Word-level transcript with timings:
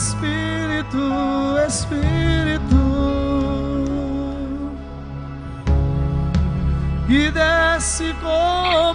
Espírito, 0.00 1.58
Espírito, 1.66 2.74
e 7.06 7.30
desce 7.30 8.14
como 8.14 8.89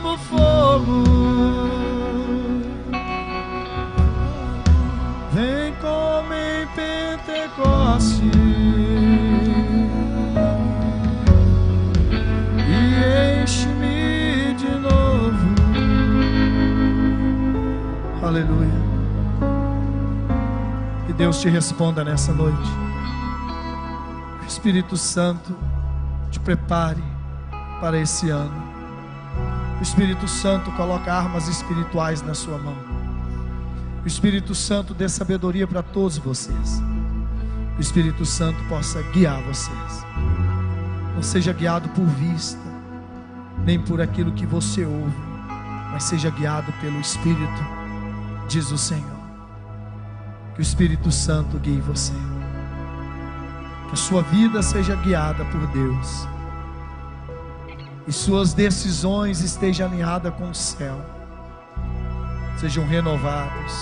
Deus 21.18 21.40
te 21.40 21.48
responda 21.48 22.04
nessa 22.04 22.34
noite. 22.34 22.70
O 24.44 24.46
Espírito 24.46 24.98
Santo 24.98 25.56
te 26.30 26.40
prepare 26.42 27.02
para 27.80 27.98
esse 27.98 28.30
ano. 28.30 28.64
O 29.80 29.82
Espírito 29.82 30.28
Santo 30.28 30.70
coloca 30.74 31.14
armas 31.14 31.48
espirituais 31.48 32.22
na 32.22 32.34
sua 32.34 32.58
mão. 32.58 32.76
O 34.04 34.08
Espírito 34.08 34.54
Santo 34.54 34.94
dê 34.94 35.08
sabedoria 35.08 35.66
para 35.66 35.82
todos 35.82 36.18
vocês. 36.18 36.82
O 37.78 37.82
Espírito 37.82 38.26
Santo 38.26 38.62
possa 38.68 39.02
guiar 39.14 39.42
vocês. 39.44 40.06
Não 41.16 41.24
seja 41.24 41.54
guiado 41.54 41.88
por 41.90 42.06
vista, 42.06 42.60
nem 43.66 43.80
por 43.80 44.02
aquilo 44.02 44.34
que 44.34 44.46
você 44.46 44.86
ouve, 44.86 45.18
mas 45.94 46.04
seja 46.04 46.30
guiado 46.30 46.74
pelo 46.82 47.00
Espírito, 47.00 47.64
diz 48.50 48.70
o 48.70 48.78
Senhor. 48.78 49.15
Que 50.56 50.62
o 50.62 50.64
Espírito 50.64 51.12
Santo 51.12 51.60
guie 51.60 51.82
você. 51.82 52.14
Que 53.88 53.94
a 53.94 53.98
sua 53.98 54.22
vida 54.22 54.64
seja 54.64 54.96
guiada 54.96 55.44
por 55.46 55.68
Deus. 55.68 56.28
E 58.08 58.14
suas 58.14 58.54
decisões 58.54 59.42
estejam 59.42 59.88
alinhadas 59.88 60.34
com 60.36 60.50
o 60.50 60.56
céu. 60.56 60.98
Sejam 62.58 62.88
renovados. 62.88 63.74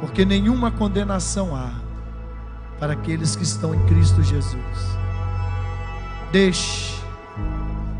Porque 0.00 0.24
nenhuma 0.24 0.70
condenação 0.70 1.54
há 1.54 1.70
para 2.80 2.94
aqueles 2.94 3.36
que 3.36 3.44
estão 3.44 3.74
em 3.74 3.86
Cristo 3.86 4.22
Jesus. 4.22 4.98
Deixe 6.32 7.00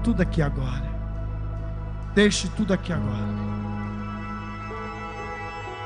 tudo 0.03 0.21
aqui 0.23 0.43
agora. 0.43 0.91
Deixe 2.15 2.49
tudo 2.49 2.73
aqui 2.73 2.93
agora. 2.93 3.41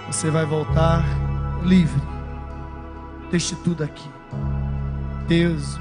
Você 0.06 0.30
vai 0.30 0.46
voltar 0.46 1.04
livre. 1.64 2.00
Deixe 3.30 3.56
tudo 3.56 3.82
aqui. 3.82 4.08
Peso, 5.26 5.80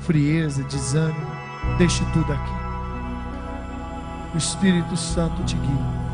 frieza, 0.00 0.62
desânimo. 0.64 1.26
Deixe 1.76 2.04
tudo 2.12 2.32
aqui. 2.32 2.52
O 4.34 4.38
Espírito 4.38 4.96
Santo 4.96 5.42
te 5.44 5.56
guia. 5.56 6.04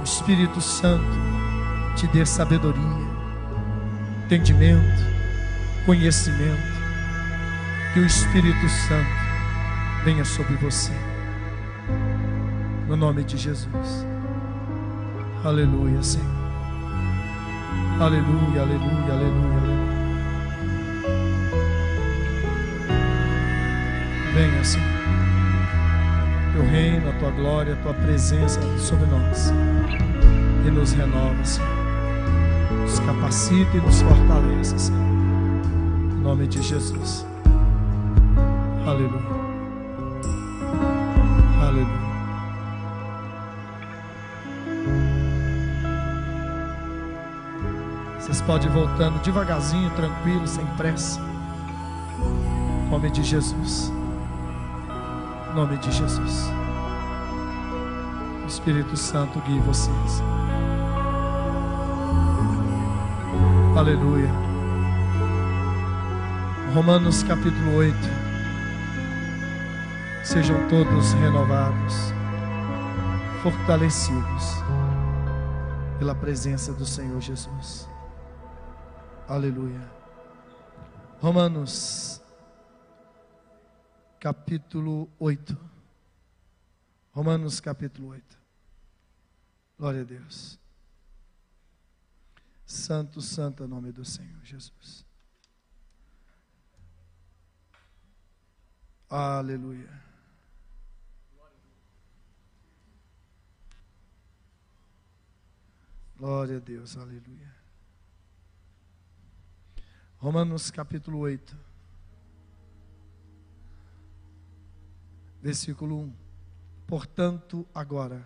O 0.00 0.04
Espírito 0.04 0.60
Santo 0.60 1.04
te 1.96 2.06
dê 2.08 2.26
sabedoria, 2.26 3.08
entendimento, 4.24 5.02
conhecimento. 5.86 6.74
Que 7.92 8.00
o 8.00 8.06
Espírito 8.06 8.68
Santo 8.68 9.24
venha 10.04 10.24
sobre 10.24 10.56
você. 10.56 10.92
No 12.88 12.96
nome 12.96 13.22
de 13.24 13.36
Jesus. 13.36 14.06
Aleluia, 15.44 16.02
Senhor. 16.02 16.43
Aleluia, 18.00 18.62
aleluia, 18.62 19.12
aleluia, 19.12 19.58
aleluia. 19.58 19.94
Venha, 24.34 24.64
Senhor. 24.64 24.86
Teu 26.52 26.62
reino, 26.64 27.08
a 27.08 27.12
tua 27.14 27.30
glória, 27.30 27.74
a 27.74 27.76
tua 27.76 27.94
presença 27.94 28.60
sobre 28.78 29.06
nós. 29.06 29.52
E 30.66 30.70
nos 30.70 30.92
renova, 30.92 31.44
Senhor. 31.44 31.68
Nos 32.82 32.98
capacita 32.98 33.76
e 33.76 33.80
nos 33.80 34.02
fortalece, 34.02 34.76
Senhor. 34.76 35.00
Em 35.00 36.20
nome 36.20 36.48
de 36.48 36.62
Jesus. 36.62 37.24
Aleluia. 38.84 39.22
Aleluia. 41.62 42.03
Podem 48.46 48.68
ir 48.68 48.72
voltando 48.72 49.22
devagarzinho, 49.22 49.90
tranquilo, 49.90 50.46
sem 50.46 50.66
pressa. 50.76 51.18
Em 52.84 52.90
nome 52.90 53.10
de 53.10 53.22
Jesus. 53.22 53.90
Em 55.50 55.54
nome 55.54 55.78
de 55.78 55.90
Jesus. 55.90 56.50
O 58.42 58.46
Espírito 58.46 58.96
Santo 58.98 59.40
guie 59.40 59.58
vocês. 59.60 60.22
Aleluia. 63.74 64.30
Romanos 66.74 67.22
capítulo 67.22 67.76
8. 67.76 67.96
Sejam 70.22 70.56
todos 70.68 71.14
renovados, 71.14 72.12
fortalecidos 73.42 74.62
pela 75.98 76.14
presença 76.14 76.72
do 76.74 76.84
Senhor 76.84 77.20
Jesus. 77.22 77.93
Aleluia. 79.26 79.80
Romanos, 81.18 82.20
capítulo 84.20 85.08
8. 85.18 85.58
Romanos, 87.10 87.58
capítulo 87.58 88.08
8. 88.08 88.38
Glória 89.78 90.02
a 90.02 90.04
Deus. 90.04 90.58
Santo, 92.66 93.22
santo 93.22 93.64
é 93.64 93.66
nome 93.66 93.92
do 93.92 94.04
Senhor 94.04 94.44
Jesus. 94.44 95.06
Aleluia. 99.08 100.02
Glória 106.14 106.58
a 106.58 106.60
Deus, 106.60 106.98
aleluia. 106.98 107.63
Romanos 110.24 110.70
capítulo 110.70 111.18
8, 111.18 111.54
versículo 115.42 116.00
1. 116.00 116.12
Portanto, 116.86 117.68
agora, 117.74 118.24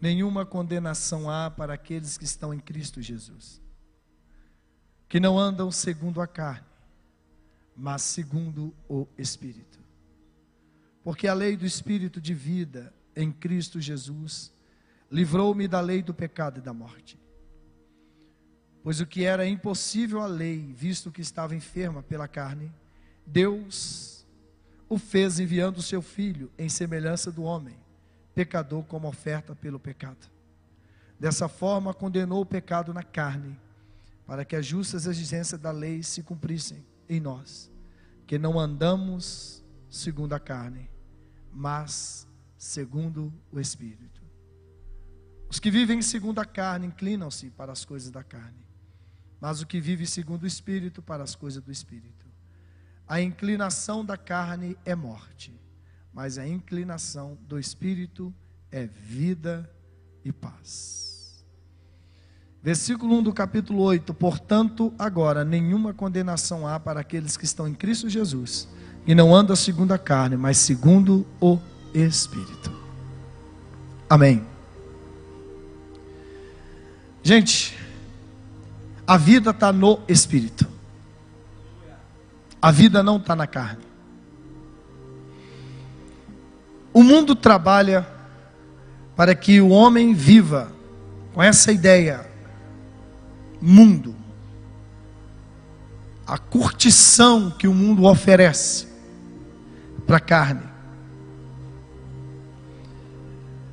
nenhuma 0.00 0.46
condenação 0.46 1.28
há 1.28 1.50
para 1.50 1.74
aqueles 1.74 2.16
que 2.16 2.24
estão 2.24 2.54
em 2.54 2.58
Cristo 2.58 3.02
Jesus, 3.02 3.60
que 5.06 5.20
não 5.20 5.38
andam 5.38 5.70
segundo 5.70 6.22
a 6.22 6.26
carne, 6.26 6.66
mas 7.76 8.00
segundo 8.00 8.74
o 8.88 9.06
Espírito. 9.18 9.78
Porque 11.04 11.28
a 11.28 11.34
lei 11.34 11.58
do 11.58 11.66
Espírito 11.66 12.22
de 12.22 12.32
vida 12.32 12.90
em 13.14 13.30
Cristo 13.30 13.82
Jesus 13.82 14.50
livrou-me 15.12 15.68
da 15.68 15.82
lei 15.82 16.02
do 16.02 16.14
pecado 16.14 16.56
e 16.56 16.62
da 16.62 16.72
morte. 16.72 17.25
Pois 18.86 19.00
o 19.00 19.06
que 19.06 19.24
era 19.24 19.44
impossível 19.44 20.20
à 20.20 20.28
lei, 20.28 20.72
visto 20.72 21.10
que 21.10 21.20
estava 21.20 21.56
enferma 21.56 22.04
pela 22.04 22.28
carne, 22.28 22.72
Deus 23.26 24.24
o 24.88 24.96
fez 24.96 25.40
enviando 25.40 25.78
o 25.78 25.82
seu 25.82 26.00
filho 26.00 26.52
em 26.56 26.68
semelhança 26.68 27.32
do 27.32 27.42
homem, 27.42 27.76
pecador 28.32 28.84
como 28.84 29.08
oferta 29.08 29.56
pelo 29.56 29.80
pecado. 29.80 30.30
Dessa 31.18 31.48
forma 31.48 31.92
condenou 31.92 32.42
o 32.42 32.46
pecado 32.46 32.94
na 32.94 33.02
carne, 33.02 33.58
para 34.24 34.44
que 34.44 34.54
as 34.54 34.64
justas 34.64 35.04
exigências 35.06 35.60
da 35.60 35.72
lei 35.72 36.04
se 36.04 36.22
cumprissem 36.22 36.86
em 37.08 37.18
nós, 37.18 37.68
que 38.24 38.38
não 38.38 38.56
andamos 38.56 39.64
segundo 39.90 40.32
a 40.32 40.38
carne, 40.38 40.88
mas 41.52 42.24
segundo 42.56 43.34
o 43.50 43.58
Espírito. 43.58 44.22
Os 45.50 45.58
que 45.58 45.72
vivem 45.72 46.00
segundo 46.02 46.38
a 46.38 46.44
carne 46.44 46.86
inclinam-se 46.86 47.50
para 47.50 47.72
as 47.72 47.84
coisas 47.84 48.12
da 48.12 48.22
carne, 48.22 48.65
mas 49.40 49.60
o 49.60 49.66
que 49.66 49.80
vive 49.80 50.06
segundo 50.06 50.44
o 50.44 50.46
Espírito 50.46 51.02
para 51.02 51.22
as 51.22 51.34
coisas 51.34 51.62
do 51.62 51.70
Espírito. 51.70 52.26
A 53.06 53.20
inclinação 53.20 54.04
da 54.04 54.16
carne 54.16 54.76
é 54.84 54.94
morte, 54.94 55.54
mas 56.12 56.38
a 56.38 56.46
inclinação 56.46 57.38
do 57.46 57.58
Espírito 57.58 58.34
é 58.70 58.86
vida 58.86 59.70
e 60.24 60.32
paz. 60.32 61.44
Versículo 62.62 63.18
1 63.18 63.22
do 63.22 63.32
capítulo 63.32 63.80
8: 63.82 64.12
Portanto, 64.12 64.92
agora 64.98 65.44
nenhuma 65.44 65.94
condenação 65.94 66.66
há 66.66 66.80
para 66.80 66.98
aqueles 66.98 67.36
que 67.36 67.44
estão 67.44 67.68
em 67.68 67.74
Cristo 67.74 68.08
Jesus, 68.08 68.68
e 69.06 69.14
não 69.14 69.32
andam 69.32 69.54
segundo 69.54 69.92
a 69.92 69.98
carne, 69.98 70.36
mas 70.36 70.58
segundo 70.58 71.24
o 71.40 71.60
Espírito. 71.94 72.72
Amém. 74.10 74.44
Gente, 77.22 77.76
a 79.06 79.16
vida 79.16 79.50
está 79.50 79.72
no 79.72 80.00
espírito. 80.08 80.66
A 82.60 82.70
vida 82.70 83.02
não 83.02 83.18
está 83.18 83.36
na 83.36 83.46
carne. 83.46 83.84
O 86.92 87.02
mundo 87.02 87.36
trabalha 87.36 88.06
para 89.14 89.34
que 89.34 89.60
o 89.60 89.68
homem 89.68 90.12
viva 90.12 90.72
com 91.32 91.42
essa 91.42 91.70
ideia. 91.70 92.26
Mundo. 93.60 94.16
A 96.26 96.38
curtição 96.38 97.50
que 97.50 97.68
o 97.68 97.74
mundo 97.74 98.04
oferece 98.04 98.88
para 100.06 100.16
a 100.16 100.20
carne. 100.20 100.62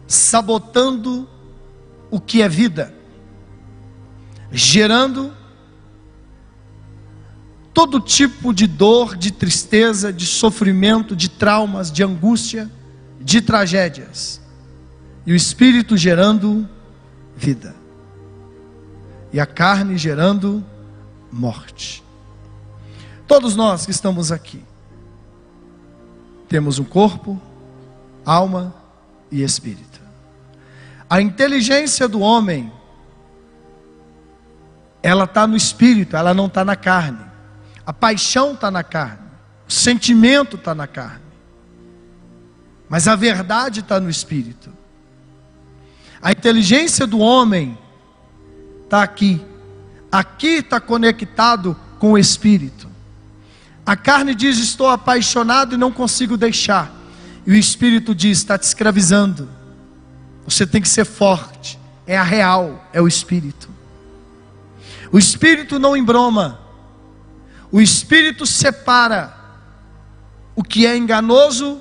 Sabotando 0.05 1.27
o 2.11 2.19
que 2.19 2.41
é 2.43 2.47
vida. 2.47 2.93
Gerando 4.53 5.33
todo 7.73 7.99
tipo 7.99 8.53
de 8.53 8.67
dor, 8.67 9.17
de 9.17 9.31
tristeza, 9.31 10.13
de 10.13 10.27
sofrimento, 10.27 11.15
de 11.15 11.27
traumas, 11.27 11.91
de 11.91 12.03
angústia, 12.03 12.69
de 13.19 13.41
tragédias. 13.41 14.39
E 15.25 15.33
o 15.33 15.35
espírito 15.35 15.97
gerando 15.97 16.69
vida. 17.35 17.75
E 19.31 19.39
a 19.39 19.45
carne 19.45 19.97
gerando 19.97 20.63
morte. 21.31 22.03
Todos 23.27 23.55
nós 23.55 23.85
que 23.85 23.91
estamos 23.91 24.31
aqui 24.31 24.63
temos 26.47 26.77
um 26.77 26.83
corpo, 26.83 27.41
alma 28.23 28.75
e 29.31 29.41
espírito. 29.41 29.99
A 31.09 31.19
inteligência 31.19 32.07
do 32.07 32.19
homem 32.19 32.71
ela 35.03 35.25
está 35.25 35.45
no 35.45 35.57
espírito, 35.57 36.15
ela 36.15 36.33
não 36.33 36.45
está 36.45 36.63
na 36.63 36.77
carne. 36.77 37.19
A 37.85 37.91
paixão 37.91 38.53
está 38.53 38.71
na 38.71 38.81
carne, 38.81 39.19
o 39.67 39.71
sentimento 39.71 40.55
está 40.55 40.73
na 40.73 40.87
carne, 40.87 41.21
mas 42.87 43.09
a 43.09 43.15
verdade 43.15 43.81
está 43.81 43.99
no 43.99 44.09
espírito. 44.09 44.71
A 46.21 46.31
inteligência 46.31 47.05
do 47.05 47.19
homem 47.19 47.77
está 48.85 49.03
aqui, 49.03 49.45
aqui 50.09 50.59
está 50.59 50.79
conectado 50.79 51.77
com 51.99 52.13
o 52.13 52.17
espírito. 52.17 52.87
A 53.85 53.97
carne 53.97 54.33
diz: 54.33 54.57
Estou 54.57 54.87
apaixonado 54.87 55.75
e 55.75 55.77
não 55.77 55.91
consigo 55.91 56.37
deixar. 56.37 56.89
E 57.45 57.51
o 57.51 57.55
espírito 57.55 58.15
diz: 58.15 58.37
Está 58.37 58.57
te 58.57 58.63
escravizando. 58.63 59.49
Você 60.45 60.65
tem 60.65 60.81
que 60.81 60.87
ser 60.87 61.03
forte. 61.03 61.77
É 62.07 62.17
a 62.17 62.23
real, 62.23 62.89
é 62.93 63.01
o 63.01 63.07
espírito. 63.07 63.72
O 65.13 65.19
espírito 65.19 65.77
não 65.77 65.95
embroma. 65.95 66.59
O 67.71 67.79
Espírito 67.79 68.47
separa 68.47 69.33
o 70.55 70.63
que 70.63 70.87
é 70.87 70.97
enganoso 70.97 71.79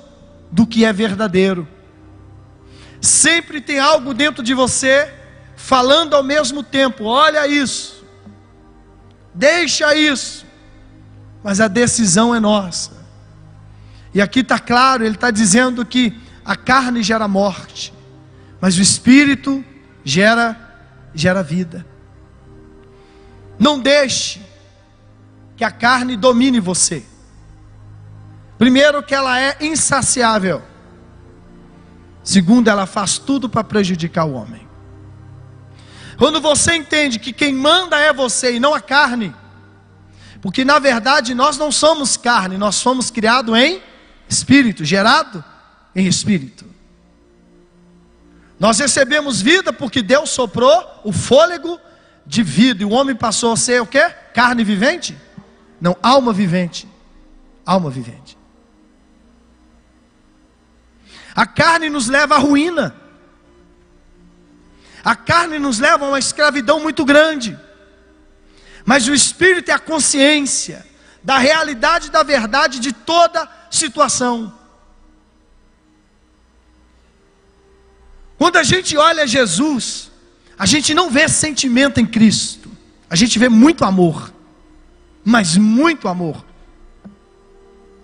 do 0.51 0.67
que 0.67 0.85
é 0.85 0.93
verdadeiro. 0.93 1.67
Sempre 3.01 3.59
tem 3.59 3.79
algo 3.79 4.13
dentro 4.13 4.43
de 4.43 4.53
você 4.53 5.11
falando 5.55 6.15
ao 6.15 6.23
mesmo 6.23 6.61
tempo: 6.63 7.05
olha 7.05 7.47
isso, 7.47 8.05
deixa 9.33 9.95
isso, 9.95 10.45
mas 11.43 11.59
a 11.59 11.67
decisão 11.67 12.33
é 12.33 12.39
nossa. 12.39 13.03
E 14.13 14.21
aqui 14.21 14.41
está 14.41 14.59
claro, 14.59 15.03
ele 15.03 15.15
está 15.15 15.31
dizendo 15.31 15.83
que 15.83 16.19
a 16.45 16.55
carne 16.55 17.01
gera 17.01 17.27
morte, 17.27 17.91
mas 18.61 18.77
o 18.77 18.81
espírito 18.81 19.65
gera 20.03 20.59
gera 21.15 21.41
vida. 21.41 21.92
Não 23.63 23.79
deixe 23.79 24.41
que 25.55 25.63
a 25.63 25.71
carne 25.71 26.17
domine 26.17 26.59
você. 26.59 27.05
Primeiro, 28.57 29.01
que 29.01 29.15
ela 29.15 29.39
é 29.39 29.55
insaciável. 29.61 30.61
Segundo, 32.21 32.67
ela 32.67 32.85
faz 32.85 33.17
tudo 33.17 33.47
para 33.47 33.63
prejudicar 33.63 34.25
o 34.25 34.33
homem. 34.33 34.67
Quando 36.17 36.41
você 36.41 36.75
entende 36.75 37.17
que 37.19 37.31
quem 37.31 37.53
manda 37.53 37.97
é 37.97 38.11
você 38.11 38.53
e 38.53 38.59
não 38.59 38.73
a 38.73 38.81
carne, 38.81 39.33
porque 40.41 40.65
na 40.65 40.77
verdade 40.77 41.33
nós 41.33 41.57
não 41.57 41.71
somos 41.71 42.17
carne, 42.17 42.57
nós 42.57 42.75
somos 42.75 43.09
criados 43.09 43.57
em 43.57 43.81
espírito, 44.27 44.83
gerado 44.83 45.41
em 45.95 46.05
espírito. 46.05 46.65
Nós 48.59 48.77
recebemos 48.77 49.41
vida 49.41 49.71
porque 49.71 50.01
Deus 50.01 50.31
soprou 50.31 51.01
o 51.05 51.13
fôlego 51.13 51.79
de 52.25 52.41
vida 52.43 52.83
e 52.83 52.85
o 52.85 52.91
homem 52.91 53.15
passou 53.15 53.53
a 53.53 53.57
ser 53.57 53.81
o 53.81 53.87
que? 53.87 54.03
Carne 54.33 54.63
vivente? 54.63 55.17
Não, 55.79 55.97
alma 56.01 56.31
vivente. 56.31 56.87
Alma 57.65 57.89
vivente. 57.89 58.37
A 61.35 61.45
carne 61.45 61.89
nos 61.89 62.07
leva 62.07 62.35
à 62.35 62.37
ruína. 62.37 62.95
A 65.03 65.15
carne 65.15 65.59
nos 65.59 65.79
leva 65.79 66.05
a 66.05 66.09
uma 66.09 66.19
escravidão 66.19 66.79
muito 66.79 67.03
grande. 67.03 67.59
Mas 68.85 69.07
o 69.07 69.13
espírito 69.13 69.69
é 69.69 69.73
a 69.73 69.79
consciência 69.79 70.85
da 71.23 71.37
realidade 71.37 72.11
da 72.11 72.21
verdade 72.23 72.79
de 72.79 72.91
toda 72.91 73.49
situação. 73.69 74.53
Quando 78.37 78.57
a 78.57 78.63
gente 78.63 78.97
olha 78.97 79.25
Jesus, 79.25 80.11
a 80.57 80.65
gente 80.65 80.93
não 80.93 81.09
vê 81.09 81.27
sentimento 81.27 81.99
em 81.99 82.05
Cristo, 82.05 82.71
a 83.09 83.15
gente 83.15 83.37
vê 83.37 83.49
muito 83.49 83.83
amor 83.83 84.33
mas 85.23 85.55
muito 85.55 86.07
amor. 86.07 86.43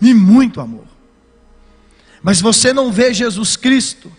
E 0.00 0.14
muito 0.14 0.60
amor. 0.60 0.86
Mas 2.22 2.40
você 2.40 2.72
não 2.72 2.90
vê 2.90 3.12
Jesus 3.12 3.56
Cristo 3.56 4.10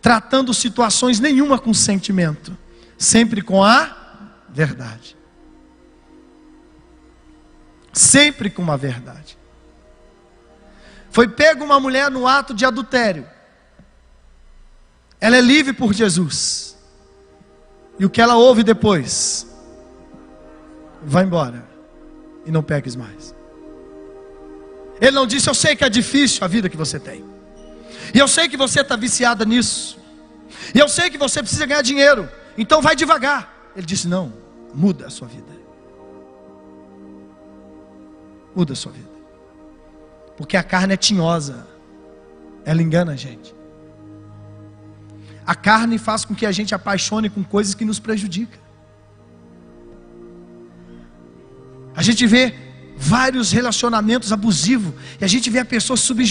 tratando 0.00 0.54
situações 0.54 1.20
nenhuma 1.20 1.58
com 1.58 1.74
sentimento, 1.74 2.56
sempre 2.96 3.42
com 3.42 3.62
a 3.62 3.94
verdade. 4.48 5.16
Sempre 7.92 8.48
com 8.48 8.62
uma 8.62 8.76
verdade. 8.76 9.36
Foi 11.10 11.28
pego 11.28 11.64
uma 11.64 11.80
mulher 11.80 12.10
no 12.10 12.26
ato 12.26 12.54
de 12.54 12.64
adultério. 12.64 13.28
Ela 15.20 15.36
é 15.36 15.40
livre 15.40 15.72
por 15.72 15.92
Jesus. 15.92 16.77
E 17.98 18.04
o 18.04 18.10
que 18.10 18.20
ela 18.20 18.36
ouve 18.36 18.62
depois? 18.62 19.46
Vai 21.02 21.24
embora 21.24 21.66
e 22.46 22.50
não 22.50 22.62
peques 22.62 22.94
mais. 22.94 23.34
Ele 25.00 25.12
não 25.12 25.26
disse: 25.26 25.48
Eu 25.48 25.54
sei 25.54 25.74
que 25.74 25.84
é 25.84 25.88
difícil 25.88 26.44
a 26.44 26.48
vida 26.48 26.68
que 26.68 26.76
você 26.76 26.98
tem, 26.98 27.24
e 28.14 28.18
eu 28.18 28.28
sei 28.28 28.48
que 28.48 28.56
você 28.56 28.80
está 28.80 28.96
viciada 28.96 29.44
nisso, 29.44 29.98
e 30.74 30.78
eu 30.78 30.88
sei 30.88 31.10
que 31.10 31.18
você 31.18 31.40
precisa 31.40 31.66
ganhar 31.66 31.82
dinheiro, 31.82 32.28
então 32.56 32.80
vai 32.80 32.94
devagar. 32.96 33.70
Ele 33.76 33.86
disse: 33.86 34.08
Não, 34.08 34.32
muda 34.72 35.06
a 35.06 35.10
sua 35.10 35.28
vida, 35.28 35.52
muda 38.54 38.72
a 38.72 38.76
sua 38.76 38.92
vida, 38.92 39.10
porque 40.36 40.56
a 40.56 40.62
carne 40.62 40.94
é 40.94 40.96
tinhosa, 40.96 41.66
ela 42.64 42.82
engana 42.82 43.12
a 43.12 43.16
gente. 43.16 43.57
A 45.48 45.54
carne 45.54 45.96
faz 45.96 46.26
com 46.26 46.34
que 46.34 46.44
a 46.44 46.52
gente 46.52 46.74
apaixone 46.74 47.30
com 47.30 47.42
coisas 47.42 47.74
que 47.74 47.82
nos 47.82 47.98
prejudicam. 47.98 48.60
A 51.96 52.02
gente 52.02 52.26
vê 52.26 52.54
vários 52.98 53.50
relacionamentos 53.50 54.30
abusivos, 54.30 54.92
e 55.18 55.24
a 55.24 55.26
gente 55.26 55.48
vê 55.48 55.60
a 55.60 55.64
pessoa 55.64 55.96
sub, 55.96 56.22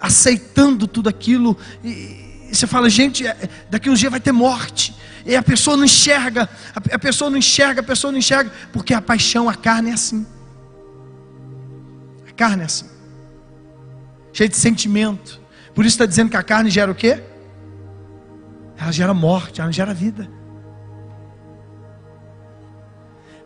aceitando 0.00 0.88
tudo 0.88 1.08
aquilo, 1.08 1.56
e, 1.84 2.48
e 2.50 2.50
você 2.52 2.66
fala, 2.66 2.90
gente, 2.90 3.24
é, 3.24 3.48
daqui 3.70 3.88
uns 3.88 4.00
dias 4.00 4.10
vai 4.10 4.18
ter 4.18 4.32
morte, 4.32 4.92
e 5.24 5.36
a 5.36 5.42
pessoa 5.42 5.76
não 5.76 5.84
enxerga, 5.84 6.50
a, 6.74 6.96
a 6.96 6.98
pessoa 6.98 7.30
não 7.30 7.38
enxerga, 7.38 7.80
a 7.80 7.84
pessoa 7.84 8.10
não 8.10 8.18
enxerga, 8.18 8.50
porque 8.72 8.92
a 8.92 9.00
paixão, 9.00 9.48
a 9.48 9.54
carne 9.54 9.90
é 9.90 9.92
assim. 9.92 10.26
A 12.28 12.32
carne 12.32 12.62
é 12.62 12.66
assim, 12.66 12.86
cheia 14.32 14.48
de 14.48 14.56
sentimento. 14.56 15.40
Por 15.76 15.86
isso 15.86 15.94
está 15.94 16.06
dizendo 16.06 16.30
que 16.30 16.36
a 16.36 16.42
carne 16.42 16.70
gera 16.70 16.90
o 16.90 16.94
quê? 16.94 17.22
Ela 18.78 18.92
gera 18.92 19.12
morte, 19.12 19.60
ela 19.60 19.72
gera 19.72 19.92
vida. 19.92 20.30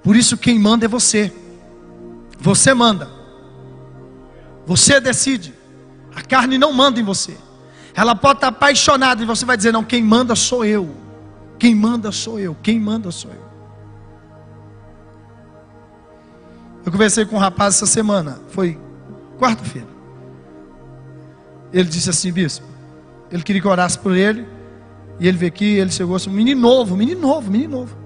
Por 0.03 0.15
isso 0.15 0.37
quem 0.37 0.59
manda 0.59 0.85
é 0.85 0.89
você. 0.89 1.33
Você 2.39 2.75
manda. 2.75 3.09
Você 4.67 5.01
decide. 5.01 5.55
A 6.15 6.21
carne 6.21 6.59
não 6.59 6.73
manda 6.73 7.01
em 7.01 7.05
você. 7.05 7.37
Ela 7.95 8.15
pode 8.15 8.39
estar 8.39 8.49
apaixonada 8.49 9.23
e 9.23 9.27
você 9.27 9.45
vai 9.45 9.57
dizer: 9.57 9.73
Não, 9.73 9.83
quem 9.83 10.03
manda 10.03 10.35
sou 10.35 10.65
eu. 10.65 10.95
Quem 11.59 11.75
manda 11.75 12.13
sou 12.13 12.39
eu. 12.39 12.57
Quem 12.63 12.79
manda 12.79 13.11
sou 13.11 13.31
eu. 13.31 13.43
Eu 16.85 16.93
conversei 16.93 17.25
com 17.25 17.37
um 17.37 17.39
rapaz 17.39 17.77
essa 17.77 17.87
semana. 17.87 18.41
Foi 18.51 18.79
quarta-feira. 19.39 19.89
Ele 21.73 21.89
disse 21.89 22.11
assim: 22.11 22.33
Bispo. 22.33 22.67
Ele 23.31 23.43
queria 23.43 23.63
que 23.63 23.67
eu 23.67 23.73
orasse 23.73 23.99
por 23.99 24.15
ele. 24.15 24.47
E 25.19 25.29
ele 25.29 25.37
veio 25.37 25.53
aqui. 25.53 25.77
Ele 25.77 25.91
chegou 25.91 26.17
assim: 26.17 26.31
Menino 26.31 26.61
novo, 26.61 26.97
menino 26.97 27.21
novo, 27.21 27.51
menino 27.51 27.79
novo. 27.79 27.97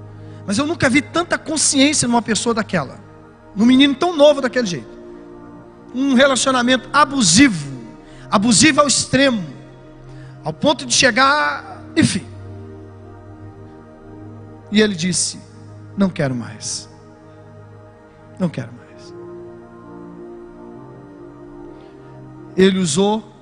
Mas 0.47 0.59
eu 0.59 0.67
nunca 0.67 0.89
vi 0.89 1.03
tanta 1.03 1.37
consciência 1.37 2.07
numa 2.07 2.23
pessoa 2.23 2.55
daquela. 2.55 2.99
Num 3.55 3.67
menino 3.67 3.95
tão 3.95 4.17
novo 4.17 4.41
daquele 4.41 4.67
jeito. 4.67 4.97
Um 5.95 6.15
relacionamento 6.15 6.89
abusivo. 6.93 7.77
Abusivo 8.31 8.81
ao 8.81 8.87
extremo. 8.87 9.45
Ao 10.45 10.53
ponto 10.53 10.87
de 10.87 10.95
chegar, 10.95 11.83
enfim. 11.97 12.25
E 14.71 14.81
ele 14.81 14.95
disse: 14.95 15.41
Não 15.97 16.09
quero 16.09 16.35
mais. 16.35 16.89
Não 18.39 18.49
quero 18.49 18.73
mais. 18.73 19.15
Ele 22.57 22.79
usou 22.79 23.33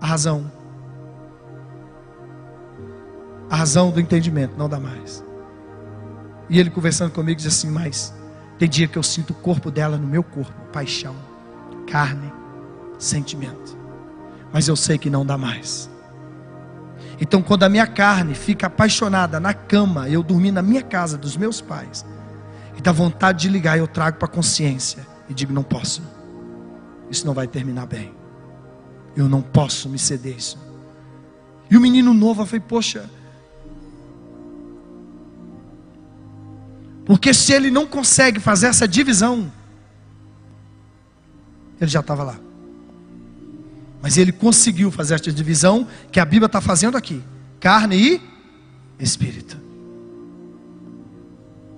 a 0.00 0.06
razão. 0.06 0.50
A 3.50 3.56
razão 3.56 3.90
do 3.90 4.00
entendimento, 4.00 4.56
não 4.56 4.68
dá 4.68 4.80
mais. 4.80 5.24
E 6.48 6.58
ele 6.58 6.70
conversando 6.70 7.12
comigo 7.12 7.36
diz 7.36 7.46
assim: 7.46 7.70
Mas 7.70 8.14
tem 8.58 8.68
dia 8.68 8.88
que 8.88 8.98
eu 8.98 9.02
sinto 9.02 9.30
o 9.30 9.34
corpo 9.34 9.70
dela 9.70 9.96
no 9.96 10.06
meu 10.06 10.22
corpo, 10.22 10.52
paixão, 10.72 11.14
carne, 11.86 12.32
sentimento. 12.98 13.76
Mas 14.52 14.68
eu 14.68 14.76
sei 14.76 14.98
que 14.98 15.10
não 15.10 15.26
dá 15.26 15.36
mais. 15.36 15.90
Então, 17.20 17.42
quando 17.42 17.62
a 17.62 17.68
minha 17.68 17.86
carne 17.86 18.34
fica 18.34 18.66
apaixonada 18.66 19.38
na 19.38 19.54
cama, 19.54 20.08
eu 20.08 20.22
dormi 20.22 20.50
na 20.50 20.62
minha 20.62 20.82
casa 20.82 21.16
dos 21.16 21.36
meus 21.36 21.60
pais, 21.60 22.04
e 22.76 22.82
dá 22.82 22.92
vontade 22.92 23.42
de 23.42 23.48
ligar, 23.48 23.78
eu 23.78 23.86
trago 23.86 24.18
para 24.18 24.26
a 24.26 24.30
consciência 24.30 25.06
e 25.28 25.34
digo: 25.34 25.52
não 25.52 25.62
posso, 25.62 26.02
isso 27.10 27.26
não 27.26 27.34
vai 27.34 27.46
terminar 27.46 27.86
bem, 27.86 28.12
eu 29.16 29.28
não 29.28 29.42
posso 29.42 29.88
me 29.88 29.98
ceder 29.98 30.36
isso. 30.36 30.58
E 31.70 31.76
o 31.76 31.80
menino 31.80 32.12
novo, 32.12 32.44
falei: 32.44 32.60
poxa, 32.60 33.08
Porque 37.04 37.34
se 37.34 37.52
ele 37.52 37.70
não 37.70 37.86
consegue 37.86 38.40
fazer 38.40 38.66
essa 38.66 38.88
divisão, 38.88 39.52
ele 41.80 41.90
já 41.90 42.00
estava 42.00 42.22
lá. 42.22 42.38
Mas 44.00 44.16
ele 44.16 44.32
conseguiu 44.32 44.90
fazer 44.90 45.14
essa 45.14 45.32
divisão 45.32 45.86
que 46.10 46.20
a 46.20 46.24
Bíblia 46.24 46.46
está 46.46 46.60
fazendo 46.60 46.96
aqui: 46.96 47.22
carne 47.60 47.96
e 47.96 48.20
espírito. 48.98 49.58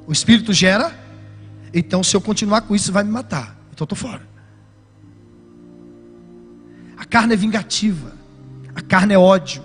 O 0.07 0.13
espírito 0.13 0.53
gera, 0.53 0.97
então 1.75 2.03
se 2.03 2.17
eu 2.17 2.21
continuar 2.21 2.63
com 2.63 2.75
isso, 2.75 2.93
vai 2.93 3.03
me 3.03 3.11
matar. 3.11 3.59
Então 3.73 3.85
estou 3.85 3.97
fora. 3.97 4.23
A 6.97 7.05
carne 7.05 7.35
é 7.35 7.37
vingativa, 7.37 8.13
a 8.75 8.81
carne 8.81 9.15
é 9.15 9.19
ódio, 9.19 9.63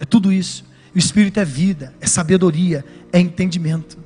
é 0.00 0.04
tudo 0.04 0.32
isso. 0.32 0.64
O 0.94 0.98
espírito 0.98 1.38
é 1.38 1.44
vida, 1.44 1.94
é 2.00 2.06
sabedoria, 2.06 2.84
é 3.12 3.18
entendimento. 3.18 3.98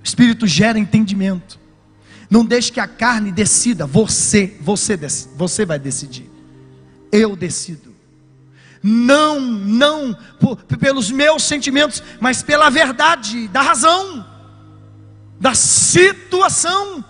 O 0.00 0.04
espírito 0.04 0.46
gera 0.46 0.78
entendimento. 0.78 1.58
Não 2.30 2.44
deixe 2.44 2.72
que 2.72 2.80
a 2.80 2.88
carne 2.88 3.30
decida, 3.30 3.86
você, 3.86 4.56
você, 4.60 4.98
você 5.36 5.64
vai 5.64 5.78
decidir. 5.78 6.30
Eu 7.12 7.36
decido. 7.36 7.94
Não, 8.82 9.40
não 9.40 10.14
por, 10.38 10.56
pelos 10.56 11.10
meus 11.10 11.42
sentimentos, 11.44 12.02
mas 12.20 12.42
pela 12.42 12.68
verdade, 12.68 13.48
da 13.48 13.62
razão, 13.62 14.26
da 15.40 15.54
situação. 15.54 17.02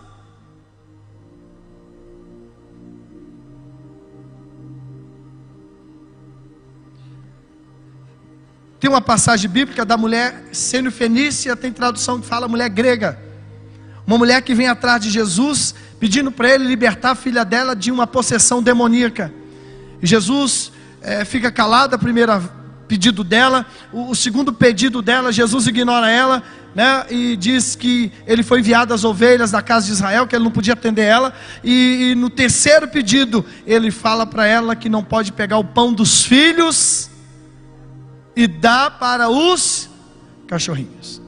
Tem 8.84 8.90
uma 8.90 9.00
passagem 9.00 9.48
bíblica 9.48 9.82
da 9.82 9.96
mulher 9.96 10.44
sendo 10.52 10.90
fenícia, 10.92 11.56
tem 11.56 11.72
tradução 11.72 12.20
que 12.20 12.26
fala 12.26 12.46
mulher 12.46 12.68
grega. 12.68 13.18
Uma 14.06 14.18
mulher 14.18 14.42
que 14.42 14.54
vem 14.54 14.68
atrás 14.68 15.00
de 15.00 15.08
Jesus, 15.08 15.74
pedindo 15.98 16.30
para 16.30 16.50
ele 16.50 16.66
libertar 16.66 17.12
a 17.12 17.14
filha 17.14 17.46
dela 17.46 17.74
de 17.74 17.90
uma 17.90 18.06
possessão 18.06 18.62
demoníaca. 18.62 19.32
Jesus 20.02 20.70
é, 21.00 21.24
fica 21.24 21.50
calado, 21.50 21.94
a 21.94 21.98
primeira 21.98 22.42
pedido 22.86 23.24
dela, 23.24 23.64
o, 23.90 24.10
o, 24.10 24.14
segundo 24.14 24.52
pedido 24.52 25.00
dela, 25.00 25.32
Jesus 25.32 25.66
ignora 25.66 26.10
ela, 26.10 26.42
né, 26.74 27.06
e 27.08 27.36
diz 27.36 27.74
que 27.74 28.12
ele 28.26 28.42
foi 28.42 28.60
enviado 28.60 28.92
às 28.92 29.02
ovelhas 29.02 29.50
da 29.50 29.62
casa 29.62 29.86
de 29.86 29.92
Israel, 29.92 30.26
que 30.26 30.36
ele 30.36 30.44
não 30.44 30.50
podia 30.50 30.74
atender 30.74 31.04
ela, 31.04 31.32
e, 31.64 32.10
e 32.10 32.14
no 32.14 32.28
terceiro 32.28 32.86
pedido, 32.86 33.46
ele 33.66 33.90
fala 33.90 34.26
para 34.26 34.46
ela 34.46 34.76
que 34.76 34.90
não 34.90 35.02
pode 35.02 35.32
pegar 35.32 35.56
o 35.56 35.64
pão 35.64 35.90
dos 35.90 36.22
filhos 36.22 37.13
e 38.36 38.46
dá 38.46 38.90
para 38.90 39.28
os 39.28 39.88
cachorrinhos. 40.46 41.22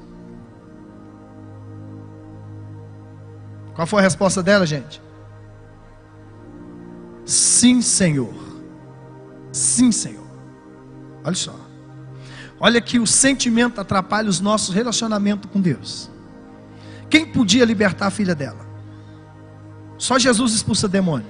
Qual 3.74 3.86
foi 3.86 4.00
a 4.00 4.02
resposta 4.02 4.42
dela, 4.42 4.66
gente? 4.66 5.02
Sim, 7.24 7.82
Senhor. 7.82 8.34
Sim, 9.52 9.92
Senhor. 9.92 10.26
Olha 11.22 11.34
só. 11.34 11.54
Olha 12.58 12.80
que 12.80 12.98
o 12.98 13.06
sentimento 13.06 13.80
atrapalha 13.80 14.30
os 14.30 14.40
nossos 14.40 14.74
relacionamentos 14.74 15.50
com 15.50 15.60
Deus. 15.60 16.10
Quem 17.10 17.26
podia 17.26 17.64
libertar 17.64 18.06
a 18.06 18.10
filha 18.10 18.34
dela? 18.34 18.66
Só 19.98 20.18
Jesus 20.18 20.52
expulsa 20.52 20.88
demônio. 20.88 21.26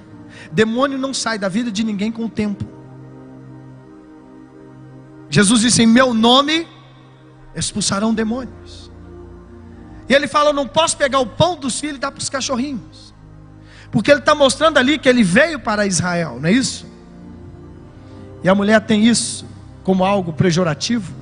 Demônio 0.51 0.97
não 0.97 1.13
sai 1.13 1.37
da 1.37 1.49
vida 1.49 1.71
de 1.71 1.83
ninguém 1.83 2.11
com 2.11 2.25
o 2.25 2.29
tempo. 2.29 2.76
Jesus 5.29 5.61
disse: 5.61 5.83
Em 5.83 5.87
meu 5.87 6.13
nome 6.13 6.67
expulsarão 7.55 8.13
demônios. 8.13 8.91
E 10.07 10.13
ele 10.13 10.27
fala: 10.27 10.49
Eu 10.49 10.53
não 10.53 10.67
posso 10.67 10.97
pegar 10.97 11.19
o 11.19 11.25
pão 11.25 11.55
dos 11.55 11.79
filhos 11.79 11.97
e 11.97 11.99
dar 11.99 12.11
para 12.11 12.21
os 12.21 12.29
cachorrinhos. 12.29 13.13
Porque 13.91 14.11
ele 14.11 14.19
está 14.19 14.35
mostrando 14.35 14.77
ali 14.77 14.97
que 14.97 15.07
ele 15.07 15.23
veio 15.23 15.59
para 15.59 15.85
Israel, 15.85 16.39
não 16.39 16.49
é 16.49 16.51
isso? 16.51 16.85
E 18.43 18.49
a 18.49 18.55
mulher 18.55 18.81
tem 18.81 19.05
isso 19.05 19.45
como 19.83 20.03
algo 20.03 20.33
pejorativo, 20.33 21.13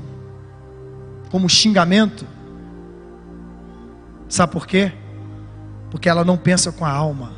como 1.30 1.48
xingamento. 1.48 2.26
Sabe 4.28 4.52
por 4.52 4.66
quê? 4.66 4.92
Porque 5.92 6.10
ela 6.10 6.26
não 6.26 6.38
pensa 6.38 6.72
com 6.72 6.84
a 6.84 6.90
alma, 6.90 7.34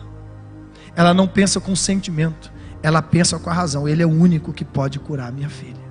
ela 0.95 1.13
não 1.13 1.27
pensa 1.27 1.59
com 1.59 1.73
o 1.73 1.77
sentimento, 1.77 2.51
ela 2.81 3.01
pensa 3.01 3.37
com 3.37 3.49
a 3.49 3.53
razão. 3.53 3.87
Ele 3.87 4.01
é 4.01 4.05
o 4.05 4.09
único 4.09 4.53
que 4.53 4.65
pode 4.65 4.99
curar 4.99 5.31
minha 5.31 5.49
filha. 5.49 5.86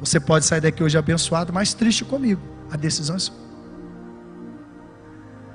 Você 0.00 0.20
pode 0.20 0.44
sair 0.44 0.60
daqui 0.60 0.82
hoje 0.82 0.98
abençoado, 0.98 1.52
mas 1.52 1.72
triste 1.72 2.04
comigo. 2.04 2.40
A 2.70 2.76
decisão 2.76 3.16
é 3.16 3.18
sua. 3.18 3.44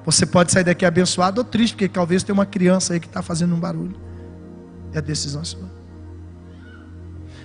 Você 0.05 0.25
pode 0.25 0.51
sair 0.51 0.63
daqui 0.63 0.86
abençoado 0.86 1.41
ou 1.41 1.46
triste, 1.46 1.74
porque 1.74 1.88
talvez 1.88 2.24
tenha 2.24 2.34
uma 2.34 2.46
criança 2.46 2.93
aí 2.93 3.00
que 3.00 3.08
está 3.08 3.22
fazendo 3.22 3.53
um 3.53 3.60
barulho. 3.60 3.96
E 4.93 4.98
a 4.98 5.01
decisão 5.01 5.41
é 5.41 5.46
sua. 5.46 5.69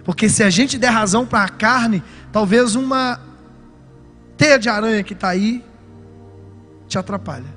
Porque 0.04 0.28
se 0.28 0.42
a 0.42 0.50
gente 0.50 0.78
der 0.78 0.90
razão 0.90 1.26
para 1.26 1.44
a 1.44 1.48
carne, 1.48 2.02
talvez 2.32 2.74
uma 2.74 3.20
teia 4.36 4.58
de 4.58 4.68
aranha 4.68 5.02
que 5.02 5.14
está 5.14 5.28
aí 5.28 5.64
te 6.86 6.98
atrapalha. 6.98 7.52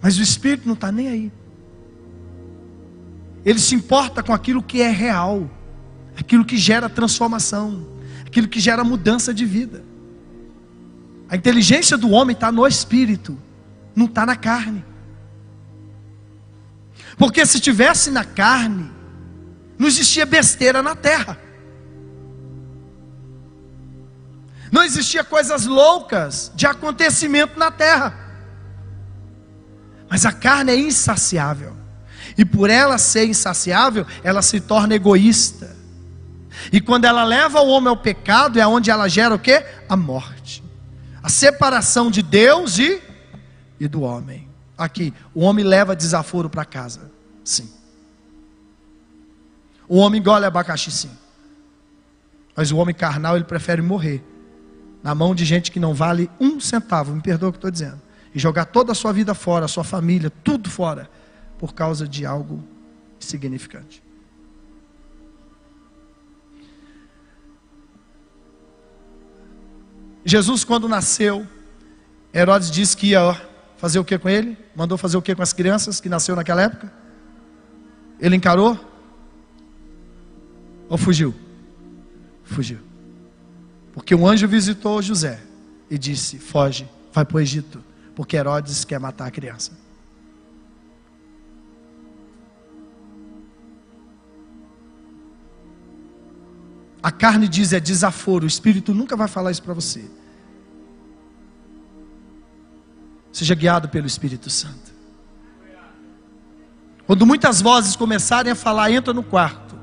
Mas 0.00 0.18
o 0.18 0.22
Espírito 0.22 0.66
não 0.66 0.74
está 0.74 0.90
nem 0.90 1.08
aí. 1.08 1.32
Ele 3.44 3.58
se 3.58 3.74
importa 3.74 4.22
com 4.22 4.32
aquilo 4.32 4.62
que 4.62 4.82
é 4.82 4.90
real 4.90 5.48
aquilo 6.18 6.44
que 6.44 6.56
gera 6.56 6.88
transformação, 6.88 7.86
aquilo 8.26 8.48
que 8.48 8.58
gera 8.58 8.82
mudança 8.82 9.32
de 9.32 9.46
vida. 9.46 9.84
A 11.28 11.36
inteligência 11.36 11.96
do 11.96 12.10
homem 12.10 12.34
está 12.34 12.50
no 12.50 12.66
espírito, 12.66 13.38
não 13.94 14.06
está 14.06 14.26
na 14.26 14.34
carne. 14.34 14.84
Porque 17.16 17.46
se 17.46 17.58
estivesse 17.58 18.10
na 18.10 18.24
carne, 18.24 18.90
não 19.78 19.86
existia 19.86 20.26
besteira 20.26 20.82
na 20.82 20.96
terra. 20.96 21.38
Não 24.72 24.82
existia 24.82 25.22
coisas 25.24 25.66
loucas 25.66 26.52
de 26.54 26.66
acontecimento 26.66 27.58
na 27.58 27.70
terra. 27.70 28.14
Mas 30.10 30.26
a 30.26 30.32
carne 30.32 30.72
é 30.72 30.76
insaciável. 30.76 31.76
E 32.36 32.44
por 32.44 32.70
ela 32.70 32.98
ser 32.98 33.26
insaciável, 33.26 34.06
ela 34.22 34.42
se 34.42 34.60
torna 34.60 34.94
egoísta. 34.94 35.77
E 36.72 36.80
quando 36.80 37.04
ela 37.04 37.24
leva 37.24 37.60
o 37.60 37.68
homem 37.68 37.88
ao 37.88 37.96
pecado, 37.96 38.58
é 38.58 38.66
onde 38.66 38.90
ela 38.90 39.08
gera 39.08 39.34
o 39.34 39.38
que? 39.38 39.64
A 39.88 39.96
morte. 39.96 40.62
A 41.22 41.28
separação 41.28 42.10
de 42.10 42.22
Deus 42.22 42.78
e, 42.78 43.02
e 43.78 43.88
do 43.88 44.02
homem. 44.02 44.48
Aqui, 44.76 45.12
o 45.34 45.40
homem 45.40 45.64
leva 45.64 45.96
desaforo 45.96 46.48
para 46.48 46.64
casa. 46.64 47.10
Sim. 47.44 47.70
O 49.88 49.96
homem 49.96 50.20
engole 50.20 50.44
abacaxi, 50.44 50.90
sim. 50.90 51.10
Mas 52.54 52.70
o 52.70 52.76
homem 52.76 52.94
carnal, 52.94 53.36
ele 53.36 53.44
prefere 53.44 53.80
morrer 53.80 54.22
na 55.02 55.14
mão 55.14 55.34
de 55.34 55.44
gente 55.44 55.70
que 55.70 55.80
não 55.80 55.94
vale 55.94 56.30
um 56.40 56.60
centavo, 56.60 57.14
me 57.14 57.22
perdoa 57.22 57.50
o 57.50 57.52
que 57.52 57.58
estou 57.58 57.70
dizendo, 57.70 58.00
e 58.34 58.38
jogar 58.38 58.66
toda 58.66 58.92
a 58.92 58.94
sua 58.94 59.12
vida 59.12 59.34
fora, 59.34 59.64
a 59.64 59.68
sua 59.68 59.84
família, 59.84 60.30
tudo 60.42 60.68
fora, 60.68 61.08
por 61.58 61.72
causa 61.72 62.06
de 62.06 62.26
algo 62.26 62.62
insignificante. 63.20 64.02
Jesus, 70.28 70.62
quando 70.62 70.86
nasceu, 70.86 71.46
Herodes 72.34 72.70
disse 72.70 72.94
que 72.94 73.08
ia 73.08 73.34
fazer 73.78 73.98
o 73.98 74.04
que 74.04 74.18
com 74.18 74.28
ele? 74.28 74.58
Mandou 74.76 74.98
fazer 74.98 75.16
o 75.16 75.22
que 75.22 75.34
com 75.34 75.40
as 75.42 75.54
crianças 75.54 76.02
que 76.02 76.08
nasceu 76.10 76.36
naquela 76.36 76.60
época? 76.60 76.92
Ele 78.20 78.36
encarou? 78.36 78.78
Ou 80.86 80.98
fugiu? 80.98 81.34
Fugiu. 82.44 82.78
Porque 83.94 84.14
um 84.14 84.28
anjo 84.28 84.46
visitou 84.46 85.00
José 85.00 85.40
e 85.88 85.96
disse: 85.96 86.38
Foge, 86.38 86.86
vai 87.10 87.24
para 87.24 87.38
o 87.38 87.40
Egito, 87.40 87.82
porque 88.14 88.36
Herodes 88.36 88.84
quer 88.84 89.00
matar 89.00 89.28
a 89.28 89.30
criança. 89.30 89.72
A 97.02 97.10
carne 97.10 97.48
diz 97.48 97.72
é 97.72 97.80
desaforo, 97.80 98.44
o 98.44 98.46
espírito 98.46 98.92
nunca 98.92 99.16
vai 99.16 99.26
falar 99.26 99.50
isso 99.50 99.62
para 99.62 99.72
você. 99.72 100.17
Seja 103.32 103.54
guiado 103.54 103.88
pelo 103.88 104.06
Espírito 104.06 104.50
Santo. 104.50 104.88
Quando 107.06 107.24
muitas 107.24 107.62
vozes 107.62 107.96
começarem 107.96 108.52
a 108.52 108.54
falar, 108.54 108.90
entra 108.90 109.14
no 109.14 109.22
quarto. 109.22 109.76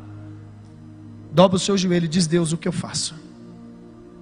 Dobra 1.31 1.57
o 1.57 1.59
seu 1.59 1.77
joelho 1.77 2.05
e 2.05 2.07
diz: 2.07 2.27
Deus, 2.27 2.51
o 2.51 2.57
que 2.57 2.67
eu 2.67 2.71
faço? 2.71 3.15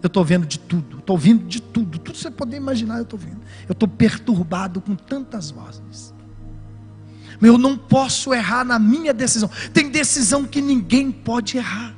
Eu 0.01 0.07
estou 0.07 0.23
vendo 0.23 0.45
de 0.45 0.59
tudo, 0.59 0.99
estou 0.99 1.15
ouvindo 1.15 1.45
de 1.45 1.61
tudo, 1.61 1.97
tudo 1.97 2.17
você 2.17 2.29
poder 2.29 2.57
imaginar, 2.57 2.97
eu 2.97 3.03
estou 3.03 3.17
vendo. 3.17 3.39
Eu 3.67 3.73
estou 3.73 3.87
perturbado 3.87 4.81
com 4.81 4.95
tantas 4.95 5.51
vozes. 5.51 6.13
Eu 7.41 7.57
não 7.57 7.77
posso 7.77 8.33
errar 8.33 8.63
na 8.63 8.79
minha 8.79 9.13
decisão. 9.13 9.49
Tem 9.73 9.89
decisão 9.89 10.45
que 10.45 10.61
ninguém 10.61 11.11
pode 11.11 11.57
errar. 11.57 11.95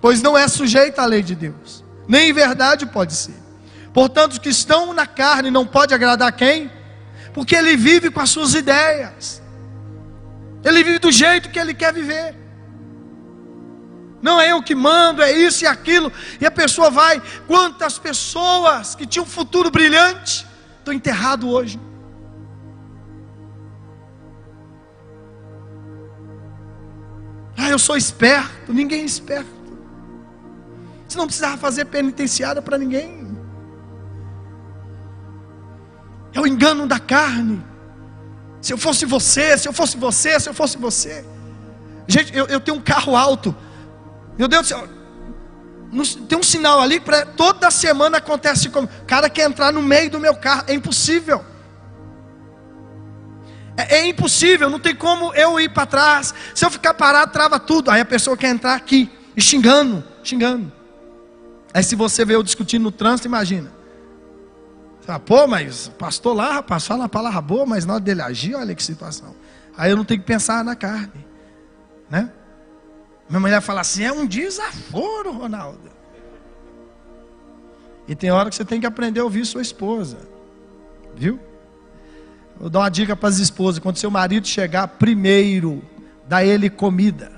Pois 0.00 0.22
não 0.22 0.38
é 0.38 0.46
sujeita 0.46 1.02
à 1.02 1.06
lei 1.06 1.22
de 1.22 1.34
Deus, 1.34 1.82
nem 2.06 2.30
em 2.30 2.32
verdade 2.32 2.86
pode 2.86 3.14
ser. 3.14 3.42
Portanto, 3.92 4.32
os 4.32 4.38
que 4.38 4.50
estão 4.50 4.92
na 4.92 5.06
carne 5.06 5.50
não 5.50 5.66
pode 5.66 5.92
agradar 5.92 6.30
quem? 6.32 6.70
Porque 7.32 7.56
ele 7.56 7.76
vive 7.76 8.08
com 8.10 8.20
as 8.20 8.30
suas 8.30 8.54
ideias. 8.54 9.42
Ele 10.62 10.84
vive 10.84 10.98
do 11.00 11.10
jeito 11.10 11.50
que 11.50 11.58
ele 11.58 11.74
quer 11.74 11.92
viver 11.92 12.43
não 14.24 14.40
é 14.40 14.52
eu 14.52 14.62
que 14.62 14.74
mando, 14.74 15.20
é 15.20 15.30
isso 15.30 15.64
e 15.64 15.66
aquilo, 15.66 16.10
e 16.40 16.46
a 16.46 16.50
pessoa 16.50 16.90
vai. 16.90 17.22
Quantas 17.46 17.98
pessoas 17.98 18.94
que 18.94 19.06
tinham 19.06 19.26
um 19.26 19.28
futuro 19.28 19.70
brilhante 19.70 20.46
estão 20.78 20.94
enterradas 20.94 21.46
hoje? 21.46 21.78
Ah, 27.54 27.68
eu 27.68 27.78
sou 27.78 27.98
esperto, 27.98 28.72
ninguém 28.72 29.02
é 29.02 29.04
esperto. 29.04 29.50
Você 31.06 31.18
não 31.18 31.26
precisava 31.26 31.58
fazer 31.58 31.84
penitenciária 31.84 32.62
para 32.62 32.78
ninguém. 32.78 33.36
É 36.32 36.40
o 36.40 36.46
engano 36.46 36.86
da 36.86 36.98
carne. 36.98 37.62
Se 38.62 38.72
eu 38.72 38.78
fosse 38.78 39.04
você, 39.04 39.58
se 39.58 39.68
eu 39.68 39.72
fosse 39.74 39.98
você, 39.98 40.40
se 40.40 40.48
eu 40.48 40.54
fosse 40.54 40.78
você. 40.78 41.26
Gente, 42.08 42.34
eu, 42.34 42.46
eu 42.46 42.58
tenho 42.58 42.78
um 42.78 42.80
carro 42.80 43.14
alto. 43.14 43.54
Meu 44.38 44.48
Deus 44.48 44.62
do 44.62 44.68
céu. 44.68 44.88
Tem 46.28 46.36
um 46.36 46.42
sinal 46.42 46.80
ali 46.80 46.98
para 46.98 47.24
toda 47.24 47.70
semana 47.70 48.18
acontece 48.18 48.68
como. 48.68 48.88
Cara 49.06 49.30
quer 49.30 49.48
entrar 49.48 49.72
no 49.72 49.82
meio 49.82 50.10
do 50.10 50.18
meu 50.18 50.34
carro. 50.34 50.64
É 50.66 50.74
impossível. 50.74 51.44
É, 53.76 53.96
é 53.96 54.06
impossível, 54.06 54.70
não 54.70 54.78
tem 54.78 54.94
como 54.94 55.32
eu 55.34 55.58
ir 55.58 55.68
para 55.68 55.86
trás. 55.86 56.34
Se 56.54 56.64
eu 56.64 56.70
ficar 56.70 56.94
parado, 56.94 57.32
trava 57.32 57.58
tudo. 57.58 57.90
Aí 57.90 58.00
a 58.00 58.04
pessoa 58.04 58.36
quer 58.36 58.48
entrar 58.48 58.74
aqui, 58.74 59.10
e 59.36 59.40
xingando, 59.40 60.04
xingando. 60.22 60.72
Aí 61.72 61.82
se 61.82 61.96
você 61.96 62.24
vê 62.24 62.34
eu 62.34 62.42
discutindo 62.42 62.82
no 62.82 62.92
trânsito, 62.92 63.26
imagina. 63.26 63.72
Você 65.00 65.06
fala, 65.06 65.18
pô, 65.18 65.46
mas 65.46 65.88
pastor 65.98 66.34
lá, 66.34 66.52
rapaz, 66.54 66.86
fala 66.86 67.04
a 67.04 67.08
palavra 67.08 67.40
boa, 67.40 67.66
mas 67.66 67.84
na 67.84 67.94
hora 67.94 68.02
dele 68.02 68.22
agir, 68.22 68.54
olha 68.54 68.74
que 68.74 68.82
situação. 68.82 69.34
Aí 69.76 69.90
eu 69.90 69.96
não 69.96 70.04
tenho 70.04 70.20
que 70.20 70.26
pensar 70.26 70.64
na 70.64 70.76
carne, 70.76 71.26
né? 72.08 72.30
Minha 73.34 73.40
mulher 73.40 73.60
fala 73.60 73.80
assim: 73.80 74.04
é 74.04 74.12
um 74.12 74.24
desaforo, 74.24 75.32
Ronaldo. 75.32 75.90
E 78.06 78.14
tem 78.14 78.30
hora 78.30 78.48
que 78.48 78.54
você 78.54 78.64
tem 78.64 78.78
que 78.78 78.86
aprender 78.86 79.18
a 79.18 79.24
ouvir 79.24 79.44
sua 79.44 79.60
esposa, 79.60 80.18
viu? 81.16 81.40
Vou 82.56 82.70
dar 82.70 82.78
uma 82.78 82.88
dica 82.88 83.16
para 83.16 83.28
as 83.28 83.40
esposas: 83.40 83.80
quando 83.80 83.96
seu 83.96 84.08
marido 84.08 84.46
chegar, 84.46 84.86
primeiro, 84.86 85.82
dá 86.28 86.44
ele 86.44 86.70
comida, 86.70 87.32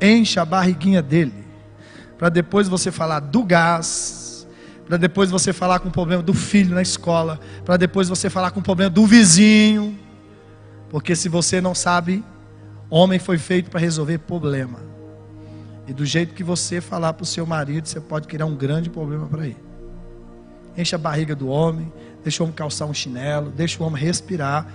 encha 0.00 0.42
a 0.42 0.44
barriguinha 0.44 1.00
dele, 1.00 1.44
para 2.18 2.28
depois 2.28 2.66
você 2.66 2.90
falar 2.90 3.20
do 3.20 3.44
gás, 3.44 4.48
para 4.84 4.96
depois 4.96 5.30
você 5.30 5.52
falar 5.52 5.78
com 5.78 5.90
o 5.90 5.92
problema 5.92 6.24
do 6.24 6.34
filho 6.34 6.74
na 6.74 6.82
escola, 6.82 7.38
para 7.64 7.76
depois 7.76 8.08
você 8.08 8.28
falar 8.28 8.50
com 8.50 8.58
o 8.58 8.64
problema 8.64 8.90
do 8.90 9.06
vizinho, 9.06 9.96
porque 10.90 11.14
se 11.14 11.28
você 11.28 11.60
não 11.60 11.72
sabe 11.72 12.24
Homem 12.88 13.18
foi 13.18 13.38
feito 13.38 13.70
para 13.70 13.80
resolver 13.80 14.18
problema. 14.18 14.80
E 15.86 15.92
do 15.92 16.04
jeito 16.04 16.34
que 16.34 16.42
você 16.42 16.80
falar 16.80 17.12
para 17.12 17.22
o 17.22 17.26
seu 17.26 17.46
marido, 17.46 17.86
você 17.86 18.00
pode 18.00 18.26
criar 18.26 18.46
um 18.46 18.56
grande 18.56 18.90
problema 18.90 19.26
para 19.26 19.46
ele. 19.46 19.64
Enche 20.76 20.94
a 20.94 20.98
barriga 20.98 21.34
do 21.34 21.48
homem, 21.48 21.92
deixa 22.22 22.42
o 22.42 22.46
homem 22.46 22.54
calçar 22.54 22.86
um 22.86 22.94
chinelo, 22.94 23.50
deixa 23.50 23.82
o 23.82 23.86
homem 23.86 24.02
respirar. 24.02 24.66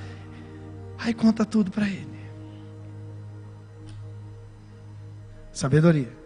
Aí 0.97 1.13
conta 1.13 1.45
tudo 1.45 1.71
para 1.71 1.87
ele. 1.87 2.07
Sabedoria. 5.51 6.21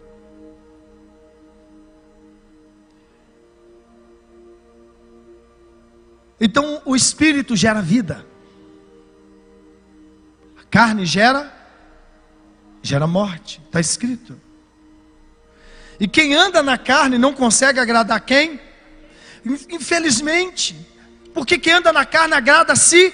Então 6.40 6.82
o 6.84 6.94
espírito 6.94 7.56
gera 7.56 7.80
vida. 7.80 8.24
A 10.60 10.64
carne 10.64 11.04
gera 11.06 11.55
gera 12.86 13.06
morte, 13.06 13.60
está 13.66 13.80
escrito. 13.80 14.40
E 15.98 16.06
quem 16.06 16.34
anda 16.34 16.62
na 16.62 16.78
carne 16.78 17.18
não 17.18 17.32
consegue 17.32 17.80
agradar 17.80 18.20
quem? 18.20 18.60
Infelizmente, 19.44 20.76
porque 21.32 21.58
quem 21.58 21.74
anda 21.74 21.92
na 21.92 22.04
carne 22.04 22.34
agrada 22.34 22.72
a 22.72 22.76
si, 22.76 23.12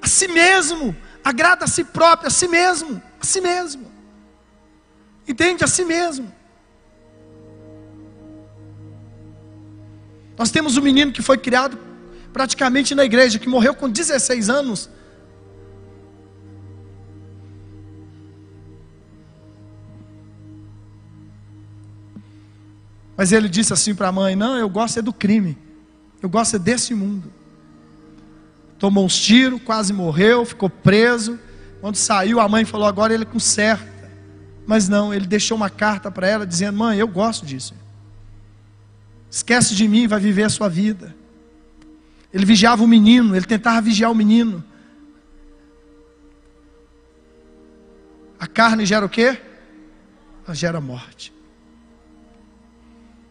a 0.00 0.06
si 0.06 0.28
mesmo, 0.28 0.96
agrada 1.24 1.64
a 1.64 1.68
si 1.68 1.84
próprio, 1.84 2.28
a 2.28 2.30
si 2.30 2.48
mesmo, 2.48 3.02
a 3.20 3.24
si 3.24 3.40
mesmo. 3.40 3.90
Entende? 5.26 5.64
A 5.64 5.66
si 5.66 5.84
mesmo. 5.84 6.32
Nós 10.38 10.50
temos 10.50 10.76
um 10.76 10.82
menino 10.82 11.12
que 11.12 11.20
foi 11.20 11.36
criado 11.36 11.78
praticamente 12.32 12.94
na 12.94 13.04
igreja, 13.04 13.38
que 13.38 13.48
morreu 13.48 13.74
com 13.74 13.88
16 13.88 14.48
anos, 14.48 14.88
Mas 23.18 23.32
ele 23.32 23.48
disse 23.48 23.72
assim 23.72 23.96
para 23.96 24.06
a 24.06 24.12
mãe: 24.12 24.36
Não, 24.36 24.56
eu 24.56 24.68
gosto 24.68 25.00
é 25.00 25.02
do 25.02 25.12
crime. 25.12 25.58
Eu 26.22 26.28
gosto 26.28 26.54
é 26.54 26.58
desse 26.58 26.94
mundo. 26.94 27.32
Tomou 28.78 29.04
uns 29.04 29.18
tiros, 29.18 29.60
quase 29.62 29.92
morreu, 29.92 30.44
ficou 30.44 30.70
preso. 30.70 31.36
Quando 31.80 31.96
saiu, 31.96 32.38
a 32.38 32.48
mãe 32.48 32.64
falou: 32.64 32.86
Agora 32.86 33.12
ele 33.12 33.24
conserta. 33.24 33.98
Mas 34.64 34.88
não, 34.88 35.12
ele 35.12 35.26
deixou 35.26 35.56
uma 35.56 35.68
carta 35.68 36.12
para 36.12 36.28
ela 36.28 36.46
dizendo: 36.46 36.78
Mãe, 36.78 36.96
eu 36.96 37.08
gosto 37.08 37.44
disso. 37.44 37.74
Esquece 39.28 39.74
de 39.74 39.88
mim, 39.88 40.06
vai 40.06 40.20
viver 40.20 40.44
a 40.44 40.48
sua 40.48 40.68
vida. 40.68 41.14
Ele 42.32 42.46
vigiava 42.46 42.84
o 42.84 42.86
menino, 42.86 43.34
ele 43.34 43.44
tentava 43.44 43.80
vigiar 43.80 44.12
o 44.12 44.14
menino. 44.14 44.64
A 48.38 48.46
carne 48.46 48.86
gera 48.86 49.04
o 49.04 49.08
quê? 49.08 49.38
ela 50.46 50.54
gera 50.54 50.80
morte. 50.80 51.32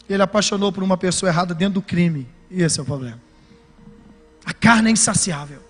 Ele 0.10 0.22
apaixonou 0.22 0.72
por 0.72 0.84
uma 0.84 0.98
pessoa 0.98 1.30
errada 1.30 1.54
dentro 1.54 1.76
do 1.76 1.82
crime. 1.82 2.28
E 2.50 2.62
esse 2.62 2.80
é 2.80 2.84
o 2.84 2.86
problema. 2.86 3.22
A 4.46 4.54
carne 4.54 4.90
é 4.90 4.92
insaciável. 4.92 5.62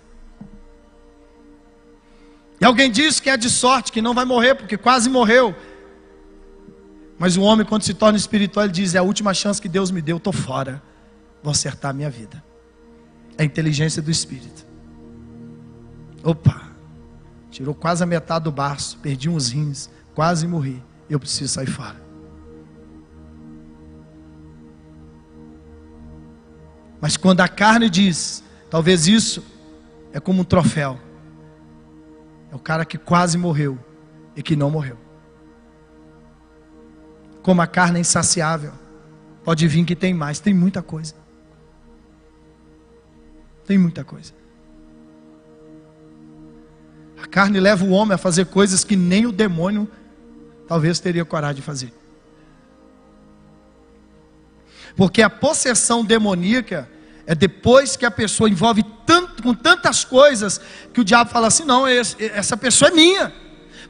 E 2.60 2.64
alguém 2.64 2.90
diz 2.90 3.20
que 3.20 3.30
é 3.30 3.36
de 3.36 3.50
sorte, 3.50 3.92
que 3.92 4.02
não 4.02 4.14
vai 4.14 4.24
morrer, 4.24 4.54
porque 4.54 4.76
quase 4.76 5.08
morreu. 5.08 5.54
Mas 7.18 7.36
o 7.36 7.42
homem, 7.42 7.66
quando 7.66 7.82
se 7.82 7.94
torna 7.94 8.16
espiritual, 8.16 8.64
ele 8.66 8.72
diz: 8.72 8.94
É 8.94 8.98
a 8.98 9.02
última 9.02 9.34
chance 9.34 9.60
que 9.60 9.68
Deus 9.68 9.90
me 9.90 10.00
deu, 10.00 10.18
estou 10.18 10.32
fora. 10.32 10.82
Vou 11.42 11.50
acertar 11.50 11.90
a 11.90 11.94
minha 11.94 12.10
vida. 12.10 12.42
É 13.36 13.42
a 13.42 13.44
inteligência 13.44 14.02
do 14.02 14.10
espírito. 14.10 14.66
Opa, 16.22 16.68
tirou 17.50 17.74
quase 17.74 18.02
a 18.02 18.06
metade 18.06 18.44
do 18.44 18.52
baço, 18.52 18.98
perdi 18.98 19.28
uns 19.28 19.50
rins, 19.50 19.88
quase 20.14 20.46
morri. 20.46 20.82
Eu 21.08 21.18
preciso 21.18 21.52
sair 21.52 21.66
fora. 21.66 22.07
Mas 27.00 27.16
quando 27.16 27.40
a 27.40 27.48
carne 27.48 27.88
diz, 27.88 28.42
talvez 28.70 29.06
isso 29.06 29.44
é 30.12 30.18
como 30.18 30.42
um 30.42 30.44
troféu. 30.44 30.98
É 32.50 32.56
o 32.56 32.58
cara 32.58 32.84
que 32.84 32.98
quase 32.98 33.36
morreu 33.38 33.78
e 34.34 34.42
que 34.42 34.56
não 34.56 34.70
morreu. 34.70 34.96
Como 37.42 37.62
a 37.62 37.66
carne 37.66 37.98
é 37.98 38.00
insaciável, 38.00 38.72
pode 39.44 39.66
vir 39.68 39.84
que 39.84 39.94
tem 39.94 40.12
mais, 40.12 40.40
tem 40.40 40.52
muita 40.52 40.82
coisa. 40.82 41.14
Tem 43.64 43.78
muita 43.78 44.02
coisa. 44.02 44.32
A 47.22 47.26
carne 47.26 47.60
leva 47.60 47.84
o 47.84 47.90
homem 47.90 48.14
a 48.14 48.18
fazer 48.18 48.46
coisas 48.46 48.84
que 48.84 48.96
nem 48.96 49.26
o 49.26 49.32
demônio 49.32 49.88
talvez 50.66 51.00
teria 51.00 51.24
coragem 51.24 51.56
de 51.56 51.62
fazer. 51.62 51.92
Porque 54.98 55.22
a 55.22 55.30
possessão 55.30 56.04
demoníaca 56.04 56.90
é 57.24 57.32
depois 57.32 57.96
que 57.96 58.04
a 58.04 58.10
pessoa 58.10 58.50
envolve 58.50 58.84
tanto, 59.06 59.44
com 59.44 59.54
tantas 59.54 60.04
coisas 60.04 60.60
que 60.92 61.00
o 61.00 61.04
diabo 61.04 61.30
fala 61.30 61.46
assim: 61.46 61.62
não, 61.64 61.86
essa 61.86 62.56
pessoa 62.56 62.90
é 62.90 62.94
minha. 62.94 63.32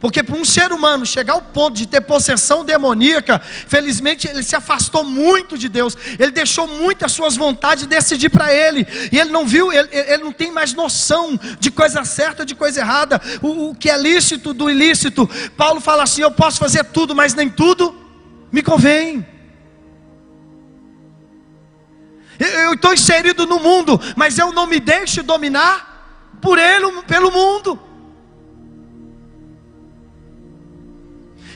Porque 0.00 0.22
para 0.22 0.36
um 0.36 0.44
ser 0.44 0.70
humano 0.70 1.06
chegar 1.06 1.32
ao 1.32 1.40
ponto 1.40 1.76
de 1.78 1.86
ter 1.86 2.02
possessão 2.02 2.62
demoníaca, 2.62 3.40
felizmente 3.40 4.28
ele 4.28 4.42
se 4.42 4.54
afastou 4.54 5.02
muito 5.02 5.56
de 5.56 5.66
Deus, 5.66 5.96
ele 6.18 6.30
deixou 6.30 6.68
muitas 6.68 7.10
suas 7.12 7.36
vontades 7.36 7.86
decidir 7.86 8.28
para 8.28 8.52
ele, 8.52 8.86
e 9.10 9.18
ele 9.18 9.30
não 9.30 9.46
viu, 9.46 9.72
ele, 9.72 9.88
ele, 9.90 10.22
não 10.22 10.30
tem 10.30 10.52
mais 10.52 10.74
noção 10.74 11.40
de 11.58 11.70
coisa 11.70 12.04
certa, 12.04 12.44
de 12.44 12.54
coisa 12.54 12.80
errada, 12.80 13.18
o, 13.40 13.70
o 13.70 13.74
que 13.74 13.88
é 13.88 13.96
lícito 13.96 14.52
do 14.52 14.70
ilícito. 14.70 15.26
Paulo 15.56 15.80
fala 15.80 16.02
assim: 16.02 16.20
eu 16.20 16.30
posso 16.30 16.58
fazer 16.58 16.84
tudo, 16.84 17.14
mas 17.16 17.32
nem 17.32 17.48
tudo 17.48 17.96
me 18.52 18.62
convém. 18.62 19.37
Eu 22.38 22.74
estou 22.74 22.92
inserido 22.92 23.46
no 23.46 23.58
mundo, 23.58 24.00
mas 24.16 24.38
eu 24.38 24.52
não 24.52 24.66
me 24.66 24.78
deixo 24.78 25.22
dominar 25.22 26.38
por 26.40 26.58
ele, 26.58 27.02
pelo 27.02 27.32
mundo. 27.32 27.78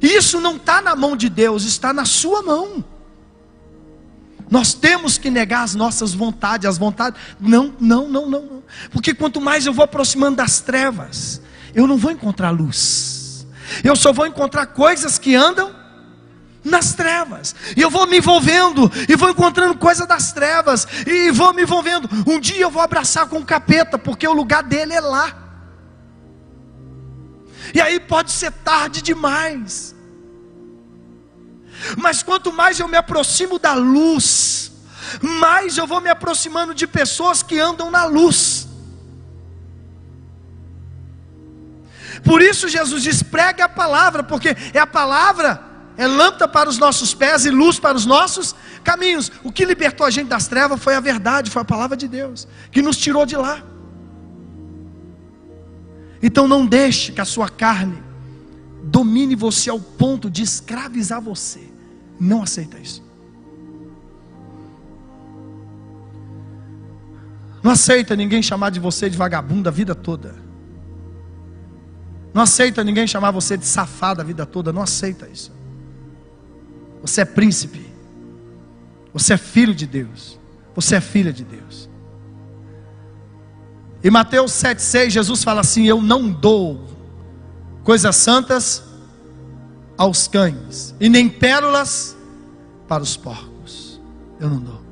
Isso 0.03 0.41
não 0.41 0.57
está 0.57 0.83
na 0.83 0.97
mão 0.97 1.17
de 1.17 1.29
Deus, 1.29 1.65
está 1.65 1.93
na 1.93 2.05
sua 2.05 2.43
mão. 2.43 2.85
Nós 4.51 4.75
temos 4.75 5.17
que 5.17 5.31
negar 5.31 5.63
as 5.63 5.75
nossas 5.75 6.13
vontades, 6.13 6.69
as 6.69 6.77
vontades. 6.77 7.19
Não, 7.39 7.73
não, 7.81 8.09
não, 8.09 8.29
não. 8.29 8.63
Porque 8.91 9.15
quanto 9.15 9.41
mais 9.41 9.65
eu 9.65 9.73
vou 9.73 9.85
aproximando 9.85 10.37
das 10.37 10.61
trevas, 10.61 11.41
eu 11.75 11.87
não 11.87 11.97
vou 11.97 12.11
encontrar 12.11 12.51
luz. 12.51 13.47
Eu 13.85 13.95
só 13.95 14.13
vou 14.13 14.27
encontrar 14.27 14.67
coisas 14.67 15.19
que 15.19 15.35
andam 15.35 15.82
nas 16.65 16.95
trevas. 16.95 17.55
E 17.77 17.81
eu 17.81 17.91
vou 17.91 18.07
me 18.07 18.19
envolvendo, 18.19 18.91
e 19.09 19.17
vou 19.17 19.31
encontrando 19.31 19.77
coisa 19.77 20.07
das 20.07 20.33
trevas, 20.33 20.87
e 21.07 21.31
vou 21.31 21.53
me 21.53 21.63
envolvendo. 21.63 22.09
Um 22.27 22.39
dia 22.39 22.61
eu 22.61 22.71
vou 22.71 22.83
abraçar 22.83 23.29
com 23.29 23.39
o 23.39 23.45
capeta, 23.45 23.99
porque 23.99 24.27
o 24.27 24.33
lugar 24.33 24.63
dele 24.63 24.93
é 24.95 25.01
lá. 25.01 25.39
E 27.75 27.81
aí 27.81 27.99
pode 27.99 28.31
ser 28.31 28.53
tarde 28.53 29.03
demais. 29.03 29.95
Mas 31.97 32.23
quanto 32.23 32.53
mais 32.53 32.79
eu 32.79 32.87
me 32.87 32.97
aproximo 32.97 33.59
da 33.59 33.75
luz, 33.75 34.73
mais 35.21 35.77
eu 35.77 35.87
vou 35.87 36.01
me 36.01 36.11
aproximando 36.11 36.75
de 36.75 36.87
pessoas 36.87 37.43
que 37.43 37.59
andam 37.59 37.91
na 37.91 38.05
luz. 38.05 38.69
Por 42.23 42.41
isso 42.41 42.69
Jesus 42.69 43.03
diz: 43.03 43.23
prega 43.23 43.65
a 43.65 43.69
palavra, 43.69 44.23
porque 44.23 44.57
é 44.73 44.79
a 44.79 44.87
palavra 44.87 45.72
é 45.97 46.07
lâmpada 46.07 46.49
para 46.49 46.69
os 46.69 46.79
nossos 46.79 47.13
pés 47.15 47.45
e 47.45 47.51
luz 47.51 47.79
para 47.79 47.97
os 47.97 48.07
nossos 48.07 48.55
caminhos. 48.83 49.31
O 49.45 49.53
que 49.53 49.65
libertou 49.65 50.07
a 50.07 50.11
gente 50.11 50.29
das 50.29 50.49
trevas 50.49 50.83
foi 50.83 50.95
a 50.95 51.01
verdade, 51.01 51.51
foi 51.51 51.63
a 51.63 51.65
palavra 51.65 51.97
de 51.97 52.09
Deus, 52.09 52.49
que 52.71 52.83
nos 52.83 52.97
tirou 52.97 53.27
de 53.27 53.37
lá. 53.37 53.63
Então 56.23 56.47
não 56.47 56.65
deixe 56.65 57.13
que 57.13 57.21
a 57.21 57.25
sua 57.25 57.49
carne 57.49 58.03
domine 58.85 59.35
você 59.35 59.71
ao 59.71 59.81
ponto 59.81 60.31
de 60.31 60.43
escravizar 60.43 61.21
você. 61.21 61.69
Não 62.19 62.43
aceita 62.43 62.79
isso. 62.79 63.03
Não 67.63 67.71
aceita 67.71 68.17
ninguém 68.17 68.43
chamar 68.43 68.71
de 68.71 68.81
você 68.81 69.09
de 69.09 69.17
vagabundo 69.17 69.69
a 69.69 69.73
vida 69.73 69.95
toda. 69.95 70.35
Não 72.35 72.43
aceita 72.43 72.83
ninguém 72.83 73.07
chamar 73.07 73.31
você 73.31 73.57
de 73.57 73.67
safado 73.67 74.21
a 74.21 74.25
vida 74.25 74.47
toda. 74.47 74.73
Não 74.73 74.83
aceita 74.83 75.29
isso. 75.29 75.53
Você 77.03 77.21
é 77.21 77.25
príncipe. 77.25 77.85
Você 79.13 79.35
é 79.35 79.37
filho 79.37 79.75
de 79.75 79.87
Deus. 79.87 80.41
Você 80.75 80.97
é 80.97 81.01
filha 81.01 81.33
de 81.33 81.45
Deus. 81.45 81.91
Em 84.03 84.11
Mateus 84.11 84.53
7,6, 84.53 85.11
Jesus 85.11 85.45
fala 85.45 85.61
assim: 85.61 85.87
Eu 85.87 86.01
não 86.01 86.31
dou 86.31 86.89
coisas 87.85 88.17
santas 88.17 88.83
aos 89.97 90.27
cães, 90.27 90.95
e 90.99 91.09
nem 91.09 91.29
pérolas 91.29 92.17
para 92.89 93.03
os 93.03 93.17
porcos. 93.17 94.01
Eu 94.41 94.49
não 94.49 94.59
dou. 94.59 94.83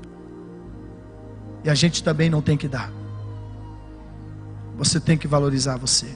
E 1.64 1.70
a 1.70 1.75
gente 1.75 2.03
também 2.03 2.31
não 2.31 2.40
tem 2.40 2.57
que 2.57 2.68
dar. 2.68 2.92
Você 4.77 5.01
tem 5.01 5.18
que 5.18 5.27
valorizar 5.27 5.77
você. 5.77 6.07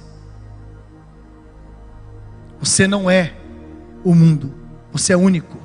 Você 2.60 2.86
não 2.86 3.10
é 3.10 3.34
o 4.04 4.14
mundo, 4.14 4.54
você 4.92 5.12
é 5.12 5.16
único. 5.16 5.63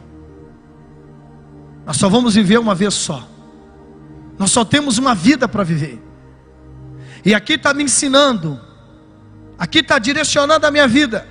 Nós 1.89 1.97
só 1.97 2.07
vamos 2.07 2.35
viver 2.35 2.59
uma 2.59 2.75
vez 2.75 2.93
só. 2.93 3.27
Nós 4.37 4.51
só 4.51 4.63
temos 4.63 4.99
uma 4.99 5.15
vida 5.15 5.47
para 5.47 5.63
viver. 5.63 5.99
E 7.25 7.33
aqui 7.33 7.53
está 7.53 7.73
me 7.73 7.83
ensinando, 7.83 8.61
aqui 9.57 9.79
está 9.79 9.97
direcionando 9.97 10.67
a 10.67 10.69
minha 10.69 10.87
vida. 10.87 11.27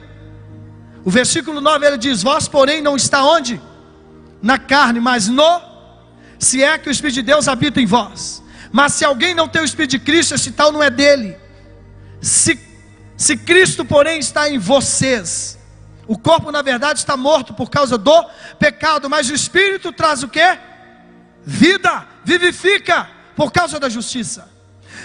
O 1.05 1.13
versículo 1.13 1.61
9 1.61 1.87
ele 1.87 1.97
diz: 1.97 2.25
Vós, 2.25 2.49
porém, 2.49 2.83
não 2.83 2.97
está 2.97 3.23
onde? 3.23 3.61
Na 4.43 4.59
carne, 4.59 4.99
mas 4.99 5.29
no, 5.29 5.61
se 6.41 6.61
é 6.61 6.77
que 6.77 6.89
o 6.89 6.91
Espírito 6.91 7.15
de 7.15 7.23
Deus 7.23 7.47
habita 7.47 7.81
em 7.81 7.87
vós. 7.87 8.43
Mas 8.73 8.95
se 8.95 9.05
alguém 9.05 9.37
não 9.37 9.47
tem 9.47 9.63
o 9.63 9.65
Espírito 9.65 9.93
de 9.93 10.01
Cristo, 10.01 10.35
esse 10.35 10.51
tal 10.51 10.73
não 10.73 10.83
é 10.83 10.91
dele. 10.91 11.37
Se, 12.21 12.59
se 13.17 13.37
Cristo, 13.37 13.85
porém, 13.85 14.19
está 14.19 14.51
em 14.51 14.59
vocês, 14.59 15.57
o 16.09 16.19
corpo, 16.19 16.51
na 16.51 16.63
verdade, 16.63 16.99
está 16.99 17.19
morto 17.19 17.53
por 17.53 17.69
causa 17.69 17.99
do 17.99 18.25
pecado, 18.59 19.11
mas 19.11 19.29
o 19.29 19.35
espírito 19.35 19.93
traz 19.93 20.23
o 20.23 20.29
que? 20.29 20.59
Vida, 21.45 22.07
vivifica 22.25 23.07
por 23.37 23.53
causa 23.53 23.79
da 23.79 23.91
justiça. 23.91 24.51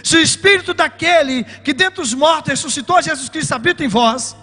Se 0.02 0.16
o 0.16 0.22
espírito 0.22 0.74
daquele 0.74 1.44
que 1.44 1.74
dentre 1.74 2.02
os 2.02 2.13
mortos 2.13 2.52
ressuscitou 2.52 2.96
a 2.96 3.02
Jesus 3.02 3.28
Cristo 3.28 3.52
habita 3.54 3.84
em 3.84 3.89
vós, 3.89 4.34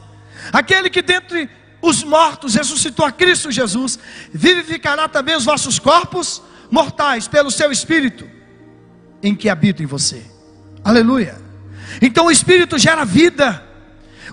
aquele 0.52 0.90
que 0.90 1.00
dentre 1.00 1.48
os 1.80 2.04
mortos 2.04 2.54
ressuscitou 2.54 3.06
a 3.06 3.10
Cristo 3.10 3.50
Jesus, 3.50 3.98
vivificará 4.30 5.08
também 5.08 5.34
os 5.34 5.46
vossos 5.46 5.78
corpos 5.78 6.42
mortais 6.70 7.26
pelo 7.26 7.50
seu 7.50 7.72
espírito 7.72 8.28
em 9.22 9.34
que 9.34 9.48
habita 9.48 9.82
em 9.82 9.86
você. 9.86 10.22
Aleluia. 10.84 11.40
Então 12.02 12.26
o 12.26 12.30
espírito 12.30 12.78
gera 12.78 13.04
vida. 13.04 13.69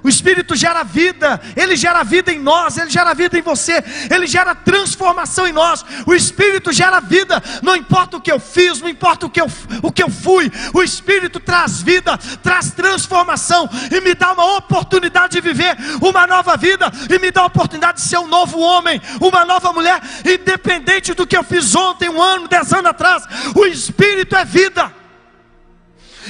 O 0.04 0.10
Espírito 0.10 0.56
gera 0.56 0.84
vida, 0.84 1.40
ele 1.56 1.76
gera 1.76 2.04
vida 2.04 2.32
em 2.32 2.40
nós, 2.40 2.78
ele 2.78 2.90
gera 2.90 3.14
vida 3.14 3.38
em 3.38 3.42
você, 3.42 3.84
ele 4.10 4.28
gera 4.28 4.56
transformação 4.56 5.48
em 5.48 5.54
nós. 5.54 5.84
O 6.06 6.14
Espírito 6.14 6.72
gera 6.72 7.00
vida, 7.00 7.42
não 7.62 7.76
importa 7.76 8.18
o 8.18 8.22
que 8.22 8.32
eu 8.32 8.40
fiz, 8.40 8.82
não 8.82 8.90
importa 8.90 9.26
o 9.26 9.30
que 9.30 9.42
eu, 9.42 9.48
o 9.82 9.92
que 9.92 10.04
eu 10.04 10.10
fui, 10.10 10.52
o 10.74 10.84
Espírito 10.84 11.40
traz 11.40 11.82
vida, 11.82 12.18
traz 12.42 12.72
transformação 12.72 13.70
e 13.92 14.02
me 14.02 14.14
dá 14.14 14.34
uma 14.34 14.58
oportunidade 14.58 15.34
de 15.34 15.42
viver 15.42 15.76
uma 16.02 16.28
nova 16.28 16.56
vida 16.58 16.92
e 17.10 17.20
me 17.20 17.32
dá 17.32 17.42
a 17.42 17.46
oportunidade 17.46 18.02
de 18.02 18.08
ser 18.08 18.18
um 18.18 18.28
novo 18.28 18.60
homem, 18.60 19.02
uma 19.20 19.46
nova 19.46 19.74
mulher, 19.74 20.02
independente 20.26 21.14
do 21.14 21.28
que 21.28 21.38
eu 21.38 21.44
fiz 21.44 21.76
ontem, 21.76 22.10
um 22.10 22.22
ano, 22.22 22.48
dez 22.48 22.74
anos 22.74 22.92
atrás. 22.92 23.24
O 23.56 23.66
Espírito 23.66 24.36
é 24.36 24.46
vida. 24.46 24.97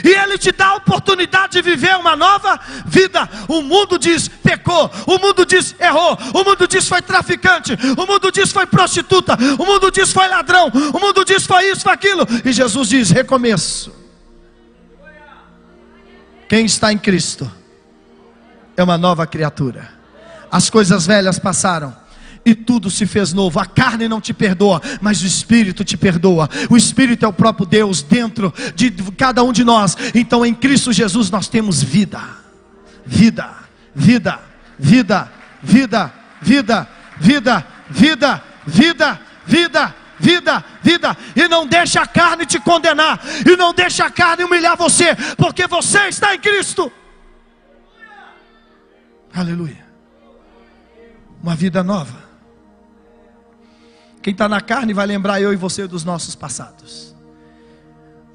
E 0.03 0.09
Ele 0.09 0.37
te 0.37 0.51
dá 0.51 0.67
a 0.67 0.75
oportunidade 0.75 1.53
de 1.53 1.61
viver 1.61 1.95
uma 1.95 2.15
nova 2.15 2.59
vida. 2.85 3.29
O 3.47 3.61
mundo 3.61 3.97
diz 3.97 4.27
pecou, 4.27 4.89
o 5.05 5.17
mundo 5.17 5.45
diz 5.45 5.75
errou, 5.79 6.17
o 6.33 6.43
mundo 6.43 6.67
diz 6.67 6.87
foi 6.87 7.01
traficante, 7.01 7.77
o 7.97 8.05
mundo 8.05 8.31
diz 8.31 8.51
foi 8.51 8.65
prostituta, 8.65 9.37
o 9.57 9.65
mundo 9.65 9.91
diz 9.91 10.11
foi 10.11 10.27
ladrão, 10.27 10.71
o 10.93 10.99
mundo 10.99 11.23
diz 11.25 11.45
foi 11.45 11.71
isso, 11.71 11.81
foi 11.81 11.93
aquilo. 11.93 12.27
E 12.43 12.51
Jesus 12.51 12.89
diz: 12.89 13.09
recomeço. 13.09 13.95
Quem 16.47 16.65
está 16.65 16.93
em 16.93 16.97
Cristo 16.97 17.51
é 18.75 18.83
uma 18.83 18.97
nova 18.97 19.27
criatura. 19.27 19.89
As 20.49 20.69
coisas 20.69 21.05
velhas 21.05 21.37
passaram 21.37 21.93
e 22.47 22.55
tudo 22.55 22.89
se 22.89 23.05
fez 23.05 23.33
novo. 23.33 23.59
A 23.59 23.65
carne 23.65 24.07
não 24.07 24.21
te 24.21 24.33
perdoa, 24.33 24.81
mas 25.01 25.21
o 25.21 25.25
Espírito 25.25 25.83
te 25.83 25.97
perdoa. 25.97 26.49
O 26.69 26.77
Espírito 26.77 27.25
é 27.25 27.27
o 27.27 27.33
próprio 27.33 27.65
Deus 27.65 28.01
dentro 28.01 28.53
de 28.73 28.89
cada 29.17 29.43
um 29.43 29.51
de 29.51 29.65
nós. 29.65 29.97
Então 30.15 30.45
em 30.45 30.53
Cristo 30.53 30.93
Jesus 30.93 31.29
nós 31.29 31.49
temos 31.49 31.83
vida, 31.83 32.21
vida, 33.05 33.53
vida, 33.93 34.39
vida, 34.79 35.29
vida, 35.61 36.13
vida, 36.41 36.87
vida, 37.19 37.67
vida, 37.89 38.43
vida, 38.65 39.21
vida. 39.45 39.95
Vida, 40.19 40.65
vida, 40.81 41.15
e 41.35 41.47
não 41.47 41.67
deixa 41.67 42.01
a 42.01 42.07
carne 42.07 42.43
te 42.43 42.59
condenar, 42.59 43.21
e 43.45 43.55
não 43.55 43.71
deixa 43.71 44.07
a 44.07 44.09
carne 44.09 44.43
humilhar 44.43 44.75
você, 44.75 45.15
porque 45.37 45.67
você 45.67 46.07
está 46.07 46.33
em 46.33 46.39
Cristo. 46.39 46.91
Aleluia. 49.31 49.85
Uma 51.39 51.55
vida 51.55 51.83
nova. 51.83 52.26
Quem 54.27 54.33
está 54.33 54.49
na 54.49 54.59
carne 54.59 54.91
vai 54.91 55.07
lembrar 55.07 55.39
eu 55.39 55.53
e 55.53 55.55
você 55.55 55.87
dos 55.87 56.03
nossos 56.03 56.35
passados. 56.35 57.15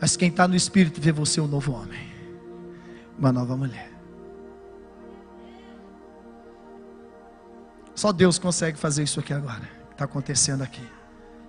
Mas 0.00 0.16
quem 0.16 0.30
está 0.30 0.48
no 0.48 0.56
espírito 0.56 0.98
vê 0.98 1.12
você 1.12 1.38
um 1.38 1.46
novo 1.46 1.70
homem, 1.72 2.00
uma 3.18 3.30
nova 3.30 3.54
mulher. 3.58 3.92
Só 7.94 8.10
Deus 8.10 8.38
consegue 8.38 8.78
fazer 8.78 9.02
isso 9.02 9.20
aqui 9.20 9.34
agora, 9.34 9.68
está 9.90 10.06
acontecendo 10.06 10.62
aqui, 10.62 10.80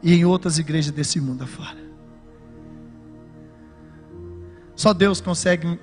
e 0.01 0.13
em 0.13 0.25
outras 0.25 0.60
igrejas 0.60 0.91
desse 0.91 1.21
mundo 1.21 1.45
afora. 1.45 1.79
Só 4.75 4.93
Deus 4.93 5.21
consegue 5.21 5.79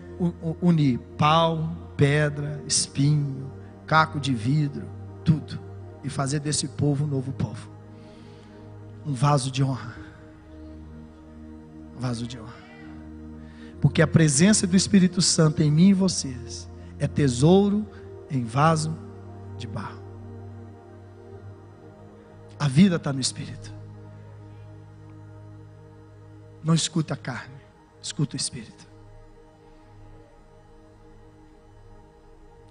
unir 0.60 0.98
pau, 1.16 1.94
pedra, 1.96 2.62
espinho, 2.66 3.50
caco 3.86 4.20
de 4.20 4.34
vidro, 4.34 4.86
tudo, 5.24 5.58
e 6.04 6.10
fazer 6.10 6.40
desse 6.40 6.68
povo 6.68 7.06
um 7.06 7.08
novo 7.08 7.32
povo 7.32 7.79
um 9.04 9.12
vaso 9.12 9.50
de 9.50 9.62
honra. 9.62 9.96
Um 11.96 12.00
vaso 12.00 12.26
de 12.26 12.38
honra. 12.38 12.60
Porque 13.80 14.02
a 14.02 14.06
presença 14.06 14.66
do 14.66 14.76
Espírito 14.76 15.22
Santo 15.22 15.62
em 15.62 15.70
mim 15.70 15.88
e 15.88 15.94
vocês 15.94 16.68
é 16.98 17.06
tesouro 17.06 17.86
em 18.30 18.44
vaso 18.44 18.96
de 19.56 19.66
barro. 19.66 20.00
A 22.58 22.68
vida 22.68 22.96
está 22.96 23.12
no 23.12 23.20
Espírito. 23.20 23.72
Não 26.62 26.74
escuta 26.74 27.14
a 27.14 27.16
carne, 27.16 27.54
escuta 28.02 28.34
o 28.34 28.36
Espírito. 28.36 28.86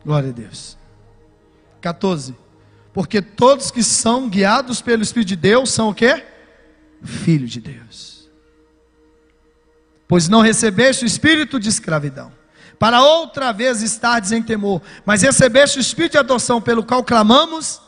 Glória 0.05 0.29
a 0.29 0.31
Deus. 0.31 0.77
14. 1.81 2.35
Porque 2.93 3.21
todos 3.21 3.71
que 3.71 3.83
são 3.83 4.27
guiados 4.27 4.81
pelo 4.81 5.03
Espírito 5.03 5.29
de 5.29 5.35
Deus 5.35 5.71
são 5.71 5.89
o 5.89 5.93
quê? 5.93 6.23
Filhos 7.03 7.51
de 7.51 7.61
Deus. 7.61 8.29
Pois 10.07 10.27
não 10.27 10.41
recebeste 10.41 11.03
o 11.03 11.07
espírito 11.07 11.59
de 11.59 11.69
escravidão, 11.69 12.31
para 12.79 13.03
outra 13.03 13.51
vez 13.51 13.83
estardes 13.83 14.31
em 14.31 14.41
temor, 14.41 14.81
mas 15.05 15.21
recebeste 15.21 15.77
o 15.77 15.81
espírito 15.81 16.13
de 16.13 16.17
adoção, 16.17 16.59
pelo 16.59 16.83
qual 16.83 17.03
clamamos, 17.03 17.79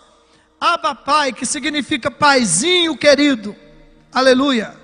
Abba 0.60 0.94
Pai, 0.94 1.34
que 1.34 1.48
significa 1.48 2.12
paizinho 2.12 2.96
querido. 2.96 3.56
Aleluia. 4.14 4.76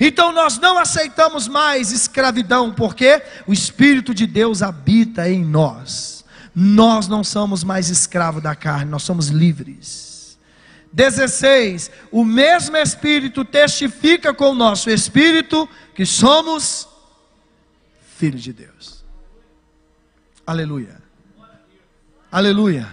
Então 0.00 0.32
nós 0.32 0.58
não 0.58 0.78
aceitamos 0.78 1.46
mais 1.46 1.92
escravidão, 1.92 2.72
porque 2.72 3.22
o 3.46 3.52
Espírito 3.52 4.14
de 4.14 4.26
Deus 4.26 4.62
habita 4.62 5.28
em 5.28 5.44
nós 5.44 6.15
nós 6.58 7.06
não 7.06 7.22
somos 7.22 7.62
mais 7.62 7.90
escravos 7.90 8.42
da 8.42 8.54
carne, 8.54 8.90
nós 8.90 9.02
somos 9.02 9.28
livres. 9.28 10.38
16. 10.90 11.90
O 12.10 12.24
mesmo 12.24 12.78
Espírito 12.78 13.44
testifica 13.44 14.32
com 14.32 14.52
o 14.52 14.54
nosso 14.54 14.88
Espírito 14.88 15.68
que 15.94 16.06
somos 16.06 16.88
filhos 18.16 18.42
de 18.42 18.54
Deus. 18.54 19.04
Aleluia. 20.46 21.02
Aleluia. 22.32 22.90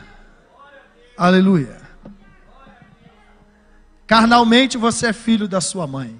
Aleluia. 1.16 1.82
Carnalmente 4.06 4.78
você 4.78 5.08
é 5.08 5.14
filho 5.14 5.48
da 5.48 5.62
sua 5.62 5.88
mãe. 5.88 6.20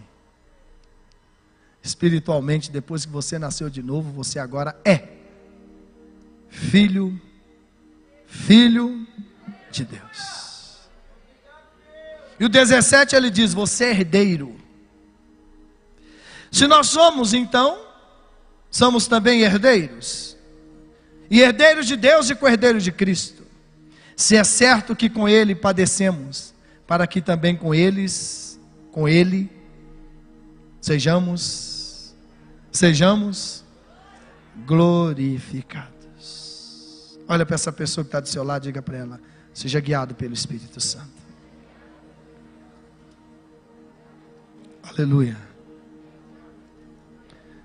Espiritualmente, 1.82 2.72
depois 2.72 3.06
que 3.06 3.12
você 3.12 3.38
nasceu 3.38 3.70
de 3.70 3.84
novo, 3.84 4.14
você 4.14 4.40
agora 4.40 4.80
é 4.86 5.10
filho 6.48 7.12
de 7.12 7.33
filho 8.34 9.08
de 9.72 9.86
Deus. 9.86 10.82
E 12.40 12.46
o 12.46 12.50
17 12.50 13.16
ele 13.16 13.30
diz: 13.30 13.54
Você 13.54 13.86
é 13.86 13.90
herdeiro. 13.92 14.56
Se 16.52 16.68
nós 16.68 16.88
somos, 16.88 17.34
então, 17.34 17.80
somos 18.70 19.08
também 19.08 19.42
herdeiros. 19.42 20.36
E 21.30 21.42
herdeiros 21.42 21.88
de 21.88 21.96
Deus 21.96 22.30
e 22.30 22.36
co-herdeiros 22.36 22.84
de 22.84 22.92
Cristo. 22.92 23.44
Se 24.16 24.36
é 24.36 24.44
certo 24.44 24.96
que 24.96 25.10
com 25.10 25.28
Ele 25.28 25.56
padecemos, 25.56 26.54
para 26.86 27.08
que 27.08 27.22
também 27.22 27.56
com 27.56 27.74
eles, 27.74 28.60
com 28.92 29.08
Ele, 29.08 29.50
sejamos, 30.80 32.14
sejamos 32.72 33.64
glorificados. 34.66 35.93
Olha 37.28 37.46
para 37.46 37.56
essa 37.56 37.72
pessoa 37.72 38.04
que 38.04 38.10
está 38.10 38.20
do 38.20 38.28
seu 38.28 38.44
lado, 38.44 38.64
diga 38.64 38.82
para 38.82 38.98
ela: 38.98 39.22
seja 39.54 39.80
guiado 39.80 40.16
pelo 40.16 40.34
Espírito 40.34 40.80
Santo. 40.80 41.24
Aleluia. 44.84 45.38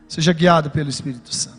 Seja 0.09 0.33
guiado 0.33 0.71
pelo 0.71 0.89
Espírito 0.89 1.35
Santo. 1.35 1.59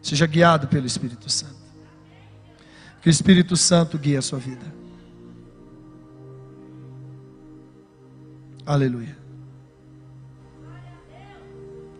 Seja 0.00 0.26
guiado 0.26 0.68
pelo 0.68 0.86
Espírito 0.86 1.28
Santo. 1.30 1.64
Que 3.00 3.08
o 3.08 3.10
Espírito 3.10 3.56
Santo 3.56 3.98
guie 3.98 4.16
a 4.16 4.22
sua 4.22 4.38
vida. 4.38 4.64
Aleluia. 8.64 9.16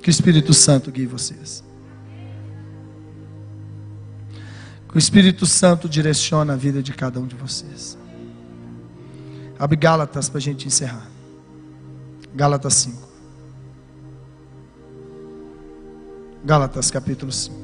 Que 0.00 0.08
o 0.08 0.12
Espírito 0.12 0.54
Santo 0.54 0.92
guie 0.92 1.06
vocês. 1.06 1.64
O 4.94 4.98
Espírito 4.98 5.44
Santo 5.44 5.88
direciona 5.88 6.52
a 6.52 6.56
vida 6.56 6.80
de 6.80 6.92
cada 6.92 7.18
um 7.18 7.26
de 7.26 7.34
vocês. 7.34 7.98
Abre 9.58 9.76
Gálatas 9.76 10.28
para 10.28 10.38
a 10.38 10.40
gente 10.40 10.68
encerrar. 10.68 11.10
Gálatas 12.32 12.74
5. 12.74 13.08
Gálatas 16.44 16.90
capítulo 16.92 17.32
5. 17.32 17.63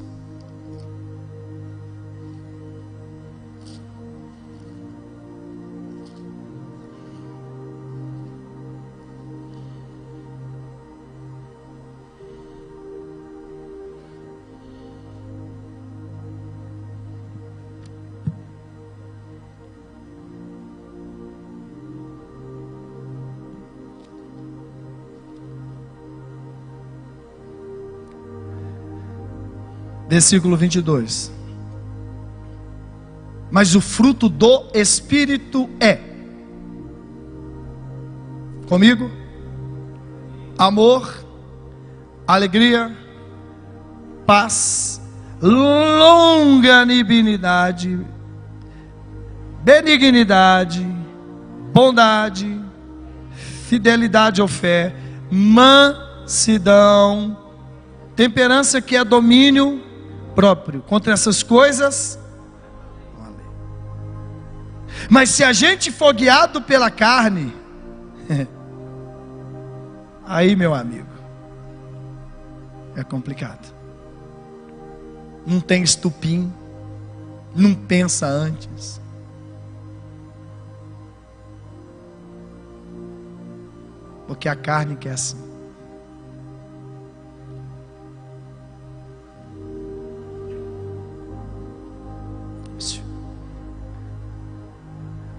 Versículo 30.21 30.55
22. 30.55 31.31
Mas 33.49 33.73
o 33.73 33.81
fruto 33.81 34.29
do 34.29 34.67
Espírito 34.71 35.67
é. 35.79 35.99
Comigo? 38.67 39.09
Amor, 40.59 41.25
alegria, 42.27 42.95
paz, 44.27 45.01
longanimidade, 45.41 47.99
benignidade, 49.63 50.85
bondade, 51.73 52.61
fidelidade 53.67 54.39
ou 54.39 54.47
fé, 54.47 54.95
mansidão, 55.31 57.35
temperança 58.15 58.79
que 58.79 58.95
é 58.95 59.03
domínio 59.03 59.89
próprio. 60.35 60.81
Contra 60.81 61.13
essas 61.13 61.43
coisas, 61.43 62.19
mas 65.09 65.29
se 65.29 65.43
a 65.43 65.53
gente 65.53 65.91
for 65.91 66.13
guiado 66.13 66.61
pela 66.61 66.89
carne, 66.89 67.53
aí, 70.25 70.55
meu 70.55 70.73
amigo, 70.73 71.09
é 72.95 73.03
complicado. 73.03 73.73
Não 75.45 75.59
tem 75.59 75.81
estupim, 75.81 76.53
não 77.55 77.73
pensa 77.73 78.27
antes. 78.27 79.01
Porque 84.27 84.47
a 84.47 84.55
carne 84.55 84.95
quer 84.95 85.11
assim. 85.11 85.50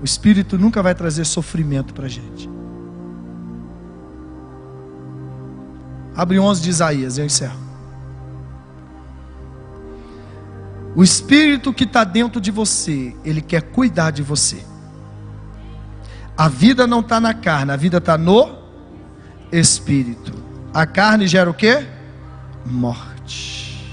O 0.02 0.04
Espírito 0.04 0.58
nunca 0.58 0.82
vai 0.82 0.96
trazer 0.96 1.24
sofrimento 1.24 1.94
para 1.94 2.06
a 2.06 2.08
gente. 2.08 2.50
Abre 6.14 6.40
11 6.40 6.60
de 6.60 6.70
Isaías, 6.70 7.18
eu 7.18 7.24
encerro. 7.24 7.58
O 10.96 11.04
Espírito 11.04 11.72
que 11.72 11.84
está 11.84 12.02
dentro 12.02 12.40
de 12.40 12.50
você, 12.50 13.16
ele 13.24 13.40
quer 13.40 13.62
cuidar 13.62 14.10
de 14.10 14.22
você. 14.22 14.62
A 16.36 16.48
vida 16.48 16.84
não 16.84 16.98
está 16.98 17.20
na 17.20 17.32
carne, 17.32 17.70
a 17.70 17.76
vida 17.76 17.98
está 17.98 18.18
no 18.18 18.58
Espírito. 19.52 20.34
A 20.74 20.84
carne 20.84 21.28
gera 21.28 21.48
o 21.48 21.54
que? 21.54 21.86
Morte. 22.66 23.88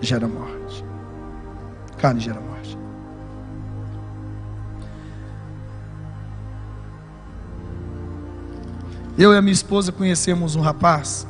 Gera 0.00 0.28
morte. 0.28 0.84
carne 1.98 2.20
gera 2.20 2.40
morte. 2.40 2.51
Eu 9.16 9.34
e 9.34 9.36
a 9.36 9.42
minha 9.42 9.52
esposa 9.52 9.92
conhecemos 9.92 10.56
um 10.56 10.60
rapaz. 10.60 11.26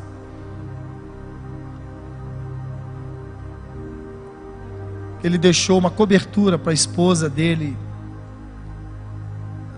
Ele 5.22 5.38
deixou 5.38 5.78
uma 5.78 5.90
cobertura 5.90 6.58
para 6.58 6.70
a 6.70 6.74
esposa 6.74 7.28
dele 7.28 7.76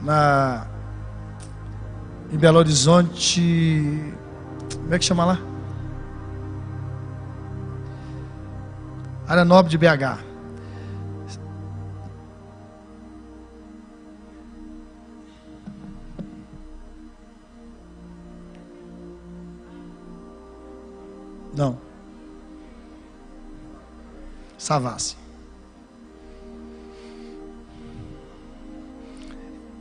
na 0.02 0.66
em 2.32 2.36
Belo 2.36 2.58
Horizonte. 2.58 4.14
Como 4.74 4.94
é 4.94 4.98
que 4.98 5.04
chama 5.04 5.24
lá? 5.24 5.38
Área 9.26 9.44
Nobre 9.44 9.70
de 9.70 9.78
BH. 9.78 10.33
Não. 21.56 21.78
Savassi. 24.58 25.16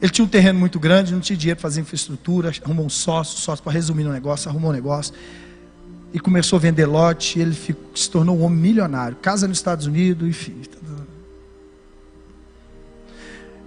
Ele 0.02 0.12
tinha 0.12 0.26
um 0.26 0.28
terreno 0.28 0.60
muito 0.60 0.80
grande, 0.80 1.14
não 1.14 1.22
tinha 1.22 1.38
dinheiro 1.38 1.58
para 1.58 1.70
fazer 1.70 1.80
infraestrutura, 1.80 2.52
arrumou 2.64 2.86
um 2.86 2.90
sócio, 2.90 3.40
sócio 3.40 3.64
para 3.64 3.72
resumir 3.72 4.06
o 4.06 4.10
um 4.10 4.12
negócio, 4.12 4.50
arrumou 4.50 4.70
um 4.70 4.74
negócio. 4.74 5.14
E 6.14 6.20
começou 6.20 6.58
a 6.58 6.60
vender 6.60 6.86
lote, 6.86 7.40
ele 7.40 7.56
ficou, 7.56 7.96
se 7.96 8.10
tornou 8.10 8.38
um 8.38 8.44
homem 8.44 8.60
milionário. 8.60 9.16
Casa 9.16 9.48
nos 9.48 9.58
Estados 9.58 9.88
Unidos, 9.88 10.28
enfim. 10.28 10.62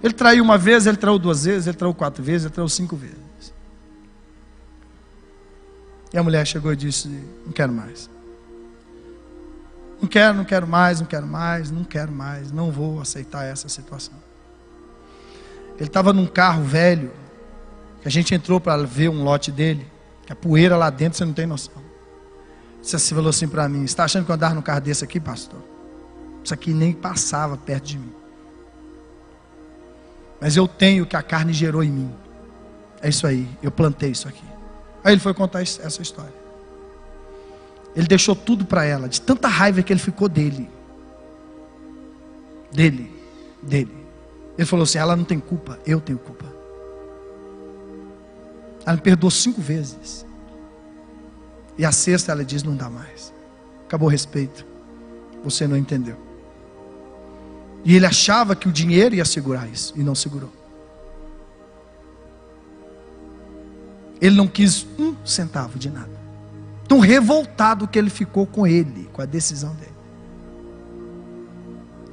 Ele 0.03 0.13
traiu 0.13 0.43
uma 0.43 0.57
vez, 0.57 0.85
ele 0.85 0.97
traiu 0.97 1.17
duas 1.17 1.43
vezes, 1.43 1.67
ele 1.67 1.75
traiu 1.75 1.93
quatro 1.93 2.23
vezes, 2.23 2.45
ele 2.45 2.53
traiu 2.53 2.69
cinco 2.69 2.95
vezes. 2.95 3.26
A 6.17 6.23
mulher 6.23 6.45
chegou 6.47 6.73
e 6.73 6.75
disse: 6.75 7.07
Não 7.45 7.51
quero 7.51 7.71
mais. 7.71 8.09
Não 10.01 10.07
quero, 10.07 10.35
não 10.35 10.45
quero 10.45 10.67
mais, 10.67 10.99
não 10.99 11.07
quero 11.07 11.27
mais, 11.27 11.71
não 11.71 11.83
quero 11.83 12.11
mais, 12.11 12.51
não 12.51 12.71
vou 12.71 12.99
aceitar 12.99 13.43
essa 13.45 13.69
situação. 13.69 14.15
Ele 15.75 15.85
estava 15.85 16.13
num 16.13 16.25
carro 16.25 16.63
velho, 16.63 17.11
que 18.01 18.07
a 18.07 18.11
gente 18.11 18.33
entrou 18.33 18.59
para 18.59 18.83
ver 18.83 19.09
um 19.09 19.23
lote 19.23 19.51
dele, 19.51 19.85
que 20.25 20.33
a 20.33 20.35
poeira 20.35 20.75
lá 20.75 20.89
dentro 20.89 21.17
você 21.17 21.25
não 21.25 21.33
tem 21.33 21.45
noção. 21.45 21.83
Você 22.81 22.95
assim, 22.95 23.13
falou 23.15 23.29
assim 23.29 23.47
para 23.47 23.67
mim: 23.69 23.83
está 23.83 24.03
achando 24.03 24.25
que 24.25 24.31
eu 24.31 24.35
andar 24.35 24.55
no 24.55 24.63
carro 24.63 24.81
desse 24.81 25.03
aqui, 25.03 25.19
pastor? 25.19 25.59
Isso 26.43 26.53
aqui 26.53 26.73
nem 26.73 26.93
passava 26.93 27.57
perto 27.57 27.85
de 27.85 27.99
mim. 27.99 28.13
Mas 30.39 30.55
eu 30.55 30.67
tenho 30.67 31.03
o 31.03 31.07
que 31.07 31.15
a 31.15 31.21
carne 31.21 31.53
gerou 31.53 31.83
em 31.83 31.91
mim. 31.91 32.13
É 33.01 33.09
isso 33.09 33.27
aí, 33.27 33.47
eu 33.61 33.71
plantei 33.71 34.11
isso 34.11 34.27
aqui. 34.27 34.56
Aí 35.03 35.13
ele 35.13 35.21
foi 35.21 35.33
contar 35.33 35.61
essa 35.61 36.01
história. 36.01 36.33
Ele 37.95 38.07
deixou 38.07 38.35
tudo 38.35 38.65
para 38.65 38.85
ela, 38.85 39.09
de 39.09 39.19
tanta 39.19 39.47
raiva 39.47 39.81
que 39.81 39.91
ele 39.91 39.99
ficou 39.99 40.29
dele. 40.29 40.69
Dele, 42.71 43.11
dele. 43.61 44.05
Ele 44.57 44.65
falou 44.65 44.83
assim: 44.83 44.97
ela 44.97 45.15
não 45.15 45.23
tem 45.23 45.39
culpa, 45.39 45.79
eu 45.85 45.99
tenho 45.99 46.19
culpa. 46.19 46.45
Ela 48.85 48.95
me 48.95 49.01
perdoou 49.01 49.31
cinco 49.31 49.61
vezes. 49.61 50.25
E 51.77 51.85
a 51.85 51.91
sexta 51.91 52.31
ela 52.31 52.45
diz: 52.45 52.63
não 52.63 52.75
dá 52.75 52.89
mais. 52.89 53.33
Acabou 53.85 54.07
o 54.07 54.11
respeito. 54.11 54.65
Você 55.43 55.67
não 55.67 55.77
entendeu. 55.77 56.17
E 57.83 57.95
ele 57.95 58.05
achava 58.05 58.55
que 58.55 58.67
o 58.67 58.71
dinheiro 58.71 59.15
ia 59.15 59.25
segurar 59.25 59.67
isso, 59.67 59.93
e 59.95 60.03
não 60.03 60.13
segurou. 60.13 60.51
Ele 64.19 64.35
não 64.35 64.47
quis 64.47 64.85
um 64.97 65.15
centavo 65.25 65.77
de 65.77 65.89
nada. 65.89 66.17
Tão 66.87 66.99
revoltado 66.99 67.87
que 67.87 67.99
ele 67.99 68.09
ficou 68.09 68.47
com 68.47 68.65
ele, 68.65 69.09
com 69.13 69.21
a 69.21 69.25
decisão 69.25 69.73
dele. 69.75 69.97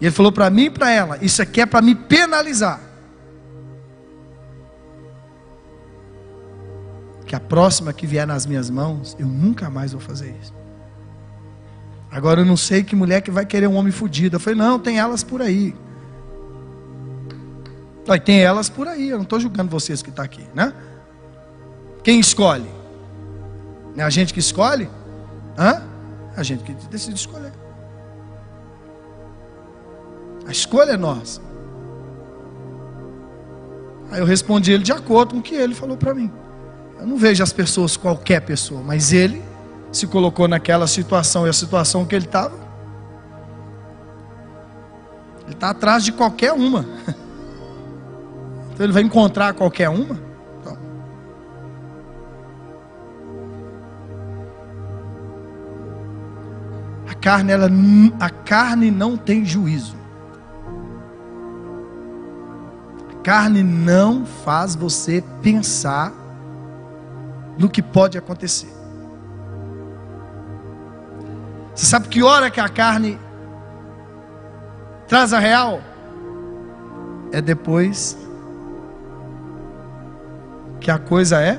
E 0.00 0.06
ele 0.06 0.14
falou 0.14 0.32
para 0.32 0.50
mim 0.50 0.64
e 0.64 0.70
para 0.70 0.90
ela: 0.90 1.18
Isso 1.22 1.40
aqui 1.40 1.60
é 1.60 1.66
para 1.66 1.80
me 1.80 1.94
penalizar. 1.94 2.80
Que 7.24 7.34
a 7.34 7.40
próxima 7.40 7.92
que 7.92 8.06
vier 8.06 8.26
nas 8.26 8.44
minhas 8.44 8.68
mãos, 8.68 9.16
eu 9.18 9.26
nunca 9.26 9.70
mais 9.70 9.92
vou 9.92 10.00
fazer 10.00 10.34
isso. 10.42 10.52
Agora 12.10 12.42
eu 12.42 12.44
não 12.44 12.56
sei 12.56 12.84
que 12.84 12.94
mulher 12.94 13.22
que 13.22 13.30
vai 13.30 13.46
querer 13.46 13.66
um 13.66 13.76
homem 13.76 13.92
fudido. 13.92 14.36
Eu 14.36 14.40
falei: 14.40 14.58
Não, 14.58 14.78
tem 14.78 14.98
elas 14.98 15.22
por 15.22 15.40
aí. 15.40 15.74
Aí 18.08 18.20
tem 18.20 18.40
elas 18.40 18.68
por 18.68 18.86
aí. 18.86 19.08
Eu 19.08 19.16
não 19.16 19.24
estou 19.24 19.40
julgando 19.40 19.70
vocês 19.70 20.02
que 20.02 20.10
estão 20.10 20.24
tá 20.24 20.30
aqui, 20.30 20.46
né? 20.54 20.74
Quem 22.04 22.20
escolhe? 22.20 22.70
É 23.96 24.02
a 24.02 24.10
gente 24.10 24.34
que 24.34 24.38
escolhe? 24.38 24.90
Hã? 25.58 25.82
É 26.36 26.40
a 26.40 26.42
gente 26.42 26.62
que 26.62 26.74
decide 26.88 27.18
escolher. 27.18 27.52
A 30.46 30.52
escolha 30.52 30.92
é 30.92 30.96
nossa. 30.98 31.40
Aí 34.10 34.20
eu 34.20 34.26
respondi 34.26 34.70
ele 34.70 34.84
de 34.84 34.92
acordo 34.92 35.32
com 35.32 35.40
o 35.40 35.42
que 35.42 35.54
ele 35.54 35.74
falou 35.74 35.96
para 35.96 36.12
mim. 36.12 36.30
Eu 37.00 37.06
não 37.06 37.16
vejo 37.16 37.42
as 37.42 37.52
pessoas 37.52 37.96
qualquer 37.96 38.40
pessoa, 38.40 38.82
mas 38.82 39.12
ele 39.12 39.42
se 39.90 40.06
colocou 40.06 40.46
naquela 40.46 40.86
situação 40.86 41.46
e 41.46 41.48
a 41.48 41.52
situação 41.54 42.04
que 42.04 42.14
ele 42.14 42.26
estava. 42.26 42.54
Ele 45.44 45.52
está 45.52 45.70
atrás 45.70 46.04
de 46.04 46.12
qualquer 46.12 46.52
uma. 46.52 46.84
Então 48.74 48.84
ele 48.84 48.92
vai 48.92 49.02
encontrar 49.02 49.54
qualquer 49.54 49.88
uma. 49.88 50.18
Carne, 57.24 57.52
ela, 57.52 57.70
a 58.20 58.28
carne 58.28 58.90
não 58.90 59.16
tem 59.16 59.46
juízo. 59.46 59.96
A 63.10 63.22
carne 63.22 63.62
não 63.62 64.26
faz 64.26 64.76
você 64.76 65.24
pensar 65.40 66.12
no 67.56 67.66
que 67.66 67.80
pode 67.80 68.18
acontecer. 68.18 68.68
Você 71.74 71.86
sabe 71.86 72.08
que 72.08 72.22
hora 72.22 72.50
que 72.50 72.60
a 72.60 72.68
carne 72.68 73.18
traz 75.08 75.32
a 75.32 75.38
real? 75.38 75.80
É 77.32 77.40
depois 77.40 78.18
que 80.78 80.90
a 80.90 80.98
coisa 80.98 81.40
é 81.40 81.58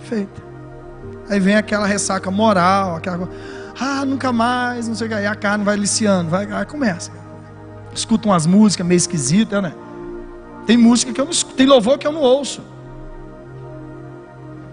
feita. 0.00 0.42
Aí 1.30 1.40
vem 1.40 1.56
aquela 1.56 1.86
ressaca 1.86 2.30
moral, 2.30 2.96
aquela 2.96 3.26
ah, 3.80 4.04
nunca 4.04 4.30
mais, 4.30 4.86
não 4.86 4.94
sei 4.94 5.06
o 5.06 5.10
que. 5.10 5.16
Aí 5.16 5.26
a 5.26 5.34
carne 5.34 5.64
vai 5.64 5.74
liciando, 5.74 6.28
vai, 6.30 6.50
aí 6.52 6.66
começa. 6.66 7.10
Escuta 7.94 8.28
umas 8.28 8.44
músicas 8.44 8.86
meio 8.86 8.98
esquisitas, 8.98 9.62
né? 9.62 9.72
Tem 10.66 10.76
música 10.76 11.12
que 11.12 11.20
eu 11.20 11.24
não 11.24 11.32
escuto, 11.32 11.56
tem 11.56 11.66
louvor 11.66 11.96
que 11.98 12.06
eu 12.06 12.12
não 12.12 12.20
ouço. 12.20 12.62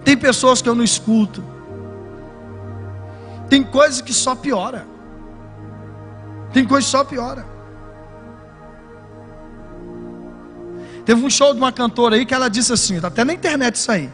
Tem 0.04 0.14
pessoas 0.14 0.60
que 0.60 0.68
eu 0.68 0.74
não 0.74 0.84
escuto. 0.84 1.42
Tem 3.48 3.64
coisas 3.64 4.02
que 4.02 4.12
só 4.12 4.34
piora. 4.34 4.86
Tem 6.52 6.66
coisa 6.66 6.84
que 6.84 6.90
só 6.90 7.02
piora. 7.02 7.46
Teve 11.06 11.24
um 11.24 11.30
show 11.30 11.54
de 11.54 11.58
uma 11.58 11.72
cantora 11.72 12.16
aí 12.16 12.26
que 12.26 12.34
ela 12.34 12.50
disse 12.50 12.70
assim, 12.70 13.00
tá 13.00 13.08
até 13.08 13.24
na 13.24 13.32
internet 13.32 13.76
isso 13.76 13.90
aí, 13.90 14.10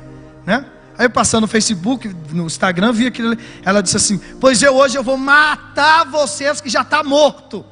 né? 0.47 0.65
Aí 0.97 1.09
passando 1.09 1.43
no 1.43 1.49
Facebook, 1.49 2.09
no 2.33 2.47
Instagram, 2.47 2.93
vi 2.93 3.07
aquilo. 3.07 3.37
Ela 3.65 3.83
disse 3.83 3.97
assim: 3.97 4.21
Pois 4.41 4.63
eu 4.63 4.75
hoje 4.75 4.97
eu 4.97 5.03
vou 5.03 5.17
matar 5.17 6.05
vocês 6.05 6.61
que 6.61 6.69
já 6.69 6.83
está 6.83 7.03
morto, 7.03 7.65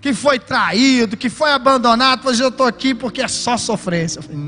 que 0.00 0.12
foi 0.12 0.38
traído, 0.38 1.16
que 1.16 1.30
foi 1.30 1.52
abandonado. 1.52 2.22
Pois 2.22 2.40
eu 2.40 2.48
estou 2.48 2.66
aqui 2.66 2.94
porque 2.94 3.22
é 3.22 3.28
só 3.28 3.56
sofrência. 3.56 4.18
Eu 4.18 4.22
falei, 4.22 4.38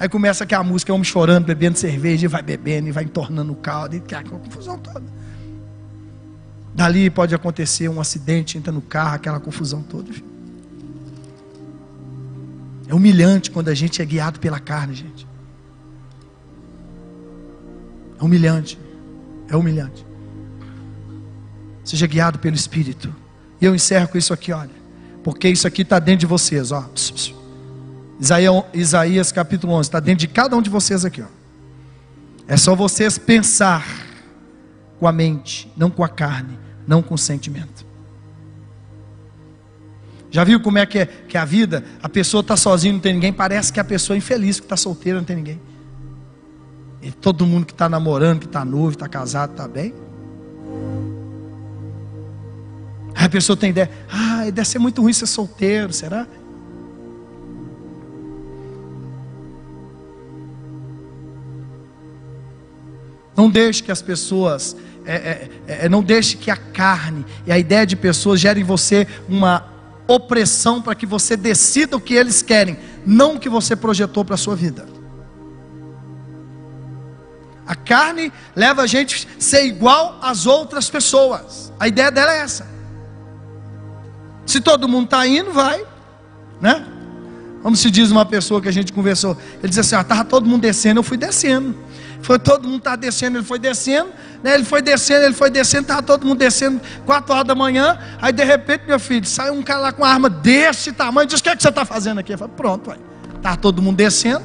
Aí 0.00 0.08
começa 0.08 0.44
aquela 0.44 0.62
música, 0.62 0.92
homem 0.92 1.02
chorando, 1.02 1.44
bebendo 1.44 1.76
cerveja, 1.76 2.26
e 2.26 2.28
vai 2.28 2.40
bebendo, 2.40 2.88
e 2.88 2.92
vai 2.92 3.02
entornando 3.02 3.52
o 3.52 3.56
caldo, 3.56 3.96
e 3.96 3.98
aquela 3.98 4.22
confusão 4.22 4.78
toda. 4.78 5.02
Dali 6.72 7.10
pode 7.10 7.34
acontecer 7.34 7.88
um 7.88 8.00
acidente, 8.00 8.56
entra 8.56 8.72
no 8.72 8.80
carro, 8.80 9.16
aquela 9.16 9.40
confusão 9.40 9.82
toda. 9.82 10.12
Filho. 10.12 10.37
É 12.88 12.94
humilhante 12.94 13.50
quando 13.50 13.68
a 13.68 13.74
gente 13.74 14.00
é 14.00 14.04
guiado 14.04 14.40
pela 14.40 14.58
carne, 14.58 14.94
gente. 14.94 15.28
É 18.18 18.24
humilhante. 18.24 18.78
É 19.48 19.56
humilhante. 19.56 20.06
Seja 21.84 22.06
guiado 22.06 22.38
pelo 22.38 22.56
Espírito. 22.56 23.14
E 23.60 23.64
eu 23.64 23.74
encerro 23.74 24.08
com 24.08 24.16
isso 24.16 24.32
aqui, 24.32 24.52
olha. 24.52 24.70
Porque 25.22 25.48
isso 25.48 25.66
aqui 25.66 25.82
está 25.82 25.98
dentro 25.98 26.20
de 26.20 26.26
vocês, 26.26 26.72
ó. 26.72 26.88
Isaías, 28.18 28.64
Isaías 28.72 29.32
capítulo 29.32 29.74
11, 29.74 29.88
está 29.88 30.00
dentro 30.00 30.20
de 30.20 30.28
cada 30.28 30.56
um 30.56 30.62
de 30.62 30.70
vocês 30.70 31.04
aqui, 31.04 31.22
ó. 31.22 31.26
É 32.46 32.56
só 32.56 32.74
vocês 32.74 33.18
pensar 33.18 33.86
com 34.98 35.06
a 35.06 35.12
mente, 35.12 35.70
não 35.76 35.90
com 35.90 36.02
a 36.02 36.08
carne, 36.08 36.58
não 36.86 37.02
com 37.02 37.14
o 37.14 37.18
sentimento. 37.18 37.87
Já 40.30 40.44
viu 40.44 40.60
como 40.60 40.78
é 40.78 40.84
que, 40.84 40.98
é 40.98 41.06
que 41.06 41.36
é 41.36 41.40
a 41.40 41.44
vida? 41.44 41.84
A 42.02 42.08
pessoa 42.08 42.42
está 42.42 42.56
sozinha, 42.56 42.92
não 42.92 43.00
tem 43.00 43.14
ninguém. 43.14 43.32
Parece 43.32 43.72
que 43.72 43.80
a 43.80 43.84
pessoa 43.84 44.16
é 44.16 44.18
infeliz, 44.18 44.60
que 44.60 44.66
está 44.66 44.76
solteira, 44.76 45.18
não 45.18 45.24
tem 45.24 45.36
ninguém. 45.36 45.60
E 47.00 47.10
todo 47.10 47.46
mundo 47.46 47.64
que 47.64 47.72
está 47.72 47.88
namorando, 47.88 48.40
que 48.40 48.46
está 48.46 48.64
noivo, 48.64 48.90
está 48.90 49.08
casado, 49.08 49.52
está 49.52 49.66
bem. 49.66 49.94
Aí 53.14 53.24
a 53.24 53.28
pessoa 53.28 53.56
tem 53.56 53.70
ideia, 53.70 53.90
ah, 54.10 54.44
deve 54.50 54.68
ser 54.68 54.78
muito 54.78 55.02
ruim 55.02 55.12
ser 55.12 55.26
solteiro, 55.26 55.92
será? 55.92 56.26
Não 63.36 63.48
deixe 63.48 63.82
que 63.82 63.92
as 63.92 64.02
pessoas, 64.02 64.76
é, 65.06 65.14
é, 65.14 65.50
é, 65.66 65.88
não 65.88 66.02
deixe 66.02 66.36
que 66.36 66.50
a 66.50 66.56
carne 66.56 67.24
e 67.46 67.52
a 67.52 67.58
ideia 67.58 67.86
de 67.86 67.94
pessoas 67.96 68.40
gerem 68.40 68.62
em 68.62 68.66
você 68.66 69.06
uma 69.28 69.77
opressão 70.08 70.80
para 70.82 70.94
que 70.94 71.06
você 71.06 71.36
decida 71.36 71.96
o 71.96 72.00
que 72.00 72.14
eles 72.14 72.42
querem, 72.42 72.78
não 73.06 73.36
o 73.36 73.38
que 73.38 73.48
você 73.48 73.76
projetou 73.76 74.24
para 74.24 74.34
a 74.34 74.38
sua 74.38 74.56
vida. 74.56 74.88
A 77.66 77.74
carne 77.74 78.32
leva 78.56 78.82
a 78.82 78.86
gente 78.86 79.28
a 79.36 79.40
ser 79.40 79.66
igual 79.66 80.18
às 80.22 80.46
outras 80.46 80.88
pessoas. 80.88 81.70
A 81.78 81.86
ideia 81.86 82.10
dela 82.10 82.32
é 82.32 82.40
essa. 82.40 82.66
Se 84.46 84.58
todo 84.58 84.88
mundo 84.88 85.04
está 85.04 85.26
indo, 85.26 85.52
vai, 85.52 85.84
né? 86.58 86.86
Como 87.62 87.76
se 87.76 87.90
diz 87.90 88.10
uma 88.10 88.24
pessoa 88.24 88.62
que 88.62 88.68
a 88.68 88.72
gente 88.72 88.90
conversou, 88.90 89.36
ele 89.58 89.68
disse 89.68 89.80
assim: 89.80 89.96
estava 89.96 90.22
ah, 90.22 90.24
todo 90.24 90.48
mundo 90.48 90.62
descendo, 90.62 91.00
eu 91.00 91.04
fui 91.04 91.18
descendo. 91.18 91.76
Foi 92.28 92.38
todo 92.38 92.68
mundo 92.68 92.80
está 92.80 92.94
descendo, 92.94 93.38
ele 93.38 93.46
foi 93.46 93.58
descendo, 93.58 94.10
né? 94.42 94.52
Ele 94.52 94.64
foi 94.64 94.82
descendo, 94.82 95.24
ele 95.24 95.32
foi 95.32 95.48
descendo, 95.48 95.84
estava 95.84 96.02
todo 96.02 96.26
mundo 96.26 96.36
descendo, 96.36 96.78
quatro 97.06 97.32
horas 97.32 97.46
da 97.46 97.54
manhã. 97.54 97.98
Aí 98.20 98.34
de 98.34 98.44
repente, 98.44 98.84
meu 98.86 99.00
filho, 99.00 99.24
sai 99.24 99.50
um 99.50 99.62
cara 99.62 99.80
lá 99.80 99.92
com 99.92 100.02
uma 100.02 100.10
arma 100.10 100.28
desse 100.28 100.92
tamanho, 100.92 101.26
diz: 101.26 101.40
O 101.40 101.42
que, 101.42 101.48
é 101.48 101.56
que 101.56 101.62
você 101.62 101.70
está 101.70 101.86
fazendo 101.86 102.18
aqui? 102.18 102.34
Eu 102.34 102.36
falei, 102.36 102.52
pronto, 102.54 102.94
Estava 103.34 103.56
todo 103.56 103.80
mundo 103.80 103.96
descendo, 103.96 104.42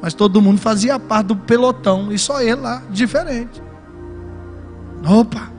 mas 0.00 0.14
todo 0.14 0.40
mundo 0.40 0.60
fazia 0.60 1.00
parte 1.00 1.26
do 1.26 1.36
pelotão, 1.36 2.12
e 2.12 2.16
só 2.16 2.40
ele 2.40 2.60
lá, 2.60 2.80
diferente. 2.90 3.60
Opa! 5.04 5.50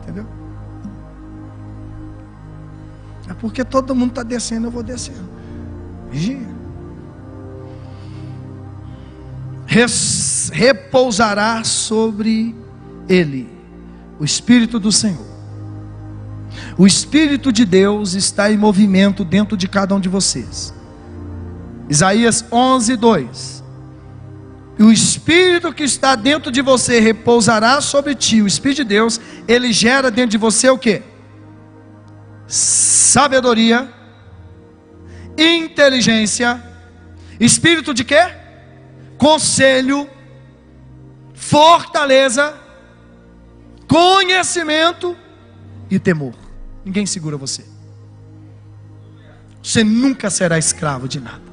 Entendeu? 0.00 0.26
É 3.28 3.34
porque 3.34 3.66
todo 3.66 3.94
mundo 3.94 4.12
está 4.12 4.22
descendo, 4.22 4.68
eu 4.68 4.70
vou 4.70 4.82
descendo. 4.82 5.28
Vigia. 6.10 6.59
Repousará 10.52 11.62
sobre 11.62 12.54
ele 13.08 13.48
o 14.18 14.24
Espírito 14.24 14.80
do 14.80 14.90
Senhor. 14.90 15.30
O 16.76 16.86
Espírito 16.86 17.52
de 17.52 17.64
Deus 17.64 18.14
está 18.14 18.50
em 18.50 18.56
movimento 18.56 19.24
dentro 19.24 19.56
de 19.56 19.68
cada 19.68 19.94
um 19.94 20.00
de 20.00 20.08
vocês. 20.08 20.74
Isaías 21.88 22.44
11, 22.50 22.96
2. 22.96 23.64
E 24.78 24.82
o 24.82 24.90
Espírito 24.90 25.72
que 25.72 25.84
está 25.84 26.16
dentro 26.16 26.50
de 26.50 26.60
você 26.62 26.98
repousará 26.98 27.80
sobre 27.80 28.14
ti. 28.14 28.42
O 28.42 28.46
Espírito 28.46 28.78
de 28.78 28.84
Deus, 28.84 29.20
ele 29.46 29.72
gera 29.72 30.10
dentro 30.10 30.30
de 30.30 30.38
você 30.38 30.68
o 30.68 30.78
que? 30.78 31.02
Sabedoria, 32.46 33.88
inteligência, 35.38 36.60
espírito 37.38 37.94
de 37.94 38.02
quê? 38.02 38.39
Conselho, 39.20 40.08
fortaleza, 41.34 42.58
conhecimento 43.86 45.14
e 45.90 45.98
temor. 45.98 46.34
Ninguém 46.82 47.04
segura 47.04 47.36
você. 47.36 47.66
Você 49.62 49.84
nunca 49.84 50.30
será 50.30 50.56
escravo 50.56 51.06
de 51.06 51.20
nada. 51.20 51.50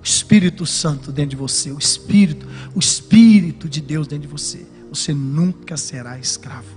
O 0.00 0.04
Espírito 0.04 0.66
Santo 0.66 1.12
dentro 1.12 1.30
de 1.30 1.36
você, 1.36 1.70
o 1.70 1.78
Espírito, 1.78 2.48
o 2.74 2.80
Espírito 2.80 3.68
de 3.68 3.80
Deus 3.80 4.08
dentro 4.08 4.26
de 4.26 4.32
você. 4.32 4.66
Você 4.90 5.14
nunca 5.14 5.76
será 5.76 6.18
escravo. 6.18 6.76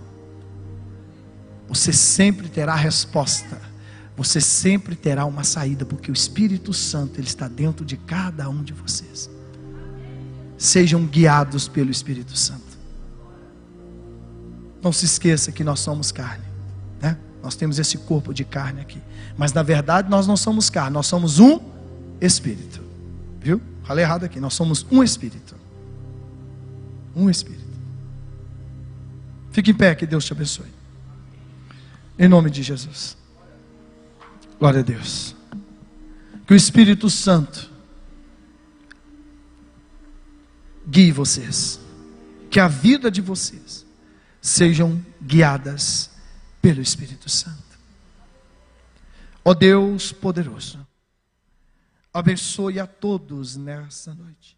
Você 1.68 1.92
sempre 1.92 2.48
terá 2.50 2.76
resposta 2.76 3.60
você 4.18 4.41
sempre 4.41 4.95
terá 4.95 5.26
uma 5.26 5.43
saída, 5.43 5.86
porque 5.86 6.09
o 6.09 6.13
Espírito 6.13 6.74
Santo 6.74 7.20
ele 7.20 7.28
está 7.28 7.47
dentro 7.47 7.86
de 7.86 7.95
cada 7.95 8.49
um 8.49 8.63
de 8.63 8.74
vocês. 8.74 9.30
Sejam 10.57 11.05
guiados 11.05 11.68
pelo 11.68 11.91
Espírito 11.91 12.36
Santo. 12.36 12.63
Não 14.82 14.91
se 14.91 15.05
esqueça 15.05 15.51
que 15.51 15.63
nós 15.63 15.80
somos 15.80 16.11
carne, 16.11 16.43
né? 16.99 17.15
Nós 17.43 17.55
temos 17.55 17.78
esse 17.78 17.95
corpo 17.99 18.34
de 18.34 18.43
carne 18.43 18.82
aqui, 18.82 18.99
mas 19.38 19.53
na 19.53 19.61
verdade 19.61 20.09
nós 20.09 20.26
não 20.26 20.36
somos 20.36 20.68
carne, 20.68 20.95
nós 20.95 21.05
somos 21.05 21.39
um 21.39 21.59
espírito. 22.20 22.82
Viu? 23.39 23.61
Falei 23.84 24.03
errado 24.03 24.24
aqui, 24.24 24.39
nós 24.39 24.55
somos 24.55 24.84
um 24.89 25.03
espírito. 25.03 25.55
Um 27.15 27.30
espírito. 27.30 27.68
Fique 29.51 29.70
em 29.70 29.76
pé, 29.76 29.93
que 29.93 30.07
Deus 30.07 30.26
te 30.26 30.34
abençoe. 30.34 30.74
Em 32.18 32.28
nome 32.28 32.49
de 32.49 32.63
Jesus. 32.63 33.15
Glória 34.60 34.80
a 34.80 34.84
Deus. 34.84 35.36
Que 36.47 36.53
o 36.53 36.55
Espírito 36.55 37.10
Santo 37.10 37.70
guie 40.88 41.12
vocês. 41.12 41.80
Que 42.49 42.60
a 42.60 42.68
vida 42.68 43.12
de 43.12 43.22
vocês 43.22 43.86
sejam 44.41 45.05
guiadas 45.22 46.10
pelo 46.62 46.82
Espírito 46.82 47.30
Santo. 47.30 47.78
Ó 49.43 49.53
Deus 49.53 50.12
poderoso, 50.12 50.86
abençoe 52.14 52.80
a 52.80 52.88
todos 52.88 53.55
nessa 53.55 54.14
noite. 54.14 54.58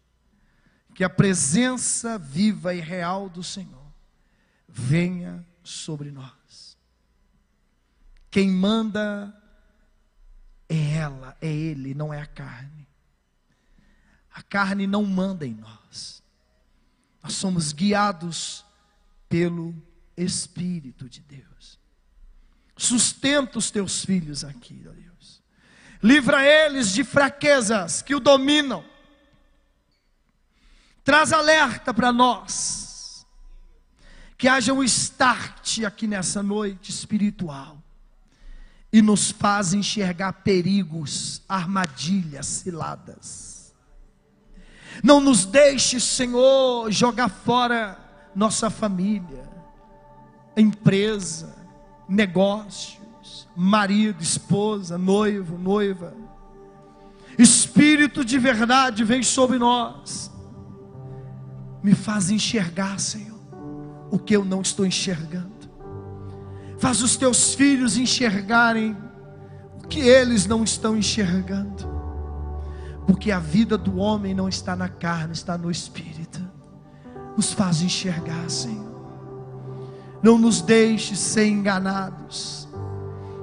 Que 0.94 1.04
a 1.04 1.10
presença 1.10 2.18
viva 2.18 2.74
e 2.74 2.80
real 2.80 3.28
do 3.28 3.42
Senhor 3.42 3.86
venha 4.66 5.46
sobre 5.62 6.10
nós. 6.10 6.76
Quem 8.30 8.50
manda 8.50 9.39
é 10.70 10.92
ela, 10.92 11.36
é 11.40 11.52
ele, 11.52 11.94
não 11.94 12.14
é 12.14 12.20
a 12.20 12.26
carne. 12.26 12.88
A 14.32 14.40
carne 14.40 14.86
não 14.86 15.04
manda 15.04 15.44
em 15.44 15.52
nós. 15.52 16.22
Nós 17.20 17.32
somos 17.32 17.72
guiados 17.72 18.64
pelo 19.28 19.74
Espírito 20.16 21.08
de 21.08 21.20
Deus. 21.22 21.76
Sustenta 22.76 23.58
os 23.58 23.68
teus 23.70 24.04
filhos 24.04 24.44
aqui, 24.44 24.86
ó 24.88 24.92
Deus. 24.92 25.42
Livra 26.00 26.46
eles 26.46 26.92
de 26.92 27.02
fraquezas 27.02 28.00
que 28.00 28.14
o 28.14 28.20
dominam. 28.20 28.84
Traz 31.02 31.32
alerta 31.32 31.92
para 31.92 32.12
nós. 32.12 33.26
Que 34.38 34.46
haja 34.46 34.72
um 34.72 34.84
start 34.84 35.80
aqui 35.84 36.06
nessa 36.06 36.44
noite 36.44 36.90
espiritual 36.90 37.79
e 38.92 39.00
nos 39.00 39.30
faz 39.30 39.72
enxergar 39.72 40.32
perigos, 40.32 41.42
armadilhas, 41.48 42.46
ciladas. 42.46 43.72
Não 45.02 45.20
nos 45.20 45.44
deixe, 45.44 46.00
Senhor, 46.00 46.90
jogar 46.90 47.28
fora 47.28 47.98
nossa 48.34 48.68
família, 48.68 49.48
empresa, 50.56 51.54
negócios, 52.08 53.48
marido, 53.56 54.22
esposa, 54.22 54.98
noivo, 54.98 55.56
noiva. 55.56 56.14
Espírito 57.38 58.24
de 58.24 58.38
verdade 58.38 59.04
vem 59.04 59.22
sobre 59.22 59.58
nós, 59.58 60.30
me 61.82 61.94
faz 61.94 62.30
enxergar, 62.30 62.98
Senhor, 62.98 63.40
o 64.10 64.18
que 64.18 64.36
eu 64.36 64.44
não 64.44 64.60
estou 64.60 64.84
enxergando. 64.84 65.49
Faz 66.80 67.02
os 67.02 67.14
teus 67.14 67.52
filhos 67.52 67.98
enxergarem 67.98 68.96
o 69.84 69.86
que 69.86 70.00
eles 70.00 70.46
não 70.46 70.64
estão 70.64 70.96
enxergando. 70.96 71.86
Porque 73.06 73.30
a 73.30 73.38
vida 73.38 73.76
do 73.76 73.98
homem 73.98 74.34
não 74.34 74.48
está 74.48 74.74
na 74.74 74.88
carne, 74.88 75.34
está 75.34 75.58
no 75.58 75.70
espírito. 75.70 76.40
Nos 77.36 77.52
faz 77.52 77.82
enxergar, 77.82 78.48
Senhor. 78.48 78.88
Não 80.22 80.38
nos 80.38 80.62
deixe 80.62 81.14
ser 81.14 81.46
enganados 81.46 82.66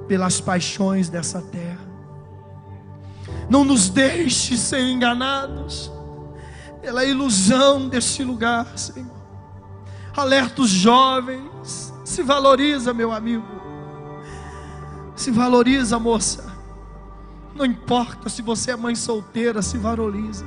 pelas 0.08 0.40
paixões 0.40 1.08
dessa 1.08 1.40
terra. 1.40 1.86
Não 3.48 3.64
nos 3.64 3.88
deixe 3.88 4.58
ser 4.58 4.80
enganados 4.80 5.92
pela 6.80 7.04
ilusão 7.04 7.88
deste 7.88 8.24
lugar, 8.24 8.76
Senhor. 8.76 9.16
Alerta 10.16 10.62
os 10.62 10.70
jovens 10.70 11.87
se 12.18 12.22
valoriza, 12.24 12.92
meu 12.92 13.12
amigo. 13.12 13.46
Se 15.14 15.30
valoriza, 15.30 16.00
moça. 16.00 16.52
Não 17.54 17.64
importa 17.64 18.28
se 18.28 18.42
você 18.42 18.72
é 18.72 18.76
mãe 18.76 18.96
solteira, 18.96 19.62
se 19.62 19.78
valoriza. 19.78 20.44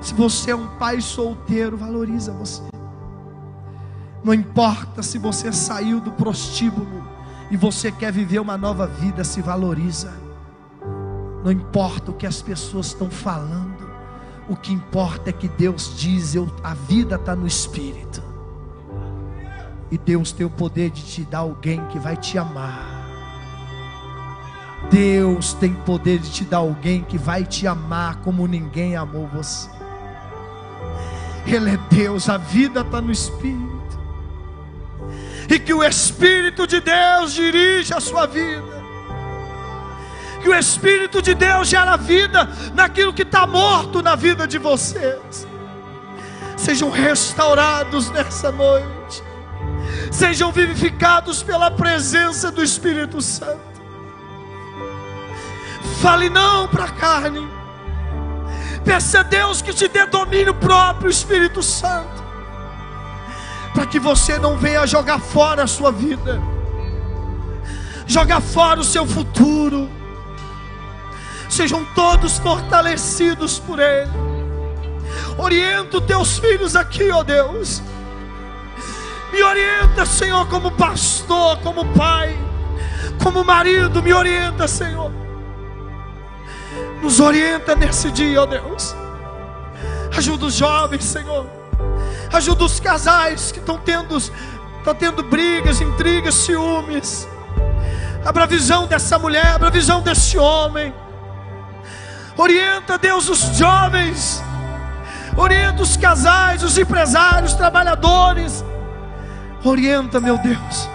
Se 0.00 0.12
você 0.12 0.50
é 0.50 0.56
um 0.56 0.66
pai 0.76 1.00
solteiro, 1.00 1.76
valoriza 1.76 2.32
você. 2.32 2.62
Não 4.24 4.34
importa 4.34 5.04
se 5.04 5.18
você 5.18 5.52
saiu 5.52 6.00
do 6.00 6.10
prostíbulo 6.10 7.04
e 7.48 7.56
você 7.56 7.92
quer 7.92 8.10
viver 8.10 8.40
uma 8.40 8.58
nova 8.58 8.88
vida, 8.88 9.22
se 9.22 9.40
valoriza. 9.40 10.12
Não 11.44 11.52
importa 11.52 12.10
o 12.10 12.14
que 12.14 12.26
as 12.26 12.42
pessoas 12.42 12.86
estão 12.86 13.08
falando, 13.08 13.88
o 14.48 14.56
que 14.56 14.72
importa 14.72 15.30
é 15.30 15.32
que 15.32 15.46
Deus 15.46 15.94
diz: 15.96 16.34
eu, 16.34 16.52
a 16.64 16.74
vida 16.74 17.14
está 17.14 17.36
no 17.36 17.46
Espírito. 17.46 18.29
E 19.90 19.98
Deus 19.98 20.30
tem 20.30 20.46
o 20.46 20.50
poder 20.50 20.90
de 20.90 21.02
te 21.02 21.22
dar 21.22 21.38
alguém 21.38 21.84
que 21.86 21.98
vai 21.98 22.16
te 22.16 22.38
amar. 22.38 23.00
Deus 24.88 25.52
tem 25.54 25.74
poder 25.74 26.18
de 26.18 26.30
te 26.30 26.44
dar 26.44 26.58
alguém 26.58 27.02
que 27.02 27.18
vai 27.18 27.44
te 27.44 27.66
amar 27.66 28.16
como 28.16 28.46
ninguém 28.46 28.96
amou 28.96 29.26
você. 29.26 29.68
Ele 31.44 31.70
é 31.70 31.78
Deus, 31.90 32.28
a 32.28 32.36
vida 32.36 32.82
está 32.82 33.00
no 33.00 33.10
Espírito. 33.10 34.00
E 35.48 35.58
que 35.58 35.74
o 35.74 35.82
Espírito 35.82 36.66
de 36.66 36.80
Deus 36.80 37.32
dirija 37.32 37.96
a 37.96 38.00
sua 38.00 38.26
vida. 38.26 38.80
Que 40.40 40.48
o 40.48 40.54
Espírito 40.54 41.20
de 41.20 41.34
Deus 41.34 41.66
gera 41.66 41.96
vida 41.96 42.48
naquilo 42.74 43.12
que 43.12 43.22
está 43.22 43.46
morto 43.46 44.00
na 44.00 44.14
vida 44.14 44.46
de 44.46 44.58
vocês. 44.58 45.46
Sejam 46.56 46.90
restaurados 46.90 48.10
nessa 48.10 48.52
noite 48.52 49.29
sejam 50.10 50.50
vivificados 50.50 51.42
pela 51.42 51.70
presença 51.70 52.50
do 52.50 52.62
Espírito 52.62 53.22
Santo. 53.22 53.70
Fale 56.02 56.28
não 56.28 56.66
para 56.66 56.84
a 56.84 56.90
carne. 56.90 57.48
Peça 58.84 59.20
a 59.20 59.22
Deus 59.22 59.62
que 59.62 59.72
te 59.72 59.86
dê 59.88 60.06
domínio 60.06 60.54
próprio, 60.54 61.10
Espírito 61.10 61.62
Santo, 61.62 62.24
para 63.74 63.86
que 63.86 64.00
você 64.00 64.38
não 64.38 64.56
venha 64.56 64.86
jogar 64.86 65.20
fora 65.20 65.64
a 65.64 65.66
sua 65.66 65.92
vida, 65.92 66.40
jogar 68.06 68.40
fora 68.40 68.80
o 68.80 68.84
seu 68.84 69.06
futuro. 69.06 69.88
Sejam 71.48 71.84
todos 71.94 72.38
fortalecidos 72.38 73.58
por 73.58 73.78
Ele. 73.78 74.10
Orienta 75.36 75.98
os 75.98 76.04
teus 76.04 76.38
filhos 76.38 76.74
aqui, 76.74 77.10
ó 77.10 77.22
Deus 77.22 77.82
me 79.32 79.42
orienta, 79.42 80.04
Senhor, 80.04 80.46
como 80.48 80.70
pastor, 80.72 81.58
como 81.58 81.84
pai, 81.94 82.36
como 83.22 83.44
marido, 83.44 84.02
me 84.02 84.12
orienta, 84.12 84.66
Senhor. 84.66 85.12
Nos 87.02 87.20
orienta 87.20 87.74
nesse 87.74 88.10
dia, 88.10 88.42
ó 88.42 88.46
Deus. 88.46 88.94
Ajuda 90.16 90.46
os 90.46 90.54
jovens, 90.54 91.04
Senhor. 91.04 91.46
Ajuda 92.32 92.64
os 92.64 92.78
casais 92.78 93.52
que 93.52 93.58
estão 93.58 93.78
tendo, 93.78 94.16
estão 94.16 94.94
tendo 94.94 95.22
brigas, 95.22 95.80
intrigas, 95.80 96.34
ciúmes. 96.34 97.28
Abra 98.24 98.44
a 98.44 98.46
visão 98.46 98.86
dessa 98.86 99.18
mulher, 99.18 99.46
abra 99.46 99.68
a 99.68 99.70
visão 99.70 100.02
desse 100.02 100.36
homem. 100.36 100.92
Orienta, 102.36 102.98
Deus, 102.98 103.28
os 103.28 103.56
jovens. 103.56 104.42
Orienta 105.36 105.82
os 105.82 105.96
casais, 105.96 106.62
os 106.62 106.76
empresários, 106.76 107.52
os 107.52 107.56
trabalhadores. 107.56 108.64
Orienta, 109.62 110.18
meu 110.18 110.38
Deus. 110.38 110.88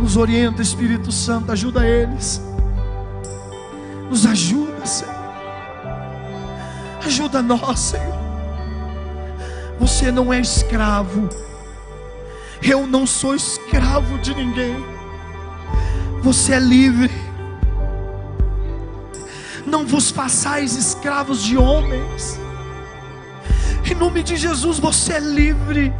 Nos 0.00 0.16
orienta, 0.16 0.60
Espírito 0.60 1.10
Santo, 1.10 1.50
ajuda 1.50 1.86
eles. 1.86 2.42
Nos 4.10 4.26
ajuda, 4.26 4.84
Senhor. 4.84 5.14
Ajuda 7.04 7.42
nós, 7.42 7.78
Senhor. 7.78 8.18
Você 9.80 10.12
não 10.12 10.32
é 10.32 10.40
escravo. 10.40 11.28
Eu 12.62 12.86
não 12.86 13.06
sou 13.06 13.34
escravo 13.34 14.18
de 14.18 14.34
ninguém. 14.34 14.84
Você 16.22 16.52
é 16.52 16.58
livre. 16.58 17.10
Não 19.64 19.86
vos 19.86 20.10
façais 20.10 20.76
escravos 20.76 21.42
de 21.42 21.56
homens. 21.56 22.38
Em 23.90 23.94
nome 23.94 24.22
de 24.22 24.36
Jesus, 24.36 24.78
você 24.78 25.14
é 25.14 25.20
livre. 25.20 25.92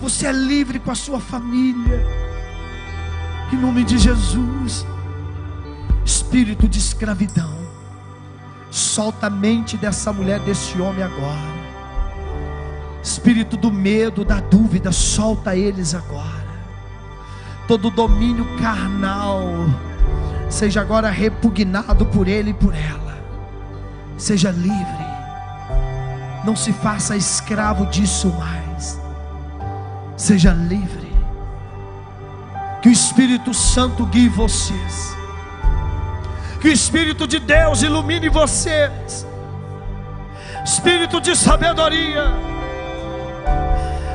Você 0.00 0.26
é 0.26 0.32
livre 0.32 0.78
com 0.78 0.90
a 0.90 0.94
sua 0.94 1.20
família. 1.20 2.06
Em 3.52 3.56
nome 3.56 3.84
de 3.84 3.98
Jesus. 3.98 4.86
Espírito 6.04 6.66
de 6.66 6.78
escravidão. 6.78 7.54
Solta 8.70 9.26
a 9.26 9.30
mente 9.30 9.76
dessa 9.76 10.10
mulher, 10.10 10.40
desse 10.40 10.80
homem 10.80 11.02
agora. 11.02 11.60
Espírito 13.02 13.58
do 13.58 13.70
medo, 13.70 14.24
da 14.24 14.40
dúvida, 14.40 14.90
solta 14.90 15.54
eles 15.54 15.94
agora. 15.94 16.48
Todo 17.68 17.90
domínio 17.90 18.46
carnal 18.56 19.42
seja 20.48 20.80
agora 20.80 21.10
repugnado 21.10 22.06
por 22.06 22.26
ele 22.26 22.50
e 22.50 22.54
por 22.54 22.74
ela. 22.74 23.18
Seja 24.16 24.50
livre. 24.50 25.10
Não 26.44 26.56
se 26.56 26.72
faça 26.72 27.16
escravo 27.16 27.84
disso 27.86 28.28
mais 28.28 28.69
seja 30.20 30.52
livre. 30.52 31.10
Que 32.82 32.88
o 32.88 32.92
Espírito 32.92 33.54
Santo 33.54 34.04
guie 34.06 34.28
vocês. 34.28 35.16
Que 36.60 36.68
o 36.68 36.72
Espírito 36.72 37.26
de 37.26 37.38
Deus 37.38 37.82
ilumine 37.82 38.28
vocês. 38.28 39.26
Espírito 40.62 41.20
de 41.20 41.34
sabedoria. 41.34 42.24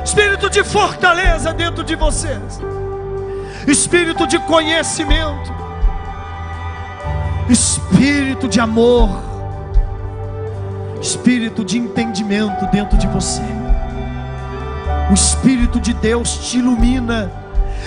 Espírito 0.04 0.48
de 0.48 0.62
fortaleza 0.62 1.52
dentro 1.52 1.82
de 1.82 1.96
vocês. 1.96 2.60
Espírito 3.66 4.26
de 4.28 4.38
conhecimento. 4.38 5.52
Espírito 7.48 8.48
de 8.48 8.60
amor. 8.60 9.10
Espírito 11.00 11.64
de 11.64 11.78
entendimento 11.78 12.64
dentro 12.66 12.96
de 12.96 13.08
você. 13.08 13.65
O 15.10 15.14
Espírito 15.14 15.80
de 15.80 15.92
Deus 15.92 16.50
te 16.50 16.58
ilumina. 16.58 17.30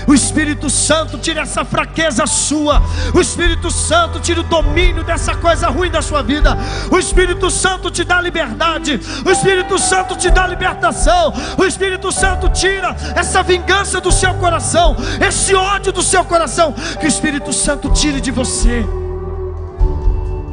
O 0.08 0.14
Espírito 0.14 0.70
Santo 0.70 1.18
tira 1.18 1.42
essa 1.42 1.66
fraqueza 1.66 2.26
sua. 2.26 2.82
O 3.14 3.20
Espírito 3.20 3.70
Santo 3.70 4.20
tira 4.20 4.40
o 4.40 4.44
domínio 4.44 5.04
dessa 5.04 5.36
coisa 5.36 5.68
ruim 5.68 5.92
da 5.92 6.02
sua 6.02 6.24
vida. 6.24 6.58
O 6.90 6.98
Espírito 6.98 7.50
Santo 7.50 7.92
te 7.92 8.04
dá 8.04 8.22
liberdade. 8.22 9.00
O 9.26 9.30
Espírito 9.30 9.78
Santo 9.78 10.16
te 10.16 10.30
dá 10.30 10.48
libertação. 10.48 11.34
O 11.58 11.66
Espírito 11.66 12.12
Santo 12.12 12.50
tira 12.50 12.96
essa 13.16 13.44
vingança 13.44 14.00
do 14.00 14.12
seu 14.12 14.34
coração, 14.36 14.96
esse 15.26 15.54
ódio 15.54 15.92
do 15.92 16.02
seu 16.02 16.24
coração. 16.24 16.74
Que 17.00 17.06
o 17.06 17.10
Espírito 17.10 17.52
Santo 17.52 17.90
tire 17.92 18.22
de 18.22 18.32
você. 18.32 18.86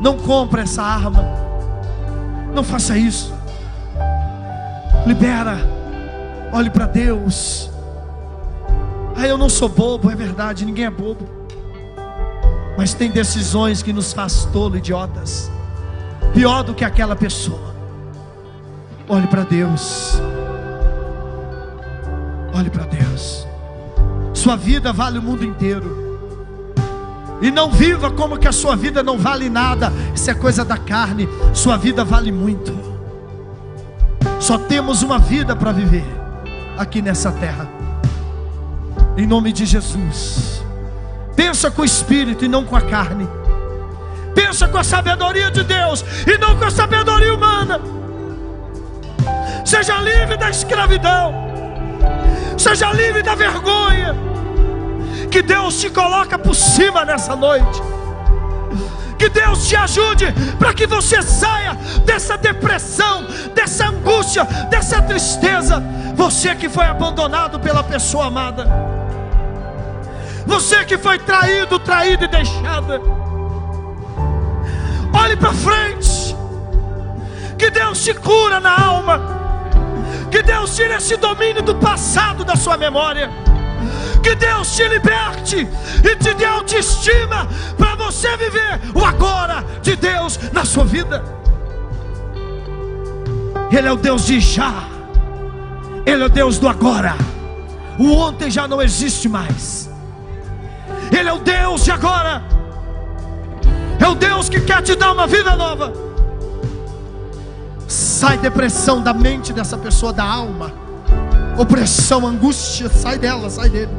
Não 0.00 0.18
compre 0.18 0.62
essa 0.62 0.82
arma. 0.82 1.24
Não 2.52 2.64
faça 2.64 2.96
isso. 2.96 3.34
Libera 5.06 5.76
Olhe 6.57 6.70
para 6.70 6.86
Deus. 6.86 7.70
Ah, 9.14 9.26
eu 9.26 9.36
não 9.36 9.46
sou 9.46 9.68
bobo, 9.68 10.11
é 10.11 10.14
verdade, 10.14 10.64
ninguém 10.64 10.86
é 10.86 10.90
bobo. 10.90 11.28
Mas 12.78 12.94
tem 12.94 13.11
decisões 13.11 13.82
que 13.82 13.92
nos 13.92 14.14
faz 14.14 14.46
tolo, 14.46 14.78
idiotas. 14.78 15.50
Pior 16.32 16.62
do 16.62 16.72
que 16.72 16.82
aquela 16.82 17.14
pessoa. 17.14 17.74
Olhe 19.07 19.26
para 19.26 19.42
Deus. 19.42 20.18
Olhe 22.54 22.70
para 22.70 22.84
Deus. 22.84 23.46
Sua 24.32 24.57
vida 24.57 24.94
vale 24.94 25.18
o 25.18 25.22
mundo 25.22 25.44
inteiro. 25.44 26.18
E 27.42 27.50
não 27.50 27.70
viva 27.70 28.11
como 28.11 28.38
que 28.38 28.48
a 28.48 28.52
sua 28.52 28.74
vida 28.74 29.02
não 29.02 29.18
vale 29.18 29.50
nada. 29.50 29.92
Isso 30.14 30.30
é 30.30 30.34
coisa 30.34 30.64
da 30.64 30.78
carne. 30.78 31.28
Sua 31.52 31.76
vida 31.76 32.02
vale 32.02 32.32
muito. 32.32 32.74
Só 34.40 34.57
temos 34.57 35.02
uma 35.02 35.18
vida 35.18 35.54
para 35.54 35.70
viver 35.70 36.24
aqui 36.77 37.01
nessa 37.03 37.33
terra. 37.33 37.68
Em 39.16 39.27
nome 39.27 39.53
de 39.53 39.64
Jesus. 39.64 40.62
Pensa 41.35 41.70
com 41.70 41.83
o 41.83 41.85
espírito 41.85 42.45
e 42.45 42.49
não 42.49 42.64
com 42.64 42.77
a 42.77 42.81
carne. 42.81 43.29
Pensa 44.35 44.68
com 44.68 44.79
a 44.79 44.85
sabedoria 44.85 45.51
de 45.51 45.62
Deus 45.62 46.05
e 46.27 46.39
não 46.39 46.57
com 46.57 46.64
a 46.64 46.70
sabedoria 46.70 47.35
humana. 47.35 47.81
Seja 49.64 49.99
livre 49.99 50.37
da 50.37 50.51
escravidão. 50.51 51.35
Seja 52.57 52.93
livre 52.93 53.22
da 53.22 53.35
vergonha. 53.35 54.14
Que 55.31 55.43
Deus 55.43 55.81
te 55.81 55.91
coloca 55.91 56.39
por 56.39 56.55
cima 56.55 57.05
nessa 57.05 57.35
noite. 57.35 57.83
Que 59.18 59.29
Deus 59.29 59.66
te 59.66 59.77
ajude 59.77 60.27
para 60.59 60.74
que 60.74 60.87
você 60.87 61.22
saia 61.22 61.74
dessa 62.05 62.37
depressão, 62.37 63.27
dessa 63.55 63.89
angústia, 63.89 64.45
dessa 64.70 65.01
tristeza. 65.03 65.83
Você 66.16 66.54
que 66.54 66.68
foi 66.68 66.86
abandonado 66.86 67.60
pela 67.60 67.84
pessoa 67.84 68.26
amada. 68.26 68.66
Você 70.46 70.84
que 70.84 70.96
foi 70.96 71.18
traído, 71.18 71.78
traído 71.78 72.24
e 72.24 72.28
deixada. 72.28 73.00
Olhe 75.12 75.36
para 75.36 75.52
frente. 75.52 76.34
Que 77.58 77.70
Deus 77.70 78.02
te 78.02 78.14
cura 78.14 78.58
na 78.58 78.74
alma. 78.86 79.20
Que 80.30 80.42
Deus 80.42 80.74
tire 80.74 80.94
esse 80.94 81.16
domínio 81.16 81.62
do 81.62 81.74
passado 81.74 82.44
da 82.44 82.56
sua 82.56 82.76
memória. 82.76 83.30
Que 84.22 84.34
Deus 84.34 84.74
te 84.74 84.88
liberte 84.88 85.68
e 86.02 86.16
te 86.16 86.34
dê 86.34 86.46
autoestima 86.46 87.46
para 87.76 87.94
você 87.94 88.36
viver 88.36 88.80
o 88.94 89.04
agora 89.04 89.64
de 89.82 89.94
Deus 89.94 90.38
na 90.52 90.64
sua 90.64 90.84
vida. 90.84 91.22
Ele 93.70 93.86
é 93.86 93.92
o 93.92 93.96
Deus 93.96 94.26
de 94.26 94.40
já, 94.40 94.72
Ele 96.07 96.22
é 96.22 96.26
o 96.26 96.28
Deus 96.28 96.59
do 96.59 96.68
agora. 96.68 97.16
O 97.98 98.12
ontem 98.12 98.48
já 98.48 98.68
não 98.68 98.80
existe 98.80 99.28
mais. 99.28 99.90
Ele 101.11 101.28
é 101.28 101.32
o 101.32 101.40
Deus 101.40 101.84
de 101.84 101.90
agora. 101.90 102.42
É 103.98 104.07
o 104.07 104.14
Deus 104.14 104.48
que 104.48 104.61
quer 104.61 104.82
te 104.82 104.94
dar 104.94 105.12
uma 105.12 105.26
vida 105.26 105.57
nova. 105.57 105.92
Sai 107.88 108.38
depressão 108.38 109.02
da 109.02 109.12
mente 109.12 109.52
dessa 109.52 109.76
pessoa, 109.76 110.12
da 110.12 110.24
alma. 110.24 110.72
Opressão, 111.59 112.26
angústia, 112.26 112.88
sai 112.88 113.18
dela, 113.18 113.50
sai 113.50 113.68
dele. 113.68 113.92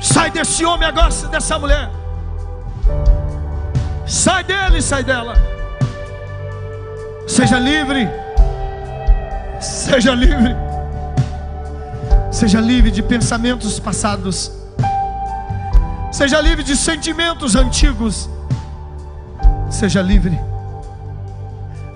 Sai 0.00 0.30
desse 0.30 0.64
homem 0.64 0.88
agora, 0.88 1.10
dessa 1.30 1.58
mulher. 1.58 1.90
Sai 4.06 4.44
dele, 4.44 4.80
sai 4.80 5.04
dela. 5.04 5.34
Seja 7.26 7.58
livre. 7.58 8.08
Seja 9.60 10.14
livre. 10.14 10.56
Seja 12.30 12.60
livre 12.60 12.90
de 12.90 13.02
pensamentos 13.02 13.80
passados. 13.80 14.52
Seja 16.12 16.40
livre 16.40 16.62
de 16.62 16.76
sentimentos 16.76 17.56
antigos. 17.56 18.28
Seja 19.70 20.00
livre. 20.02 20.38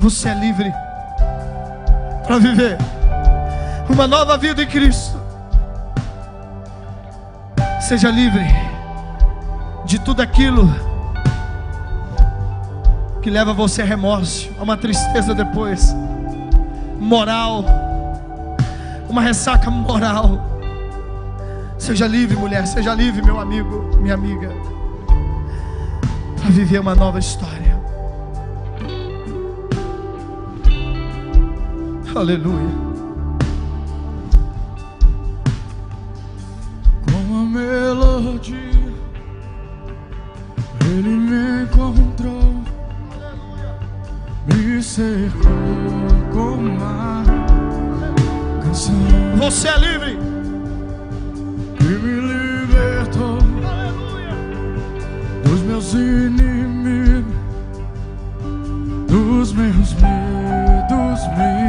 Você 0.00 0.28
é 0.28 0.34
livre 0.34 0.72
para 2.26 2.38
viver 2.38 2.78
uma 3.88 4.06
nova 4.06 4.36
vida 4.36 4.62
em 4.62 4.66
Cristo. 4.66 5.20
Seja 7.80 8.10
livre 8.10 8.44
de 9.84 9.98
tudo 9.98 10.22
aquilo 10.22 10.72
que 13.20 13.30
leva 13.30 13.52
você 13.52 13.82
a 13.82 13.84
remorso, 13.84 14.50
a 14.58 14.62
uma 14.62 14.76
tristeza 14.76 15.34
depois, 15.34 15.94
moral, 17.02 17.64
uma 19.08 19.20
ressaca 19.20 19.70
moral. 19.70 20.50
Seja 21.78 22.06
livre, 22.06 22.36
mulher, 22.36 22.66
seja 22.66 22.94
livre, 22.94 23.22
meu 23.22 23.40
amigo, 23.40 23.96
minha 24.00 24.14
amiga, 24.14 24.50
para 26.40 26.50
viver 26.50 26.80
uma 26.80 26.94
nova 26.94 27.18
história. 27.18 27.72
Aleluia. 32.14 32.92
melodia. 37.52 38.56
Ele 40.84 41.08
me 41.08 41.62
encontrou, 41.64 42.51
me 44.46 44.82
cercou 44.82 46.54
uma 46.54 47.22
canção. 48.62 48.94
Você 49.38 49.68
é 49.68 49.78
livre. 49.78 50.18
E 51.80 51.84
me 51.84 52.20
libertou 52.20 53.38
dos 55.44 55.60
meus 55.62 55.94
inimigos, 55.94 57.34
dos 59.08 59.52
meus 59.52 59.94
medos, 59.94 61.20
me 61.36 61.61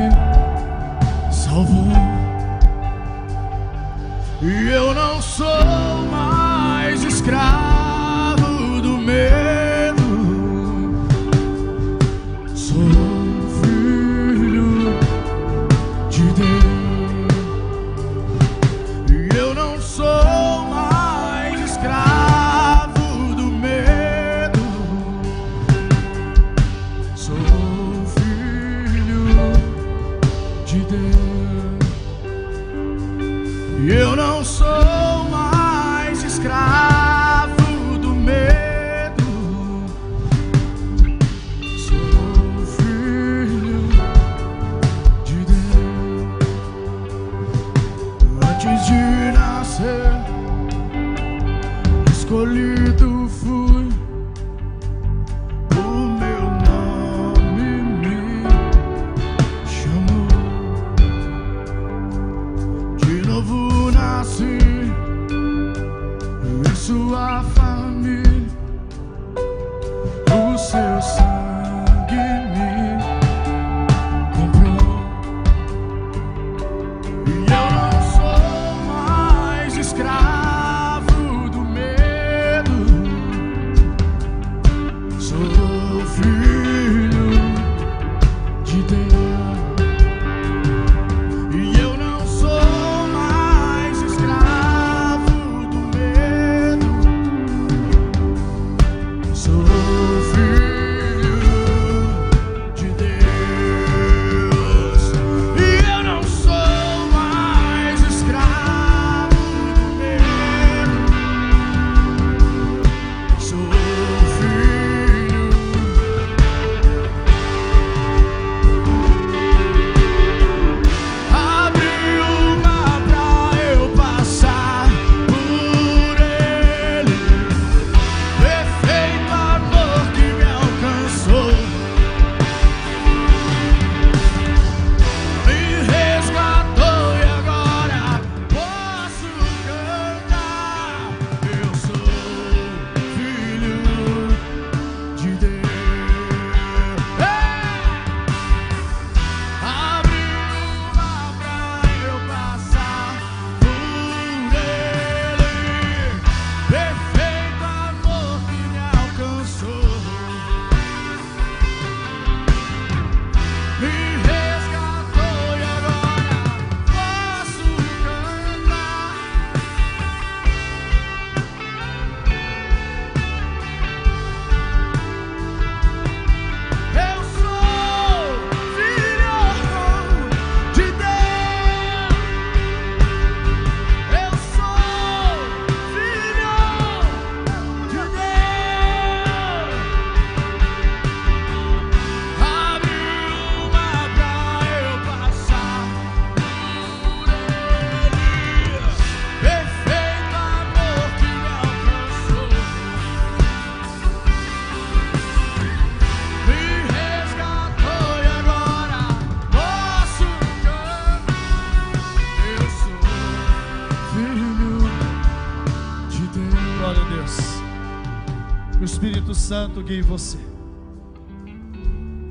Santo 219.43 219.83
guie 219.83 220.01
você. 220.01 220.37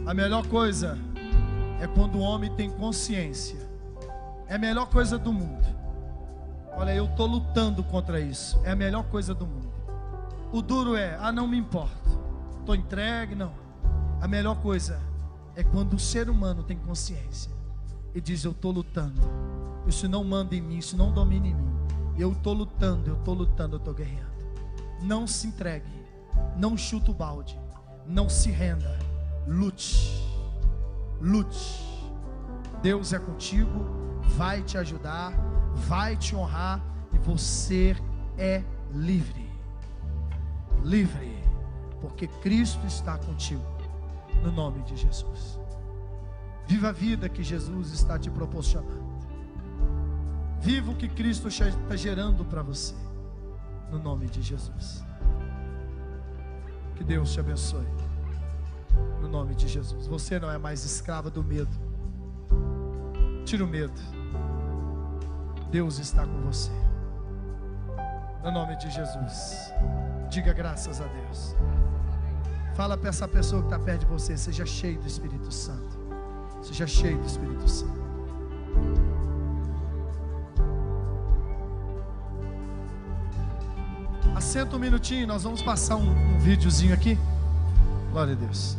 A 0.06 0.14
melhor 0.14 0.46
coisa 0.46 0.98
é 1.78 1.86
quando 1.86 2.14
o 2.16 2.20
homem 2.20 2.50
tem 2.54 2.70
consciência. 2.70 3.58
É 4.48 4.54
a 4.54 4.58
melhor 4.58 4.86
coisa 4.86 5.18
do 5.18 5.30
mundo. 5.30 5.62
Olha, 6.74 6.94
eu 6.94 7.04
estou 7.04 7.26
lutando 7.26 7.84
contra 7.84 8.18
isso. 8.18 8.58
É 8.64 8.70
a 8.70 8.74
melhor 8.74 9.04
coisa 9.04 9.34
do 9.34 9.46
mundo. 9.46 9.70
O 10.50 10.62
duro 10.62 10.96
é, 10.96 11.18
ah, 11.20 11.30
não 11.30 11.46
me 11.46 11.58
importa. 11.58 12.08
Estou 12.60 12.74
entregue, 12.74 13.34
não. 13.34 13.52
A 14.18 14.26
melhor 14.26 14.62
coisa 14.62 14.98
é 15.54 15.62
quando 15.62 15.92
o 15.92 15.98
ser 15.98 16.30
humano 16.30 16.62
tem 16.62 16.78
consciência 16.78 17.52
e 18.14 18.22
diz: 18.22 18.42
Eu 18.42 18.52
estou 18.52 18.72
lutando. 18.72 19.20
Isso 19.86 20.08
não 20.08 20.24
manda 20.24 20.56
em 20.56 20.62
mim, 20.62 20.78
isso 20.78 20.96
não 20.96 21.12
domina 21.12 21.46
em 21.46 21.54
mim. 21.54 21.72
Eu 22.16 22.32
estou 22.32 22.54
lutando, 22.54 23.10
eu 23.10 23.18
estou 23.18 23.34
lutando, 23.34 23.74
eu 23.76 23.80
estou 23.80 23.92
guerreando. 23.92 24.32
Não 25.02 25.26
se 25.26 25.48
entregue, 25.48 26.01
não 26.56 26.76
chuta 26.76 27.10
o 27.10 27.14
balde, 27.14 27.58
não 28.06 28.28
se 28.28 28.50
renda, 28.50 28.98
lute, 29.46 30.22
lute. 31.20 31.88
Deus 32.82 33.12
é 33.12 33.18
contigo, 33.18 33.84
vai 34.36 34.62
te 34.62 34.76
ajudar, 34.76 35.32
vai 35.74 36.16
te 36.16 36.34
honrar 36.34 36.82
e 37.12 37.18
você 37.18 37.96
é 38.36 38.62
livre. 38.92 39.50
Livre, 40.82 41.38
porque 42.00 42.26
Cristo 42.26 42.84
está 42.86 43.16
contigo, 43.18 43.64
no 44.42 44.50
nome 44.50 44.82
de 44.82 44.96
Jesus. 44.96 45.60
Viva 46.66 46.88
a 46.88 46.92
vida 46.92 47.28
que 47.28 47.42
Jesus 47.42 47.92
está 47.92 48.18
te 48.18 48.30
proporcionando. 48.30 49.02
Viva 50.60 50.92
o 50.92 50.96
que 50.96 51.08
Cristo 51.08 51.48
está 51.48 51.96
gerando 51.96 52.44
para 52.44 52.62
você, 52.62 52.94
no 53.90 53.98
nome 53.98 54.26
de 54.26 54.42
Jesus. 54.42 55.04
Que 57.02 57.08
Deus 57.08 57.32
te 57.32 57.40
abençoe, 57.40 57.84
no 59.20 59.26
nome 59.26 59.56
de 59.56 59.66
Jesus. 59.66 60.06
Você 60.06 60.38
não 60.38 60.48
é 60.48 60.56
mais 60.56 60.84
escrava 60.84 61.28
do 61.28 61.42
medo. 61.42 61.76
Tira 63.44 63.64
o 63.64 63.66
medo. 63.66 64.00
Deus 65.68 65.98
está 65.98 66.24
com 66.24 66.40
você. 66.42 66.70
No 68.44 68.52
nome 68.52 68.76
de 68.76 68.88
Jesus. 68.88 69.72
Diga 70.30 70.52
graças 70.52 71.00
a 71.00 71.06
Deus. 71.06 71.56
Fala 72.76 72.96
para 72.96 73.08
essa 73.08 73.26
pessoa 73.26 73.62
que 73.62 73.66
está 73.66 73.80
perto 73.80 74.02
de 74.02 74.06
você. 74.06 74.36
Seja 74.36 74.64
cheio 74.64 75.00
do 75.00 75.08
Espírito 75.08 75.52
Santo. 75.52 75.98
Seja 76.62 76.86
cheio 76.86 77.18
do 77.18 77.26
Espírito 77.26 77.68
Santo. 77.68 78.00
Assenta 84.34 84.76
um 84.76 84.78
minutinho, 84.78 85.26
nós 85.26 85.42
vamos 85.42 85.62
passar 85.62 85.96
um, 85.96 86.10
um 86.10 86.38
videozinho 86.38 86.94
aqui. 86.94 87.18
Glória 88.10 88.32
a 88.32 88.36
Deus. 88.36 88.76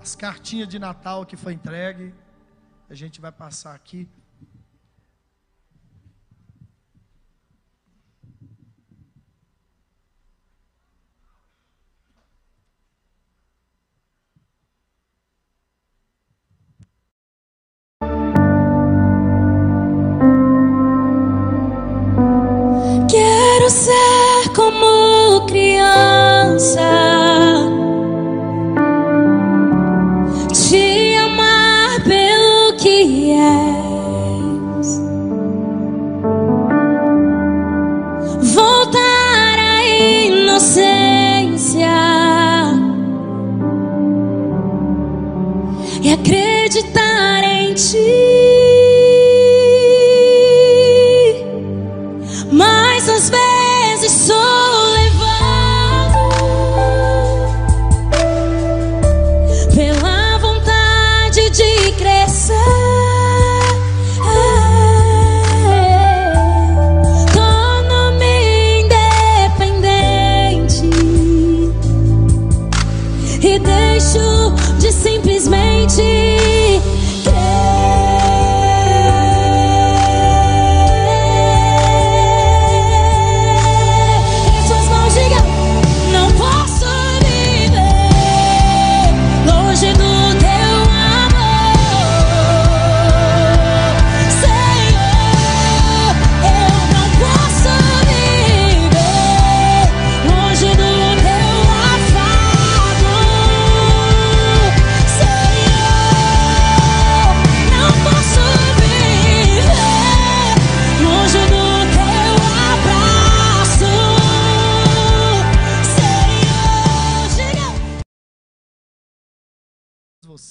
As 0.00 0.14
cartinhas 0.14 0.68
de 0.68 0.78
Natal 0.78 1.24
que 1.24 1.36
foi 1.36 1.52
entregue, 1.52 2.14
a 2.88 2.94
gente 2.94 3.20
vai 3.20 3.32
passar 3.32 3.74
aqui. 3.74 4.08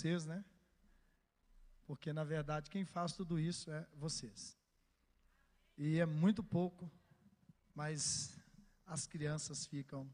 Vocês, 0.02 0.26
né? 0.26 0.44
Porque 1.86 2.12
na 2.12 2.24
verdade 2.24 2.72
quem 2.72 2.84
faz 2.84 3.14
tudo 3.14 3.40
isso 3.40 3.70
é 3.70 3.86
vocês. 3.94 4.58
E 5.78 6.00
é 6.00 6.08
muito 6.08 6.44
pouco, 6.44 6.90
mas 7.76 8.36
as 8.84 9.06
crianças 9.06 9.68
ficam 9.68 10.10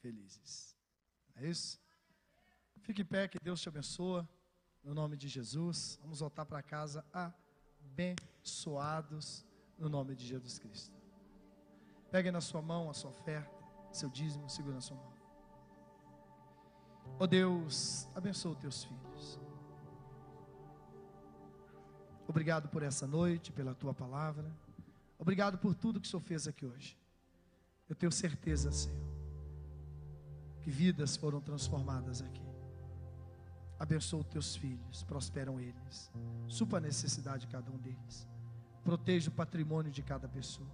felizes. 0.00 0.76
É 1.34 1.48
isso? 1.48 1.80
Fique 2.82 3.02
em 3.02 3.04
pé, 3.04 3.26
que 3.26 3.40
Deus 3.42 3.60
te 3.60 3.68
abençoa. 3.68 4.28
No 4.84 4.94
nome 4.94 5.16
de 5.16 5.26
Jesus. 5.26 5.98
Vamos 6.00 6.20
voltar 6.20 6.46
para 6.46 6.62
casa 6.62 7.04
abençoados 7.80 9.44
no 9.76 9.88
nome 9.88 10.14
de 10.14 10.24
Jesus 10.24 10.60
Cristo. 10.60 10.96
Pegue 12.08 12.30
na 12.30 12.40
sua 12.40 12.62
mão 12.62 12.88
a 12.88 12.94
sua 12.94 13.10
oferta, 13.10 13.50
seu 13.92 14.08
dízimo, 14.08 14.48
segura 14.48 14.76
na 14.76 14.80
sua 14.80 14.96
mão. 14.96 15.11
Ó 17.18 17.26
Deus, 17.26 18.08
abençoa 18.14 18.52
os 18.52 18.58
teus 18.58 18.84
filhos. 18.84 19.40
Obrigado 22.26 22.68
por 22.68 22.82
essa 22.82 23.06
noite, 23.06 23.52
pela 23.52 23.74
tua 23.74 23.92
palavra. 23.92 24.50
Obrigado 25.18 25.58
por 25.58 25.74
tudo 25.74 26.00
que 26.00 26.06
o 26.06 26.10
Senhor 26.10 26.22
fez 26.22 26.48
aqui 26.48 26.64
hoje. 26.64 26.98
Eu 27.88 27.94
tenho 27.94 28.10
certeza, 28.10 28.72
Senhor, 28.72 29.06
que 30.62 30.70
vidas 30.70 31.16
foram 31.16 31.40
transformadas 31.40 32.22
aqui. 32.22 32.42
Abençoa 33.78 34.20
os 34.20 34.26
teus 34.26 34.56
filhos, 34.56 35.02
prosperam 35.02 35.60
eles. 35.60 36.10
Supra 36.48 36.78
a 36.78 36.80
necessidade 36.80 37.46
de 37.46 37.52
cada 37.52 37.70
um 37.70 37.78
deles. 37.78 38.26
Proteja 38.82 39.28
o 39.28 39.32
patrimônio 39.32 39.92
de 39.92 40.02
cada 40.02 40.28
pessoa. 40.28 40.70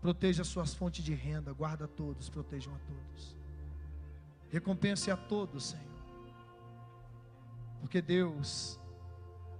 Proteja 0.00 0.42
as 0.42 0.48
suas 0.48 0.74
fontes 0.74 1.02
de 1.02 1.14
renda, 1.14 1.52
guarda 1.52 1.88
todos, 1.88 2.28
protejam 2.28 2.74
a 2.74 2.78
todos. 2.80 3.36
Recompense 4.54 5.10
a 5.10 5.16
todos, 5.16 5.70
Senhor. 5.70 5.84
Porque 7.80 8.00
Deus, 8.00 8.78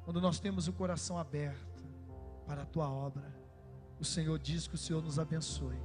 quando 0.04 0.20
nós 0.20 0.38
temos 0.38 0.68
o 0.68 0.72
coração 0.72 1.18
aberto 1.18 1.82
para 2.46 2.62
a 2.62 2.64
tua 2.64 2.88
obra, 2.88 3.36
o 3.98 4.04
Senhor 4.04 4.38
diz 4.38 4.68
que 4.68 4.76
o 4.76 4.78
Senhor 4.78 5.02
nos 5.02 5.18
abençoe 5.18 5.82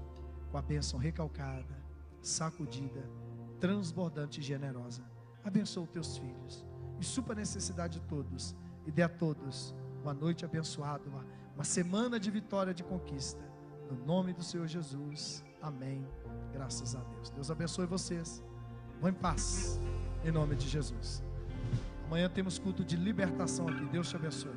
com 0.51 0.59
a 0.59 0.61
bênção 0.61 0.99
recalcada, 0.99 1.75
sacudida, 2.21 3.03
transbordante 3.59 4.41
e 4.41 4.43
generosa. 4.43 5.01
Abençoa 5.43 5.85
os 5.85 5.89
teus 5.89 6.15
filhos 6.15 6.63
e 6.99 7.03
supra 7.03 7.33
a 7.33 7.37
necessidade 7.37 7.99
de 7.99 8.05
todos 8.05 8.55
e 8.85 8.91
dê 8.91 9.01
a 9.01 9.09
todos 9.09 9.73
uma 10.03 10.13
noite 10.13 10.45
abençoada, 10.45 11.09
uma, 11.09 11.25
uma 11.55 11.63
semana 11.63 12.19
de 12.19 12.29
vitória, 12.29 12.75
de 12.75 12.83
conquista. 12.83 13.43
No 13.89 14.05
nome 14.05 14.33
do 14.33 14.43
Senhor 14.43 14.67
Jesus. 14.67 15.43
Amém. 15.59 16.07
Graças 16.53 16.93
a 16.93 16.99
Deus. 16.99 17.31
Deus 17.31 17.49
abençoe 17.49 17.87
vocês. 17.87 18.47
Vão 18.99 19.09
em 19.09 19.13
paz. 19.13 19.79
Em 20.23 20.31
nome 20.31 20.55
de 20.55 20.67
Jesus. 20.67 21.23
Amanhã 22.05 22.29
temos 22.29 22.59
culto 22.59 22.83
de 22.83 22.95
libertação 22.95 23.67
aqui. 23.67 23.85
Deus 23.85 24.09
te 24.09 24.15
abençoe. 24.15 24.55